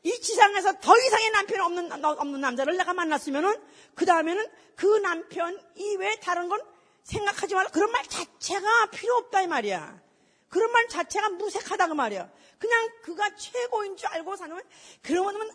이 0.06 0.20
지상에서 0.20 0.74
더 0.78 0.96
이상의 0.96 1.30
남편이 1.30 1.60
없는, 1.60 2.04
없는 2.04 2.40
남자를 2.40 2.76
내가 2.76 2.94
만났으면은 2.94 3.60
그 3.96 4.06
다음에는 4.06 4.46
그 4.76 4.86
남편 4.98 5.60
이외에 5.74 6.14
다른 6.20 6.48
건 6.48 6.60
생각하지 7.02 7.56
말라. 7.56 7.68
그런 7.70 7.90
말 7.90 8.06
자체가 8.06 8.90
필요 8.92 9.16
없다 9.16 9.42
이 9.42 9.48
말이야. 9.48 10.00
그런 10.48 10.70
말 10.70 10.86
자체가 10.86 11.30
무색하다 11.30 11.88
그 11.88 11.94
말이야. 11.94 12.30
그냥 12.60 12.88
그가 13.02 13.34
최고인 13.34 13.96
줄 13.96 14.06
알고 14.06 14.36
사는 14.36 14.56
그러면 15.02 15.50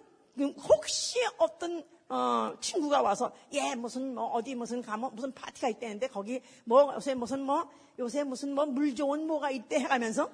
혹시 0.68 1.20
어떤 1.38 1.86
어, 2.10 2.54
친구가 2.60 3.02
와서 3.02 3.32
예 3.54 3.74
무슨 3.76 4.14
뭐 4.16 4.26
어디 4.34 4.54
무슨 4.54 4.82
가면 4.82 5.16
무슨 5.16 5.32
파티가 5.32 5.70
있대는데 5.70 6.08
거기 6.08 6.42
뭐 6.66 6.94
요새 6.94 7.14
무슨 7.14 7.40
뭐 7.40 7.72
요새 8.00 8.26
무슨 8.26 8.54
뭐 8.54 8.66
물 8.66 8.94
좋은 8.96 9.26
뭐가 9.28 9.50
있대 9.52 9.80
해가면서 9.80 10.30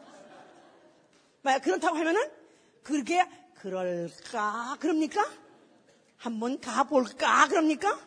막 1.43 1.61
그렇다고 1.61 1.95
하면은 1.97 2.31
그렇게 2.81 3.23
그럴까 3.61 4.77
그럽니까? 4.79 5.25
한번 6.17 6.59
가볼까 6.59 7.47
그럽니까? 7.47 7.99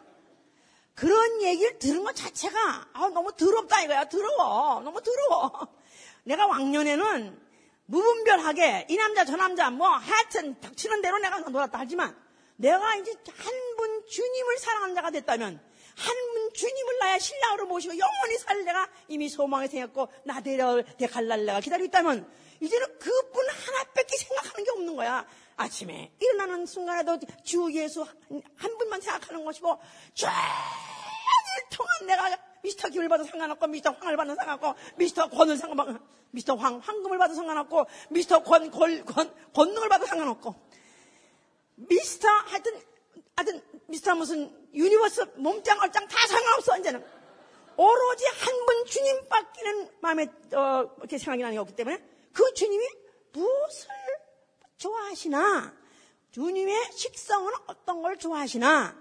그런 0.94 1.42
얘기를 1.42 1.78
들은 1.78 2.04
것 2.04 2.14
자체가 2.14 2.88
아, 2.92 3.08
너무 3.08 3.32
더럽다 3.32 3.82
이거야 3.82 4.08
더러워 4.08 4.80
너무 4.80 5.00
더러워 5.02 5.68
내가 6.24 6.46
왕년에는 6.46 7.40
무분별하게 7.86 8.86
이 8.90 8.96
남자 8.96 9.24
저 9.24 9.36
남자 9.36 9.70
뭐 9.70 9.88
하여튼 9.88 10.60
닥치는 10.60 11.00
대로 11.02 11.18
내가 11.18 11.38
놀았다 11.40 11.78
하지만 11.78 12.16
내가 12.56 12.96
이제 12.96 13.12
한 13.36 13.70
분 13.80 14.04
주님을 14.06 14.58
사랑하는 14.58 14.94
자가 14.94 15.10
됐다면 15.10 15.58
한 15.96 16.16
분 16.34 16.52
주님을 16.52 16.98
나의 16.98 17.20
신랑으로 17.20 17.66
모시고 17.66 17.96
영원히 17.96 18.36
살 18.38 18.62
내가 18.64 18.88
이미 19.08 19.28
소망에 19.28 19.68
생겼고 19.68 20.08
나 20.24 20.40
데려 20.42 20.82
대갈날 20.98 21.46
내가 21.46 21.60
기다리고 21.60 21.86
있다면 21.86 22.30
이제는 22.60 22.98
그분 22.98 23.48
하나밖에 23.48 24.16
생각하는 24.16 24.64
게 24.64 24.70
없는 24.72 24.96
거야. 24.96 25.26
아침에 25.60 26.10
일어나는 26.18 26.64
순간에도 26.64 27.18
주 27.44 27.70
예수 27.74 28.02
한 28.02 28.78
분만 28.78 29.00
생각하는 29.00 29.44
것이고 29.44 29.78
쫙 30.14 30.32
통한 31.70 32.06
내가 32.06 32.38
미스터 32.62 32.88
김을 32.88 33.08
받아 33.08 33.24
상관없고 33.24 33.66
미스터 33.66 33.90
황을 33.90 34.16
받아 34.16 34.34
상관없고 34.34 34.74
미스터 34.96 35.28
권을 35.28 35.56
상관없고 35.58 36.04
미스터 36.30 36.54
황 36.54 36.78
황금을 36.78 37.18
받아 37.18 37.34
상관없고 37.34 37.86
미스터 38.10 38.42
권, 38.42 38.70
권, 38.70 39.04
권 39.04 39.34
권능을 39.52 39.88
받아 39.88 40.06
상관없고. 40.06 40.54
미스터 41.76 42.28
하여튼 42.28 42.80
하여튼 43.36 43.62
미스터 43.86 44.14
무슨 44.14 44.50
Universe 44.74 45.32
몸짱 45.36 45.78
얼짱 45.80 46.06
다 46.08 46.26
상관없어 46.26 46.78
이제는. 46.78 47.04
오로지 47.76 48.24
한 48.26 48.66
분 48.66 48.84
주님밖에는 48.86 49.88
마음에 50.00 50.26
어, 50.54 50.90
이렇게 50.98 51.18
생각이 51.18 51.42
나는 51.42 51.54
게 51.54 51.58
없기 51.58 51.74
때문에 51.74 52.02
그 52.32 52.54
주님이 52.54 52.84
무엇을 53.32 53.88
좋아하시나? 54.80 55.74
주님의 56.32 56.92
식성은 56.92 57.52
어떤 57.66 58.02
걸 58.02 58.16
좋아하시나? 58.16 58.96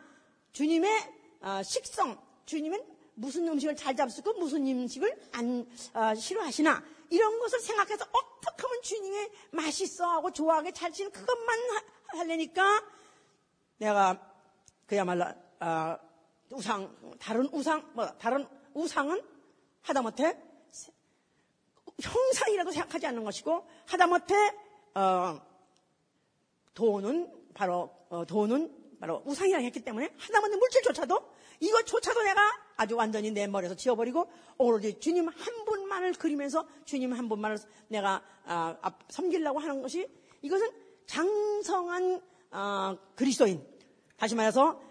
주님의 0.51 0.91
어, 1.41 1.63
식성. 1.63 2.21
주님은 2.45 2.83
무슨 3.15 3.47
음식을 3.47 3.75
잘 3.75 3.95
잡수고 3.95 4.33
무슨 4.33 4.67
음식을 4.67 5.29
안 5.33 5.65
어, 5.93 6.15
싫어하시나? 6.15 6.83
이런 7.09 7.39
것을 7.39 7.59
생각해서 7.59 8.05
어떻게 8.11 8.63
하면 8.63 8.81
주님의 8.81 9.31
맛있어하고 9.51 10.31
좋아하게 10.31 10.71
잘 10.73 10.91
지는 10.91 11.11
그것만 11.11 11.59
하려니까 12.07 12.83
내가 13.77 14.19
그야말로 14.85 15.25
어, 15.61 15.97
우상 16.51 17.17
다른 17.19 17.47
우상 17.53 17.89
뭐 17.93 18.07
다른 18.17 18.47
우상은 18.73 19.21
하다못해 19.81 20.37
형상이라도 22.01 22.71
생각하지 22.71 23.07
않는 23.07 23.23
것이고 23.23 23.67
하다못해 23.85 24.35
어, 24.95 25.48
돈은 26.79 27.29
바로 27.53 27.89
어, 28.09 28.23
돈은 28.25 28.73
바로 29.01 29.21
우상이라 29.25 29.59
했기 29.59 29.81
때문에 29.81 30.13
하다못해 30.17 30.55
물질조차도 30.55 31.19
이것조차도 31.59 32.23
내가 32.23 32.41
아주 32.77 32.95
완전히 32.95 33.31
내 33.31 33.47
머리에서 33.47 33.75
지워버리고 33.75 34.25
오로지 34.57 34.97
주님 34.97 35.27
한 35.27 35.65
분만을 35.65 36.13
그리면서 36.13 36.65
주님 36.85 37.11
한 37.11 37.27
분만을 37.27 37.57
내가 37.89 38.23
아, 38.45 38.77
섬기려고 39.09 39.59
하는 39.59 39.81
것이 39.81 40.07
이것은 40.41 40.69
장성한 41.05 42.21
아, 42.51 42.97
그리스도인. 43.15 43.61
다시 44.15 44.35
말해서 44.35 44.81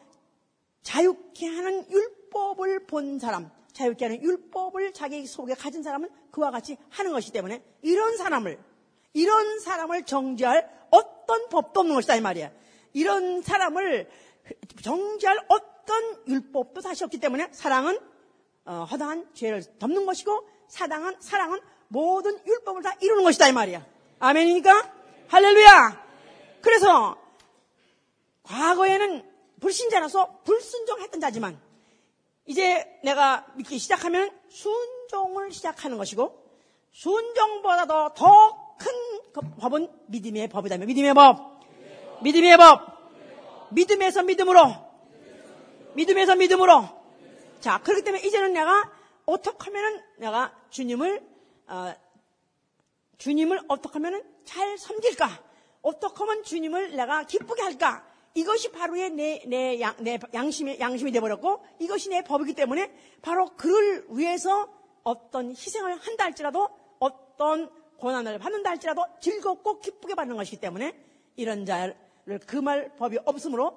자유케 0.83 1.47
하는 1.47 1.91
율법을 1.91 2.87
본 2.87 3.19
사람 3.19 3.51
자유케 3.73 4.05
하는 4.05 4.23
율법을 4.23 4.93
자기 4.93 5.27
속에 5.27 5.55
가진 5.55 5.83
사람은 5.83 6.11
그와 6.31 6.51
같이 6.51 6.77
하는 6.91 7.13
것이기 7.13 7.33
때문에 7.33 7.63
이런 7.81 8.19
사람을 8.19 8.59
이런 9.15 9.59
사람을 9.61 10.05
정죄할 10.05 10.78
어떤 10.91 11.49
법도 11.49 11.81
없는 11.81 11.95
것이다 11.95 12.17
이 12.17 12.21
말이야. 12.21 12.51
이런 12.93 13.43
사람을 13.43 14.09
정죄할 14.83 15.39
어떤 15.49 16.23
율법도 16.27 16.81
다시 16.81 17.05
없기 17.05 17.19
때문에 17.19 17.49
사랑은 17.53 17.99
어, 18.65 18.87
허다한 18.91 19.33
죄를 19.35 19.63
덮는 19.79 20.05
것이고 20.07 20.49
사랑은 20.69 21.17
사랑은 21.21 21.61
모든 21.89 22.39
율법을 22.47 22.83
다 22.83 22.95
이루는 23.01 23.25
것이다 23.25 23.49
이 23.49 23.53
말이야. 23.53 23.85
아멘이니까 24.19 24.93
할렐루야. 25.29 26.07
그래서 26.61 27.17
과거에는 28.43 29.31
불신자라서 29.61 30.41
불순종했던 30.45 31.21
자지만 31.21 31.61
이제 32.47 32.99
내가 33.05 33.47
믿기 33.57 33.79
시작하면 33.79 34.31
순종을 34.49 35.53
시작하는 35.53 35.99
것이고 35.99 36.45
순종보다도 36.93 38.15
더 38.15 38.68
큰 39.33 39.55
법은 39.57 39.89
믿음의 40.07 40.49
법이다. 40.49 40.79
믿음의 40.79 41.15
법. 41.15 41.61
믿음의 42.23 42.57
법. 42.57 42.99
믿음에서 43.71 44.23
믿음으로. 44.23 44.61
믿음에서 45.95 46.37
믿음으로. 46.37 46.85
자, 47.61 47.79
그렇기 47.83 48.03
때문에 48.03 48.25
이제는 48.25 48.53
내가 48.53 48.91
어떻게 49.27 49.65
하면은 49.65 50.03
내가 50.19 50.55
주님을, 50.71 51.23
어, 51.67 51.95
주님을 53.19 53.61
어떻게 53.69 53.95
하면은 53.95 54.23
잘 54.45 54.79
섬길까? 54.79 55.29
어떻게 55.83 56.15
하면 56.19 56.43
주님을 56.45 56.97
내가 56.97 57.25
기쁘게 57.25 57.63
할까? 57.63 58.07
이것이 58.35 58.71
바로의 58.71 59.11
내, 59.11 59.43
내, 59.47 59.81
양, 59.81 59.95
내 59.99 60.19
양심이, 60.33 60.79
양심이 60.79 61.11
되어버렸고 61.11 61.65
이것이 61.81 62.09
내 62.09 62.23
법이기 62.23 62.55
때문에 62.55 62.93
바로 63.23 63.47
그를 63.57 64.07
위해서 64.11 64.69
어떤 65.03 65.51
희생을 65.51 65.99
한다 65.99 66.25
할지라도 66.25 66.69
어떤 66.99 67.71
고난을 67.99 68.39
받는다 68.39 68.71
할지라도 68.71 69.05
즐겁고 69.21 69.81
기쁘게 69.81 70.15
받는 70.15 70.37
것이기 70.37 70.59
때문에 70.59 70.95
이런 71.37 71.67
자를 71.67 71.97
금할 72.47 72.97
법이 72.97 73.19
없으므로 73.25 73.77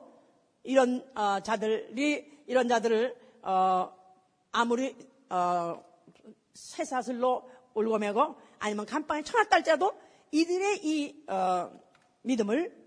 이런 0.64 1.06
어, 1.16 1.40
자들이 1.42 2.44
이런 2.48 2.68
자들을 2.68 3.16
어, 3.42 3.92
아무리 4.52 4.96
어, 5.30 5.84
쇠사슬로 6.54 7.50
울고매고 7.74 8.36
아니면 8.60 8.86
감방에 8.86 9.24
쳐놨다 9.24 9.56
할지라도 9.58 9.94
이들의 10.32 10.80
이 10.84 11.24
어, 11.28 11.72
믿음을 12.22 12.80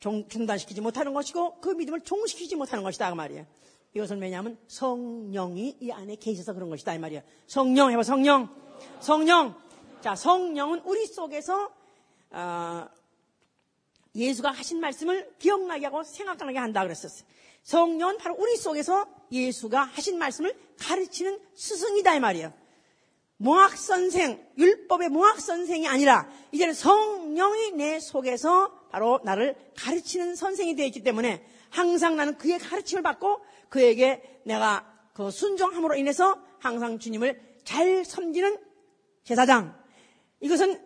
종, 0.00 0.28
중단시키지 0.28 0.80
못하는 0.80 1.14
것이고 1.14 1.60
그 1.60 1.70
믿음을 1.70 2.00
종시키지 2.00 2.56
못하는 2.56 2.82
것이다 2.82 3.08
그 3.10 3.14
말이에요. 3.14 3.46
이것은 3.94 4.20
왜냐하면 4.20 4.58
성령이 4.68 5.76
이 5.80 5.92
안에 5.92 6.16
계셔서 6.16 6.54
그런 6.54 6.70
것이다 6.70 6.94
이 6.94 6.98
말이에요. 6.98 7.22
성령 7.46 7.90
해봐 7.90 8.02
성령. 8.02 8.48
성령. 9.00 9.54
자 10.02 10.16
성령은 10.16 10.80
우리 10.84 11.06
속에서 11.06 11.70
어, 12.30 12.88
예수가 14.16 14.50
하신 14.50 14.80
말씀을 14.80 15.32
기억나게 15.38 15.86
하고 15.86 16.02
생각나게 16.02 16.58
한다 16.58 16.82
그랬었어요. 16.82 17.24
성령은 17.62 18.18
바로 18.18 18.34
우리 18.36 18.56
속에서 18.56 19.06
예수가 19.30 19.80
하신 19.80 20.18
말씀을 20.18 20.58
가르치는 20.80 21.38
스승이다 21.54 22.16
이 22.16 22.20
말이에요. 22.20 22.52
모학 23.36 23.76
선생, 23.76 24.44
율법의 24.58 25.08
모학 25.08 25.40
선생이 25.40 25.86
아니라 25.86 26.28
이제는 26.50 26.74
성령이 26.74 27.72
내 27.72 28.00
속에서 28.00 28.76
바로 28.90 29.20
나를 29.22 29.56
가르치는 29.76 30.34
선생이 30.34 30.74
되어 30.74 30.86
있기 30.86 31.04
때문에 31.04 31.46
항상 31.70 32.16
나는 32.16 32.36
그의 32.38 32.58
가르침을 32.58 33.04
받고 33.04 33.40
그에게 33.68 34.40
내가 34.44 34.84
그 35.14 35.30
순종함으로 35.30 35.94
인해서 35.94 36.42
항상 36.58 36.98
주님을 36.98 37.40
잘 37.64 38.04
섬기는 38.04 38.58
제사장. 39.22 39.81
이것은 40.42 40.78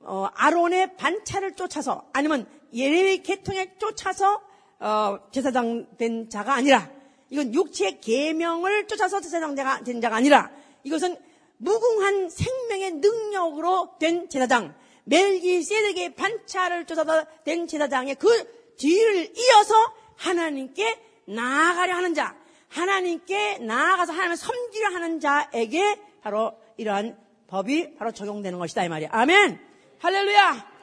어, 0.00 0.28
아론의 0.34 0.96
반차를 0.96 1.56
쫓아서 1.56 2.06
아니면 2.12 2.46
예레미 2.72 3.22
계통에 3.22 3.76
쫓아서 3.78 4.40
어, 4.78 5.18
제사장 5.32 5.86
된 5.96 6.28
자가 6.28 6.54
아니라 6.54 6.90
이건 7.30 7.54
육체의 7.54 8.00
계명을 8.00 8.86
쫓아서 8.86 9.20
제사장 9.20 9.54
된 9.84 10.00
자가 10.00 10.16
아니라 10.16 10.50
이것은 10.84 11.16
무궁한 11.56 12.28
생명의 12.28 12.92
능력으로 12.92 13.96
된 13.98 14.28
제사장 14.28 14.74
멜기세덱의 15.04 16.14
반차를 16.14 16.84
쫓아서 16.84 17.24
된 17.44 17.66
제사장의 17.66 18.16
그 18.16 18.28
뒤를 18.76 19.32
이어서 19.36 19.74
하나님께 20.16 21.00
나아가려 21.26 21.94
하는 21.94 22.14
자 22.14 22.36
하나님께 22.68 23.58
나아가서 23.58 24.12
하나님을 24.12 24.36
섬기려 24.36 24.88
하는 24.88 25.20
자에게 25.20 25.98
바로 26.22 26.52
이러한 26.76 27.16
법이 27.46 27.94
바로 27.96 28.12
적용되는 28.12 28.58
것이다 28.58 28.84
이 28.84 28.88
말이야. 28.88 29.08
아멘! 29.12 29.60
할렐루야! 29.98 30.76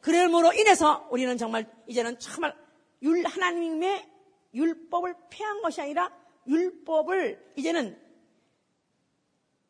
그러므로 0.00 0.52
인해서 0.52 1.06
우리는 1.10 1.36
정말 1.36 1.66
이제는 1.86 2.18
정말 2.18 2.54
율 3.02 3.24
하나님의 3.24 4.06
율법을 4.54 5.14
폐한 5.30 5.62
것이 5.62 5.80
아니라 5.80 6.10
율법을 6.46 7.52
이제는 7.56 7.98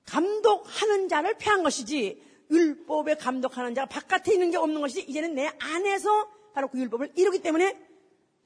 감독하는 0.04 1.08
자를 1.08 1.36
폐한 1.38 1.62
것이지 1.62 2.22
율법에 2.50 3.16
감독하는 3.16 3.74
자가 3.74 3.86
바깥에 3.88 4.32
있는 4.32 4.50
게 4.50 4.56
없는 4.56 4.80
것이지 4.80 5.02
이제는 5.02 5.34
내 5.34 5.50
안에서 5.58 6.28
바로 6.52 6.68
그 6.68 6.78
율법을 6.78 7.12
이루기 7.16 7.40
때문에 7.40 7.76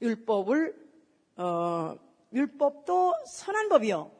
율법을 0.01 0.75
어, 1.37 1.95
율법도 2.33 3.13
선한 3.27 3.69
법이요. 3.69 4.11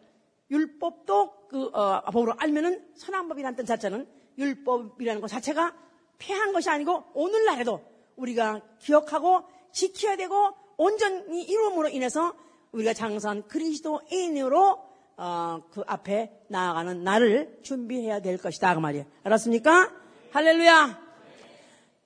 율법도 0.51 1.47
그 1.47 1.65
어, 1.73 2.01
법으로 2.11 2.33
알면은 2.37 2.85
선한 2.95 3.27
법이라는 3.29 3.55
뜻 3.55 3.65
자체는 3.65 4.07
율법이라는 4.37 5.21
것 5.21 5.27
자체가 5.27 5.73
폐한 6.17 6.53
것이 6.53 6.69
아니고 6.69 7.05
오늘날에도 7.13 7.81
우리가 8.17 8.61
기억하고 8.79 9.43
지켜야 9.71 10.15
되고 10.17 10.53
온전히 10.77 11.43
이루음으로 11.43 11.89
인해서 11.89 12.35
우리가 12.71 12.93
장사한 12.93 13.47
그리스도인으로 13.47 14.91
어, 15.17 15.61
그 15.71 15.83
앞에 15.87 16.45
나아가는 16.47 17.03
나를 17.03 17.59
준비해야 17.63 18.21
될 18.21 18.37
것이다 18.37 18.73
그 18.73 18.79
말이에요. 18.79 19.05
알았습니까? 19.23 19.91
할렐루야. 20.31 20.99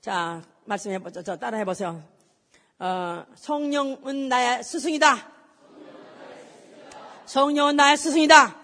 자 0.02 0.42
말씀해 0.66 1.00
보죠. 1.00 1.24
저 1.24 1.38
따라해 1.38 1.66
보세요. 1.66 2.04
어, 2.80 3.26
성령은 3.36 4.28
나의 4.30 4.64
스승이다. 4.64 5.35
성령은 7.26 7.76
나의 7.76 7.98
스승이다. 7.98 8.56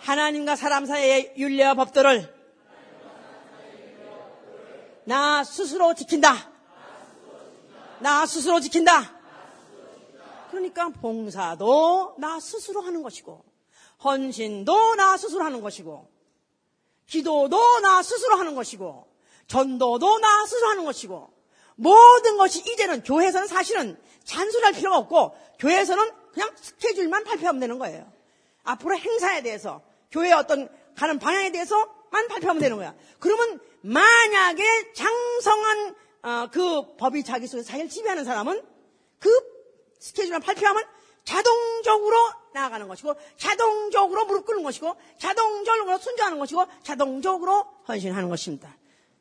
하나님과 0.00 0.56
사람 0.56 0.86
사이의 0.86 1.34
윤례와 1.36 1.74
법들을 1.74 2.40
나 5.04 5.44
스스로 5.44 5.94
지킨다. 5.94 6.50
나 8.00 8.26
스스로 8.26 8.60
지킨다. 8.60 9.18
그러니까 10.50 10.88
봉사도 10.88 12.16
나 12.18 12.40
스스로 12.40 12.80
하는 12.80 13.02
것이고, 13.02 13.44
헌신도 14.04 14.94
나 14.96 15.16
스스로 15.16 15.44
하는 15.44 15.60
것이고, 15.60 16.08
기도도 17.06 17.80
나 17.80 18.02
스스로 18.02 18.36
하는 18.36 18.54
것이고, 18.54 19.06
전도도 19.46 20.18
나 20.18 20.46
스스로 20.46 20.68
하는 20.68 20.84
것이고, 20.84 21.32
모든 21.76 22.36
것이 22.36 22.60
이제는 22.60 23.02
교회에서는 23.02 23.48
사실은 23.48 24.00
잔소리할 24.24 24.72
필요가 24.74 24.98
없고, 24.98 25.36
교회에서는 25.58 26.19
그냥 26.32 26.50
스케줄만 26.56 27.24
발표하면 27.24 27.60
되는 27.60 27.78
거예요. 27.78 28.10
앞으로 28.62 28.96
행사에 28.96 29.42
대해서, 29.42 29.82
교회의 30.10 30.32
어떤 30.32 30.68
가는 30.96 31.18
방향에 31.18 31.50
대해서만 31.52 32.28
발표하면 32.28 32.60
되는 32.60 32.76
거야. 32.76 32.94
그러면 33.18 33.60
만약에 33.82 34.92
장성한 34.92 35.94
어, 36.22 36.48
그 36.52 36.96
법이 36.96 37.24
자기 37.24 37.46
속에서 37.46 37.66
자기를 37.66 37.88
지배하는 37.88 38.24
사람은 38.24 38.62
그 39.18 39.30
스케줄만 39.98 40.42
발표하면 40.42 40.84
자동적으로 41.24 42.16
나아가는 42.52 42.86
것이고 42.88 43.14
자동적으로 43.36 44.26
무릎 44.26 44.46
꿇는 44.46 44.62
것이고 44.62 44.96
자동적으로 45.18 45.98
순종하는 45.98 46.38
것이고 46.38 46.66
자동적으로 46.82 47.64
헌신하는 47.88 48.28
것입니다. 48.28 48.76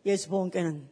예수 0.06 0.30
보험교는 0.30 0.90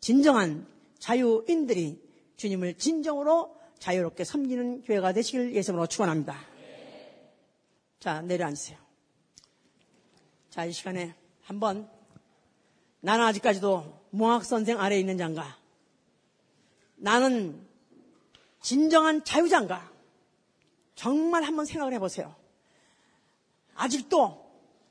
진정한 0.00 0.66
자유인들이 0.98 2.00
주님을 2.36 2.78
진정으로 2.78 3.54
자유롭게 3.80 4.24
섬기는 4.24 4.82
교회가 4.82 5.12
되시길 5.12 5.54
예수님으로 5.54 5.86
축원합니다. 5.88 6.38
자 7.98 8.20
내려앉으세요. 8.22 8.78
자 10.50 10.66
이 10.66 10.72
시간에 10.72 11.14
한번 11.42 11.88
나는 13.00 13.24
아직까지도 13.24 14.00
무학 14.10 14.44
선생 14.44 14.78
아래에 14.80 14.98
있는 15.00 15.16
장가 15.16 15.56
나는 16.96 17.66
진정한 18.60 19.24
자유장가 19.24 19.90
정말 20.94 21.44
한번 21.44 21.64
생각을 21.64 21.94
해보세요. 21.94 22.34
아직도 23.74 24.50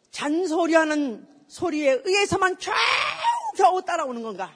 잔소리하는 0.10 1.28
소리에 1.48 2.02
의해서만 2.04 2.58
겨우 2.58 2.76
겨우 3.56 3.82
따라오는 3.84 4.24
건가? 4.24 4.56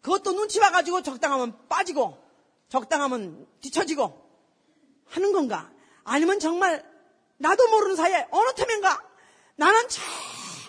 그것도 0.00 0.32
눈치 0.32 0.58
봐가지고 0.60 1.02
적당하면 1.02 1.68
빠지고 1.68 2.16
적당하면 2.70 3.46
뒤처지고 3.60 4.30
하는 5.06 5.32
건가? 5.32 5.70
아니면 6.04 6.40
정말 6.40 6.88
나도 7.36 7.68
모르는 7.68 7.96
사이에 7.96 8.26
어느 8.30 8.54
틈인가 8.54 9.02
나는 9.56 9.88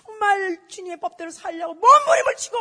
정말 0.06 0.68
주님의 0.68 1.00
법대로 1.00 1.32
살려고 1.32 1.76
몸부림을 1.76 2.36
치고 2.38 2.58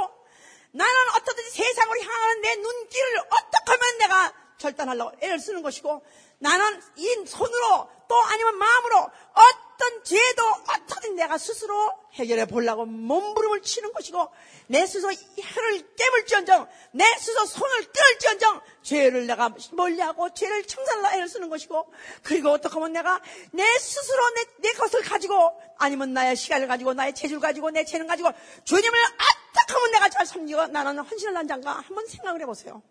나는 0.72 0.94
어떻든지 1.16 1.50
세상으로 1.50 2.00
향하는 2.00 2.40
내 2.42 2.54
눈길을 2.56 3.18
어떻게 3.18 3.72
하면 3.72 3.98
내가 3.98 4.32
절단하려고 4.58 5.12
애를 5.20 5.38
쓰는 5.40 5.62
것이고 5.62 6.04
나는 6.38 6.80
이 6.96 7.24
손으로 7.26 7.90
또 8.08 8.22
아니면 8.24 8.58
마음으로 8.58 8.98
어 8.98 9.69
떤 9.80 10.04
죄도 10.04 10.42
어떻든 10.68 11.16
내가 11.16 11.38
스스로 11.38 11.90
해결해 12.12 12.44
보려고 12.44 12.84
몸부림을 12.84 13.62
치는 13.62 13.94
것이고 13.94 14.30
내 14.66 14.86
스스로 14.86 15.10
혀를 15.10 15.94
깨물지언정 15.96 16.68
내 16.92 17.04
스스로 17.18 17.46
손을 17.46 17.86
끌지언정 17.90 18.60
죄를 18.82 19.26
내가 19.26 19.54
멀리하고 19.72 20.34
죄를 20.34 20.64
청산하려 20.64 21.16
애를 21.16 21.28
쓰는 21.28 21.48
것이고 21.48 21.90
그리고 22.22 22.50
어떻게 22.50 22.74
하면 22.74 22.92
내가 22.92 23.22
내 23.52 23.64
스스로 23.78 24.18
내, 24.34 24.68
내 24.68 24.72
것을 24.74 25.00
가지고 25.00 25.58
아니면 25.78 26.12
나의 26.12 26.36
시간을 26.36 26.68
가지고 26.68 26.92
나의 26.92 27.14
체질 27.14 27.40
가지고 27.40 27.70
내 27.70 27.84
재능 27.84 28.06
가지고 28.06 28.30
주님을 28.64 28.98
어떻게 28.98 29.72
하면 29.72 29.90
내가 29.92 30.10
잘 30.10 30.26
섬기고 30.26 30.66
나는 30.66 30.98
헌신을 30.98 31.34
한 31.34 31.48
장가 31.48 31.72
한번 31.72 32.06
생각을 32.06 32.42
해보세요. 32.42 32.82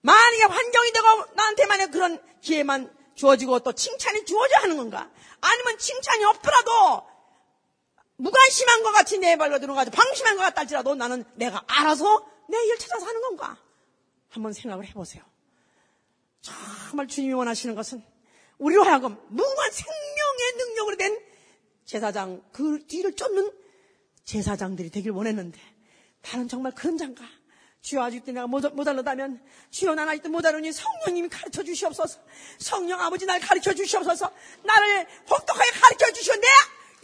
만약에 0.00 0.42
환경이 0.42 0.92
되고 0.92 1.06
나한테 1.34 1.66
만약 1.66 1.90
그런 1.92 2.20
기회만 2.40 2.97
주어지고 3.18 3.58
또 3.60 3.72
칭찬이 3.72 4.24
주어져야 4.24 4.62
하는 4.62 4.76
건가? 4.76 5.10
아니면 5.40 5.76
칭찬이 5.78 6.24
없더라도 6.24 7.02
무관심한 8.16 8.82
것 8.84 8.92
같이 8.92 9.18
내 9.18 9.36
발로 9.36 9.58
들어가지고 9.58 9.94
방심한 9.96 10.36
것 10.36 10.42
같다 10.42 10.60
할지라도 10.62 10.94
나는 10.94 11.24
내가 11.34 11.62
알아서 11.66 12.26
내 12.48 12.56
일 12.58 12.78
찾아서 12.78 13.04
하는 13.06 13.20
건가? 13.20 13.58
한번 14.30 14.52
생각을 14.52 14.86
해보세요. 14.86 15.22
정말 16.40 17.06
주님이 17.08 17.34
원하시는 17.34 17.74
것은 17.74 18.02
우리로 18.58 18.84
하여금 18.84 19.16
무한 19.28 19.70
생명의 19.70 20.52
능력으로 20.56 20.96
된 20.96 21.18
제사장 21.84 22.42
그 22.52 22.86
뒤를 22.86 23.14
쫓는 23.16 23.52
제사장들이 24.24 24.90
되길 24.90 25.10
원했는데 25.10 25.58
나는 26.22 26.48
정말 26.48 26.72
그런 26.72 26.96
장가 26.96 27.24
주여 27.88 28.02
아직도 28.02 28.32
내가 28.32 28.46
못, 28.46 28.62
못 28.74 28.86
알러다면 28.86 29.40
주여 29.70 29.94
난 29.94 30.06
아직도 30.10 30.28
못 30.28 30.44
알으니 30.44 30.72
성령님이 30.72 31.30
가르쳐 31.30 31.62
주시옵소서. 31.62 32.20
성령 32.58 33.00
아버지 33.00 33.24
날 33.24 33.40
가르쳐 33.40 33.72
주시옵소서. 33.72 34.30
나를 34.62 35.06
혹독하게 35.30 35.70
가르쳐 35.70 36.12
주시오. 36.12 36.34
내 36.34 36.48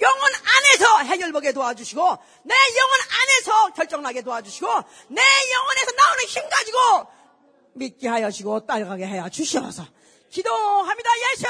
영혼 0.00 0.30
안에서 0.34 0.98
해결보게 1.04 1.52
도와주시고 1.52 2.02
내 2.42 2.54
영혼 2.54 2.98
안에서 3.00 3.72
결정나게 3.72 4.20
도와주시고 4.20 4.66
내 5.08 5.22
영혼에서 5.22 5.92
나오는 5.96 6.24
힘 6.26 6.48
가지고 6.50 6.78
믿게 7.72 8.08
하여 8.08 8.30
주시고 8.30 8.66
따라가게 8.66 9.04
하여 9.04 9.26
주시옵소서. 9.30 9.86
기도합니다 10.28 11.10
예수! 11.32 11.46